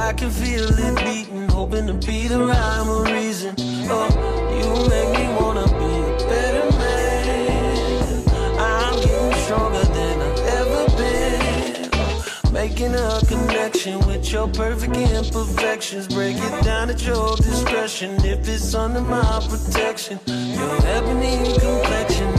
I 0.08 0.14
can 0.14 0.30
feel 0.30 0.64
it 0.64 0.96
beating, 1.04 1.48
hoping 1.50 1.86
to 1.86 1.92
be 1.92 2.28
the 2.28 2.38
rhyme 2.38 2.88
or 2.88 3.04
reason. 3.04 3.54
Oh, 3.90 4.08
you 4.56 4.88
make 4.88 5.10
me 5.18 5.28
wanna 5.38 5.66
be 5.66 5.92
a 6.00 6.16
better 6.26 6.78
man. 6.78 8.24
I'm 8.58 8.94
getting 9.02 9.38
stronger 9.42 9.84
than 9.84 10.22
I've 10.22 10.40
ever 10.60 10.96
been. 10.96 12.52
Making 12.54 12.94
a 12.94 13.20
connection 13.28 13.98
with 14.06 14.32
your 14.32 14.48
perfect 14.48 14.96
imperfections. 14.96 16.08
Break 16.08 16.38
it 16.38 16.64
down 16.64 16.88
at 16.88 17.06
your 17.06 17.36
discretion 17.36 18.16
if 18.24 18.48
it's 18.48 18.74
under 18.74 19.02
my 19.02 19.46
protection. 19.46 20.18
Your 20.26 20.86
ebony 20.86 21.36
complexion. 21.60 22.37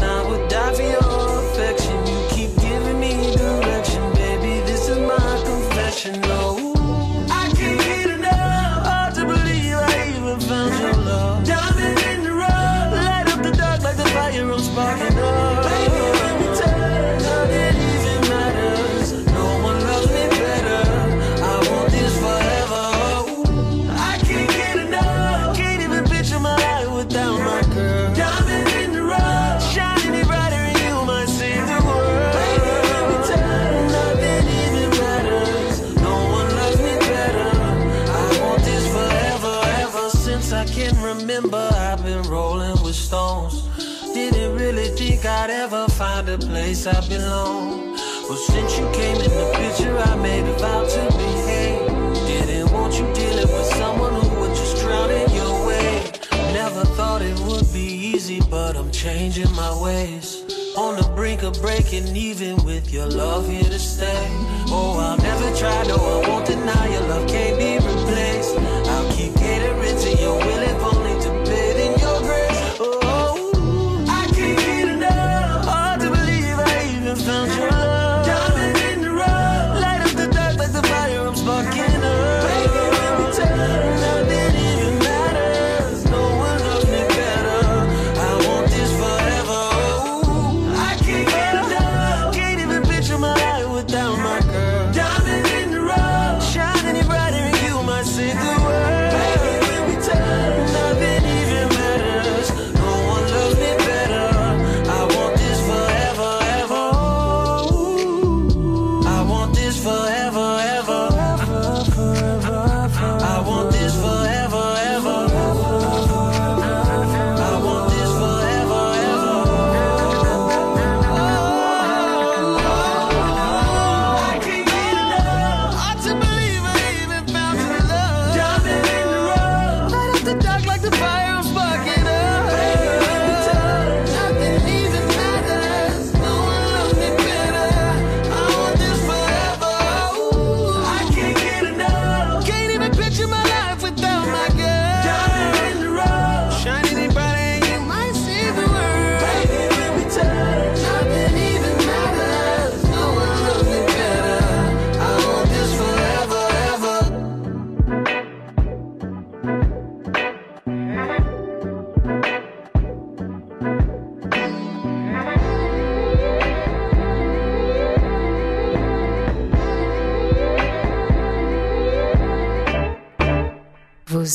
place 46.80 46.95
I 46.95 47.08
belong. 47.08 47.93
Well, 48.27 48.38
since 48.38 48.77
you 48.77 48.90
came 48.91 49.17
in 49.17 49.32
the 49.32 49.51
picture, 49.56 49.98
I 49.98 50.16
made 50.16 50.45
a 50.45 50.53
vow 50.53 50.85
to 50.85 51.17
behave. 51.17 51.88
Didn't 52.27 52.72
want 52.72 52.93
you 52.93 53.06
dealing 53.14 53.51
with 53.51 53.66
someone 53.75 54.14
who 54.14 54.40
would 54.40 54.56
just 54.56 54.77
drown 54.82 55.09
in 55.09 55.30
your 55.32 55.67
way. 55.67 56.11
Never 56.53 56.85
thought 56.98 57.22
it 57.22 57.38
would 57.40 57.72
be 57.74 57.88
easy, 58.14 58.41
but 58.49 58.75
I'm 58.75 58.91
changing 58.91 59.51
my 59.56 59.74
ways. 59.82 60.43
On 60.77 60.95
the 60.95 61.08
brink 61.16 61.43
of 61.43 61.59
breaking 61.61 62.16
even 62.16 62.56
with 62.64 62.93
your 62.93 63.08
love 63.08 63.49
here 63.49 63.64
to 63.64 63.80
stay. 63.80 64.27
Oh, 64.72 64.98
I'll 64.99 65.17
never 65.17 65.49
try, 65.58 65.83
no, 65.88 65.95
I 65.95 66.27
won't 66.27 66.45
deny 66.45 66.88
your 66.93 67.06
love 67.08 67.27
can't 67.27 67.58
be 67.58 67.75
replaced. 67.75 68.56
I'll 68.58 69.11
keep 69.14 69.33
catering 69.35 69.98
to 70.06 70.22
your 70.22 70.38
willing 70.38 70.80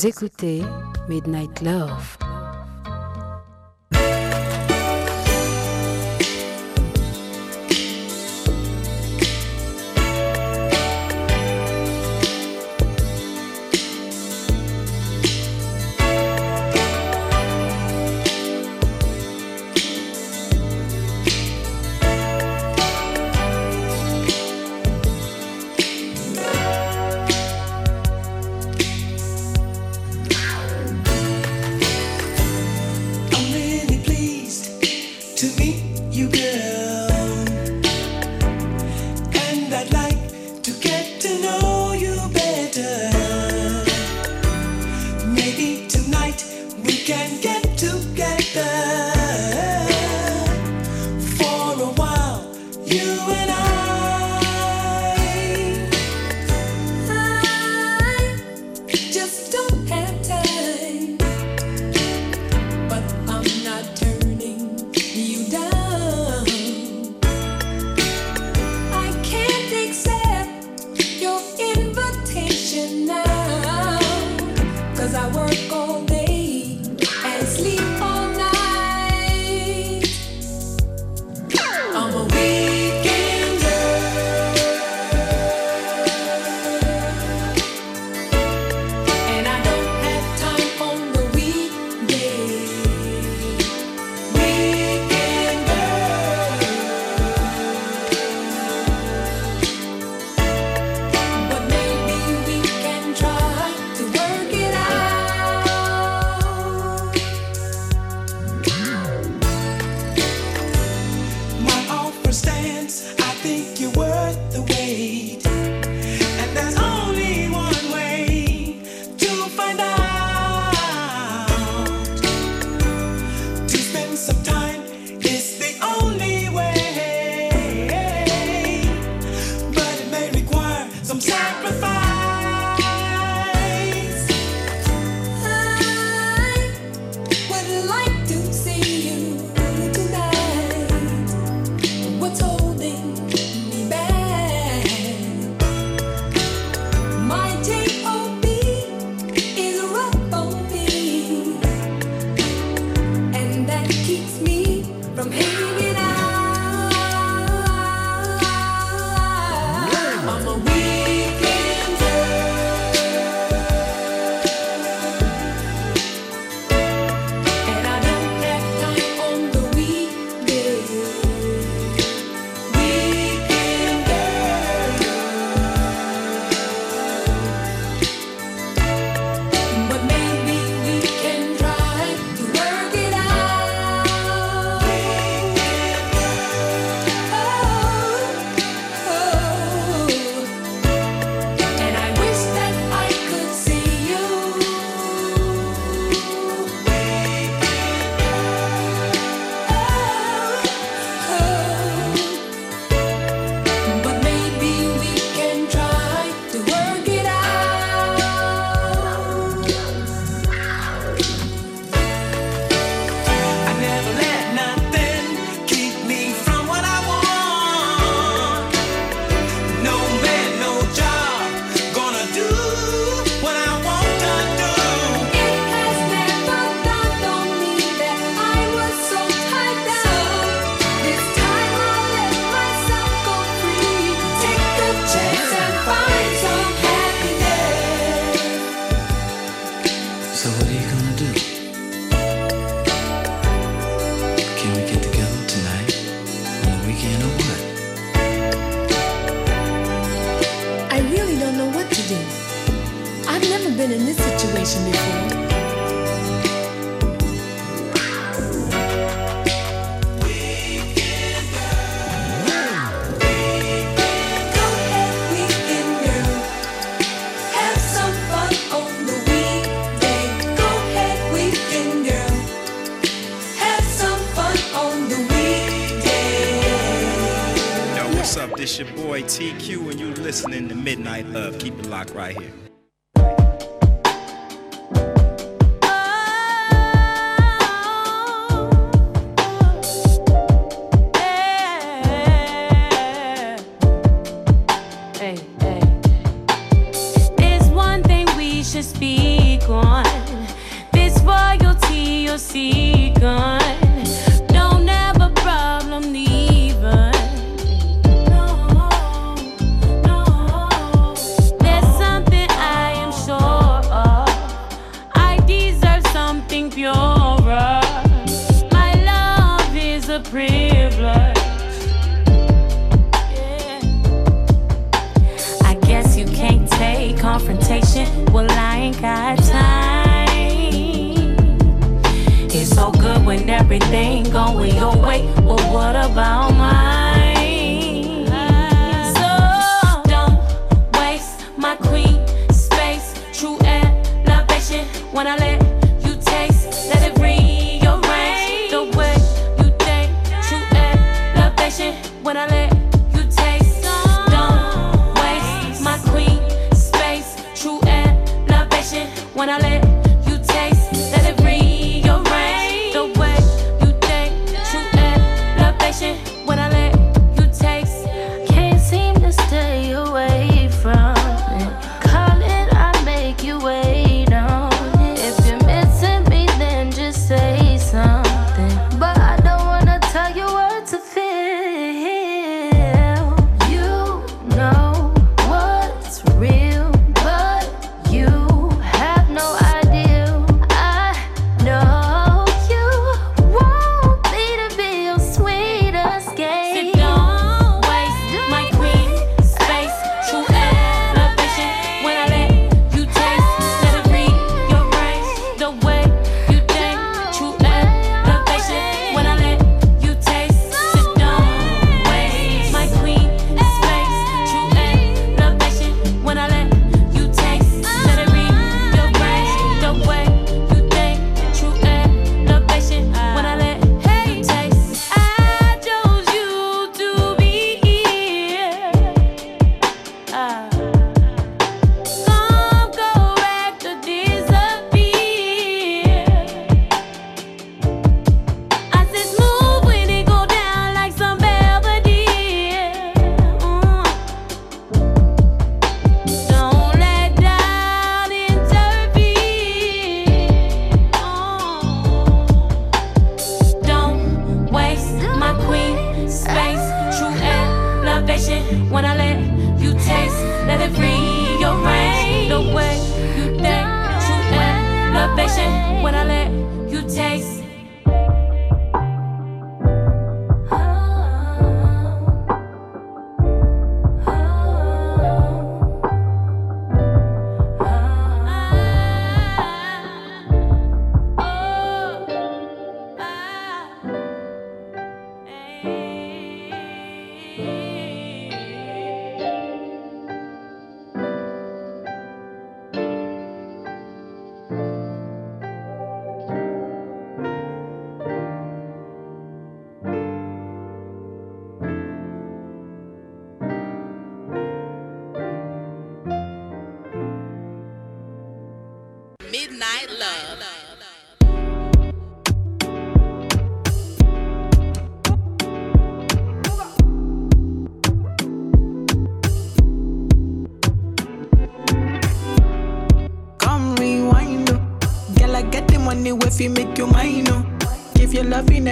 Écoutez 0.06 0.62
Midnight 1.08 1.62
Love. 1.62 2.23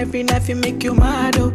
Every 0.03 0.25
night, 0.25 0.49
you 0.49 0.57
make 0.57 0.83
you 0.83 0.95
mad, 0.95 1.37
oh. 1.39 1.51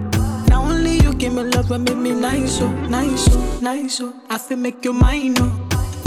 Now 0.47 0.63
only 0.63 0.99
you 0.99 1.13
give 1.13 1.33
me 1.33 1.43
love 1.43 1.69
and 1.69 1.83
make 1.83 1.97
me 1.97 2.13
nice, 2.13 2.61
oh, 2.61 2.71
nice, 2.87 3.27
oh, 3.31 3.59
nice, 3.61 3.99
oh. 3.99 4.13
I 4.29 4.37
feel 4.37 4.57
make 4.57 4.83
you 4.85 4.93
mine, 4.93 5.35
oh. 5.37 5.51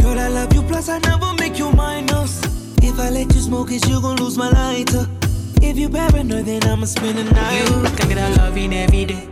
Girl, 0.01 0.19
I 0.19 0.29
love 0.29 0.53
you, 0.55 0.63
plus 0.63 0.89
I 0.89 0.99
never 1.01 1.35
make 1.35 1.59
you 1.59 1.71
minus. 1.73 2.41
If 2.83 2.99
I 2.99 3.11
let 3.11 3.35
you 3.35 3.41
smoke 3.41 3.71
it, 3.71 3.87
you 3.87 4.01
gon' 4.01 4.17
lose 4.17 4.39
my 4.39 4.49
lighter. 4.49 5.07
If 5.61 5.77
you 5.77 5.91
paranoid, 5.91 6.47
then 6.47 6.65
I'ma 6.65 6.87
spend 6.87 7.19
the 7.19 7.25
night. 7.25 7.69
You 7.69 7.97
can 7.97 8.09
get 8.09 8.19
a 8.19 8.29
loving 8.41 8.73
every 8.73 9.05
day. 9.05 9.29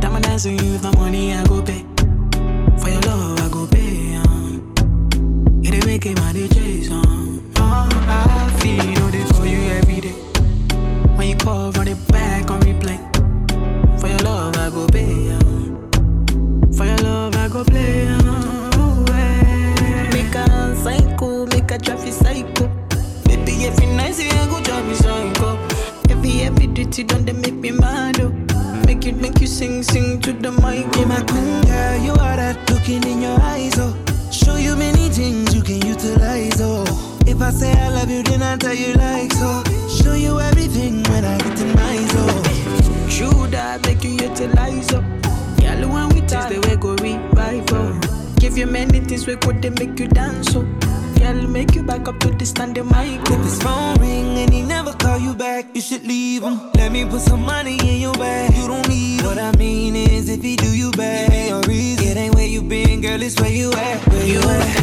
Diamond 0.00 0.24
dance 0.24 0.46
on 0.46 0.58
you 0.58 0.72
with 0.72 0.82
my 0.82 0.94
money, 0.96 1.32
I 1.34 1.46
go 1.46 1.62
pay. 1.62 1.84
For 2.80 2.88
your 2.90 3.00
love, 3.02 3.38
I 3.40 3.48
go 3.48 3.66
pay. 3.68 4.16
Um. 4.16 5.62
It 5.62 5.72
ain't 5.72 5.86
making 5.86 6.16
chase, 6.16 6.67
sing, 29.58 29.82
sing 29.82 30.20
to 30.20 30.32
the 30.32 30.52
mic 30.62 30.86
in 30.98 31.08
my 31.08 31.20
queen, 31.26 31.60
girl. 31.62 31.96
You 32.06 32.12
are 32.12 32.36
that 32.36 32.56
looking 32.70 33.02
in 33.02 33.20
your 33.20 33.40
eyes, 33.40 33.74
oh. 33.78 33.92
Show 34.30 34.56
you 34.56 34.76
many 34.76 35.08
things 35.08 35.52
you 35.52 35.62
can 35.62 35.84
utilize, 35.84 36.60
oh. 36.60 36.84
If 37.26 37.42
I 37.42 37.50
say 37.50 37.72
I 37.72 37.88
love 37.88 38.08
you, 38.08 38.22
then 38.22 38.42
I 38.42 38.56
tell 38.56 38.74
you 38.74 38.94
like 38.94 39.32
so. 39.32 39.50
Oh. 39.50 39.98
Show 39.98 40.14
you 40.14 40.38
everything 40.38 41.02
when 41.10 41.24
I 41.24 41.36
get 41.38 41.56
to 41.58 41.66
my 41.74 41.96
zone. 42.14 42.42
Oh. 42.46 43.08
True 43.10 43.46
that 43.48 43.84
make 43.84 44.04
you 44.04 44.12
utilize, 44.28 44.92
oh. 44.94 45.02
Girl, 45.60 45.82
when 45.92 46.08
we 46.10 46.20
talk, 46.20 46.50
way 46.50 46.76
go 46.76 46.94
revive, 46.94 47.66
oh. 47.72 48.00
Give 48.38 48.56
you 48.56 48.66
many 48.66 49.00
things, 49.00 49.26
we 49.26 49.34
could 49.36 49.60
they 49.60 49.70
make 49.70 49.98
you 49.98 50.06
dance, 50.06 50.54
oh. 50.54 50.62
Girl, 51.18 51.48
make 51.48 51.74
you 51.74 51.82
back 51.82 52.06
up 52.06 52.20
to 52.20 52.30
the 52.30 52.46
standing 52.46 52.86
mic. 52.86 53.26
If 53.26 53.42
his 53.42 53.58
oh. 53.62 53.64
phone 53.64 53.96
ring 54.06 54.38
and 54.38 54.52
he 54.52 54.62
never 54.62 54.92
call 54.92 55.18
you 55.18 55.34
back, 55.34 55.74
you 55.74 55.80
should 55.80 56.06
leave 56.06 56.44
him. 56.44 56.60
Let 56.74 56.92
me 56.92 57.04
put 57.06 57.22
some 57.22 57.42
money 57.42 57.76
in 57.80 58.00
your 58.00 58.14
bag 58.14 58.47
you 64.38 64.50
away 64.50 64.77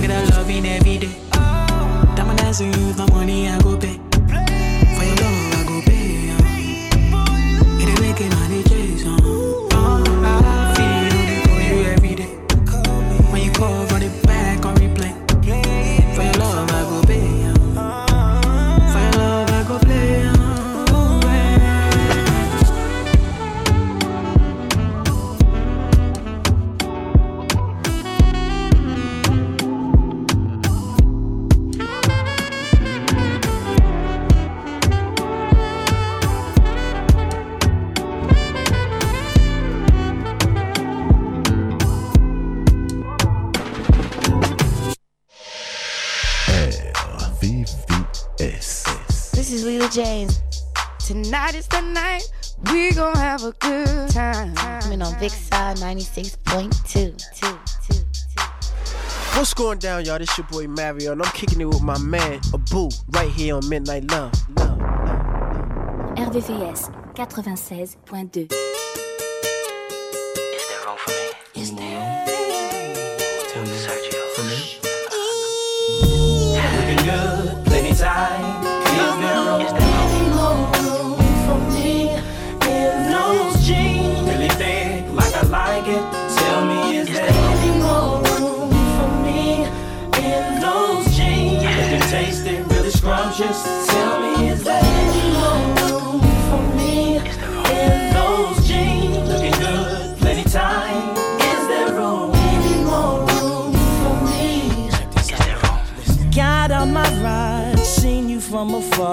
y'all, 60.06 60.20
this 60.20 60.38
your 60.38 60.46
boy 60.48 60.68
Mario, 60.68 61.14
and 61.14 61.22
I'm 61.22 61.32
kicking 61.32 61.60
it 61.62 61.66
with 61.66 61.82
my 61.82 61.98
man, 61.98 62.40
Abu, 62.54 62.90
right 63.10 63.30
here 63.32 63.56
on 63.56 63.68
Midnight 63.68 64.10
Love. 64.12 64.32
Love, 64.58 64.80
love, 64.80 65.08
love. 65.08 66.34
RVVS 66.34 66.92
96.2 67.16 68.65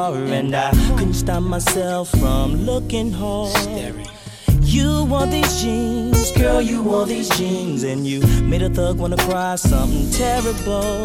car, 0.02 0.16
and 0.16 0.54
I 0.54 0.70
couldn't 0.96 1.14
stop 1.14 1.42
myself 1.42 2.08
from 2.10 2.64
looking 2.66 3.12
hard. 3.12 3.56
Staring. 3.56 4.08
You 4.62 5.04
wore 5.04 5.26
these 5.26 5.62
jeans, 5.62 6.32
girl, 6.32 6.60
you 6.60 6.82
wore 6.82 7.06
these 7.06 7.28
jeans, 7.36 7.82
and 7.82 8.06
you 8.06 8.20
made 8.42 8.62
a 8.62 8.70
thug 8.70 8.98
wanna 8.98 9.16
cry 9.28 9.56
something 9.56 10.10
terrible. 10.10 11.04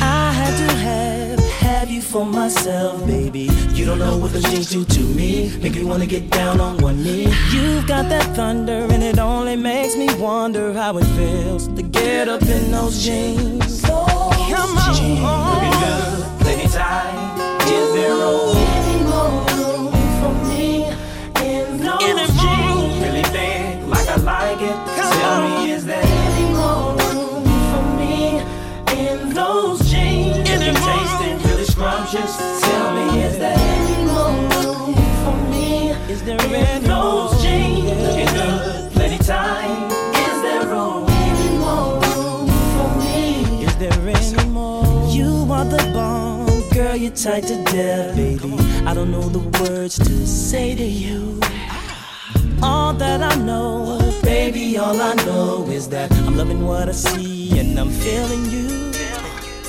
I 0.00 0.24
had 0.40 0.54
to 0.62 0.68
have 0.86 1.40
have 1.66 1.90
you 1.90 2.02
for 2.02 2.24
myself, 2.24 3.06
baby. 3.06 3.48
You 3.78 3.84
don't 3.84 3.98
know 3.98 4.16
what 4.16 4.32
those 4.32 4.44
jeans 4.50 4.70
do 4.70 4.84
to 4.84 5.02
me. 5.18 5.30
Make 5.62 5.74
me 5.74 5.84
wanna 5.84 6.06
get 6.06 6.30
down 6.30 6.60
on 6.60 6.78
one 6.78 7.02
knee. 7.02 7.28
You've 7.54 7.86
got 7.86 8.08
that 8.08 8.26
thunder, 8.36 8.80
and 8.92 9.02
it 9.02 9.18
only 9.18 9.56
makes 9.56 9.96
me 9.96 10.08
wonder 10.14 10.72
how 10.72 10.96
it 10.98 11.06
feels 11.18 11.68
to 11.76 11.82
get 11.82 12.28
up 12.28 12.42
in 12.42 12.70
those 12.70 12.96
jeans. 13.04 13.82
Those 13.82 14.36
Come 14.52 14.72
on, 14.84 14.94
jeans. 14.96 15.20
looking 15.26 15.76
good, 15.82 16.40
plenty 16.40 16.68
tight 16.68 17.35
zero. 17.96 18.52
Any 18.54 18.98
more 19.08 19.32
room 19.56 19.92
for 20.20 20.32
me 20.50 20.84
in 21.48 21.78
those 21.78 22.28
jeans? 22.40 22.94
Really 23.04 23.26
big, 23.32 23.88
like 23.88 24.08
I 24.08 24.16
like 24.16 24.60
it. 24.60 24.78
Tell 24.96 25.40
me, 25.48 25.70
is 25.70 25.84
there 25.86 26.04
any 26.04 26.46
more 26.52 26.92
room 27.00 27.44
for 27.70 27.84
me 28.00 28.40
in 29.00 29.32
those 29.32 29.80
jeans? 29.90 30.36
Any 30.48 30.66
you 30.66 30.72
can 30.72 30.74
tasting 30.74 31.38
really 31.48 31.64
scrumptious. 31.64 32.65
you 47.06 47.12
tied 47.12 47.46
to 47.46 47.62
death, 47.64 48.16
baby. 48.16 48.52
I 48.84 48.92
don't 48.92 49.12
know 49.12 49.28
the 49.28 49.44
words 49.60 49.96
to 49.98 50.26
say 50.26 50.74
to 50.74 50.84
you. 50.84 51.38
All 52.62 52.92
that 52.94 53.22
I 53.22 53.34
know, 53.36 54.00
baby, 54.22 54.76
all 54.76 55.00
I 55.00 55.14
know 55.26 55.66
is 55.68 55.88
that 55.90 56.10
I'm 56.26 56.36
loving 56.36 56.66
what 56.66 56.88
I 56.88 56.92
see 56.92 57.58
and 57.60 57.78
I'm 57.78 57.90
feeling 57.90 58.44
you. 58.46 58.90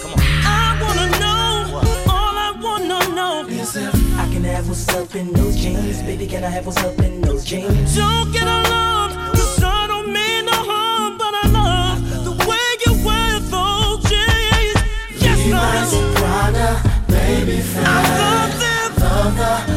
Come 0.02 0.14
on. 0.14 0.20
I 0.20 0.80
wanna 0.82 1.10
know, 1.22 1.82
all 2.16 2.36
I 2.48 2.52
wanna 2.60 3.16
know 3.16 3.46
is 3.48 3.76
if 3.76 3.96
I 4.18 4.26
can 4.34 4.44
have 4.44 4.68
what's 4.68 4.90
up 4.90 5.14
in 5.14 5.32
those 5.34 5.58
jeans, 5.58 6.02
baby. 6.02 6.26
Can 6.26 6.44
I 6.44 6.50
have 6.50 6.66
what's 6.66 6.84
up 6.84 6.98
in 7.00 7.22
those 7.22 7.46
jeans? 7.46 7.96
Don't 7.96 8.32
get 8.32 8.48
along. 8.48 8.97
baby. 17.28 17.62
I 17.76 18.00
love 18.22 18.54
that. 18.60 18.90
Love 19.00 19.36
the 19.38 19.77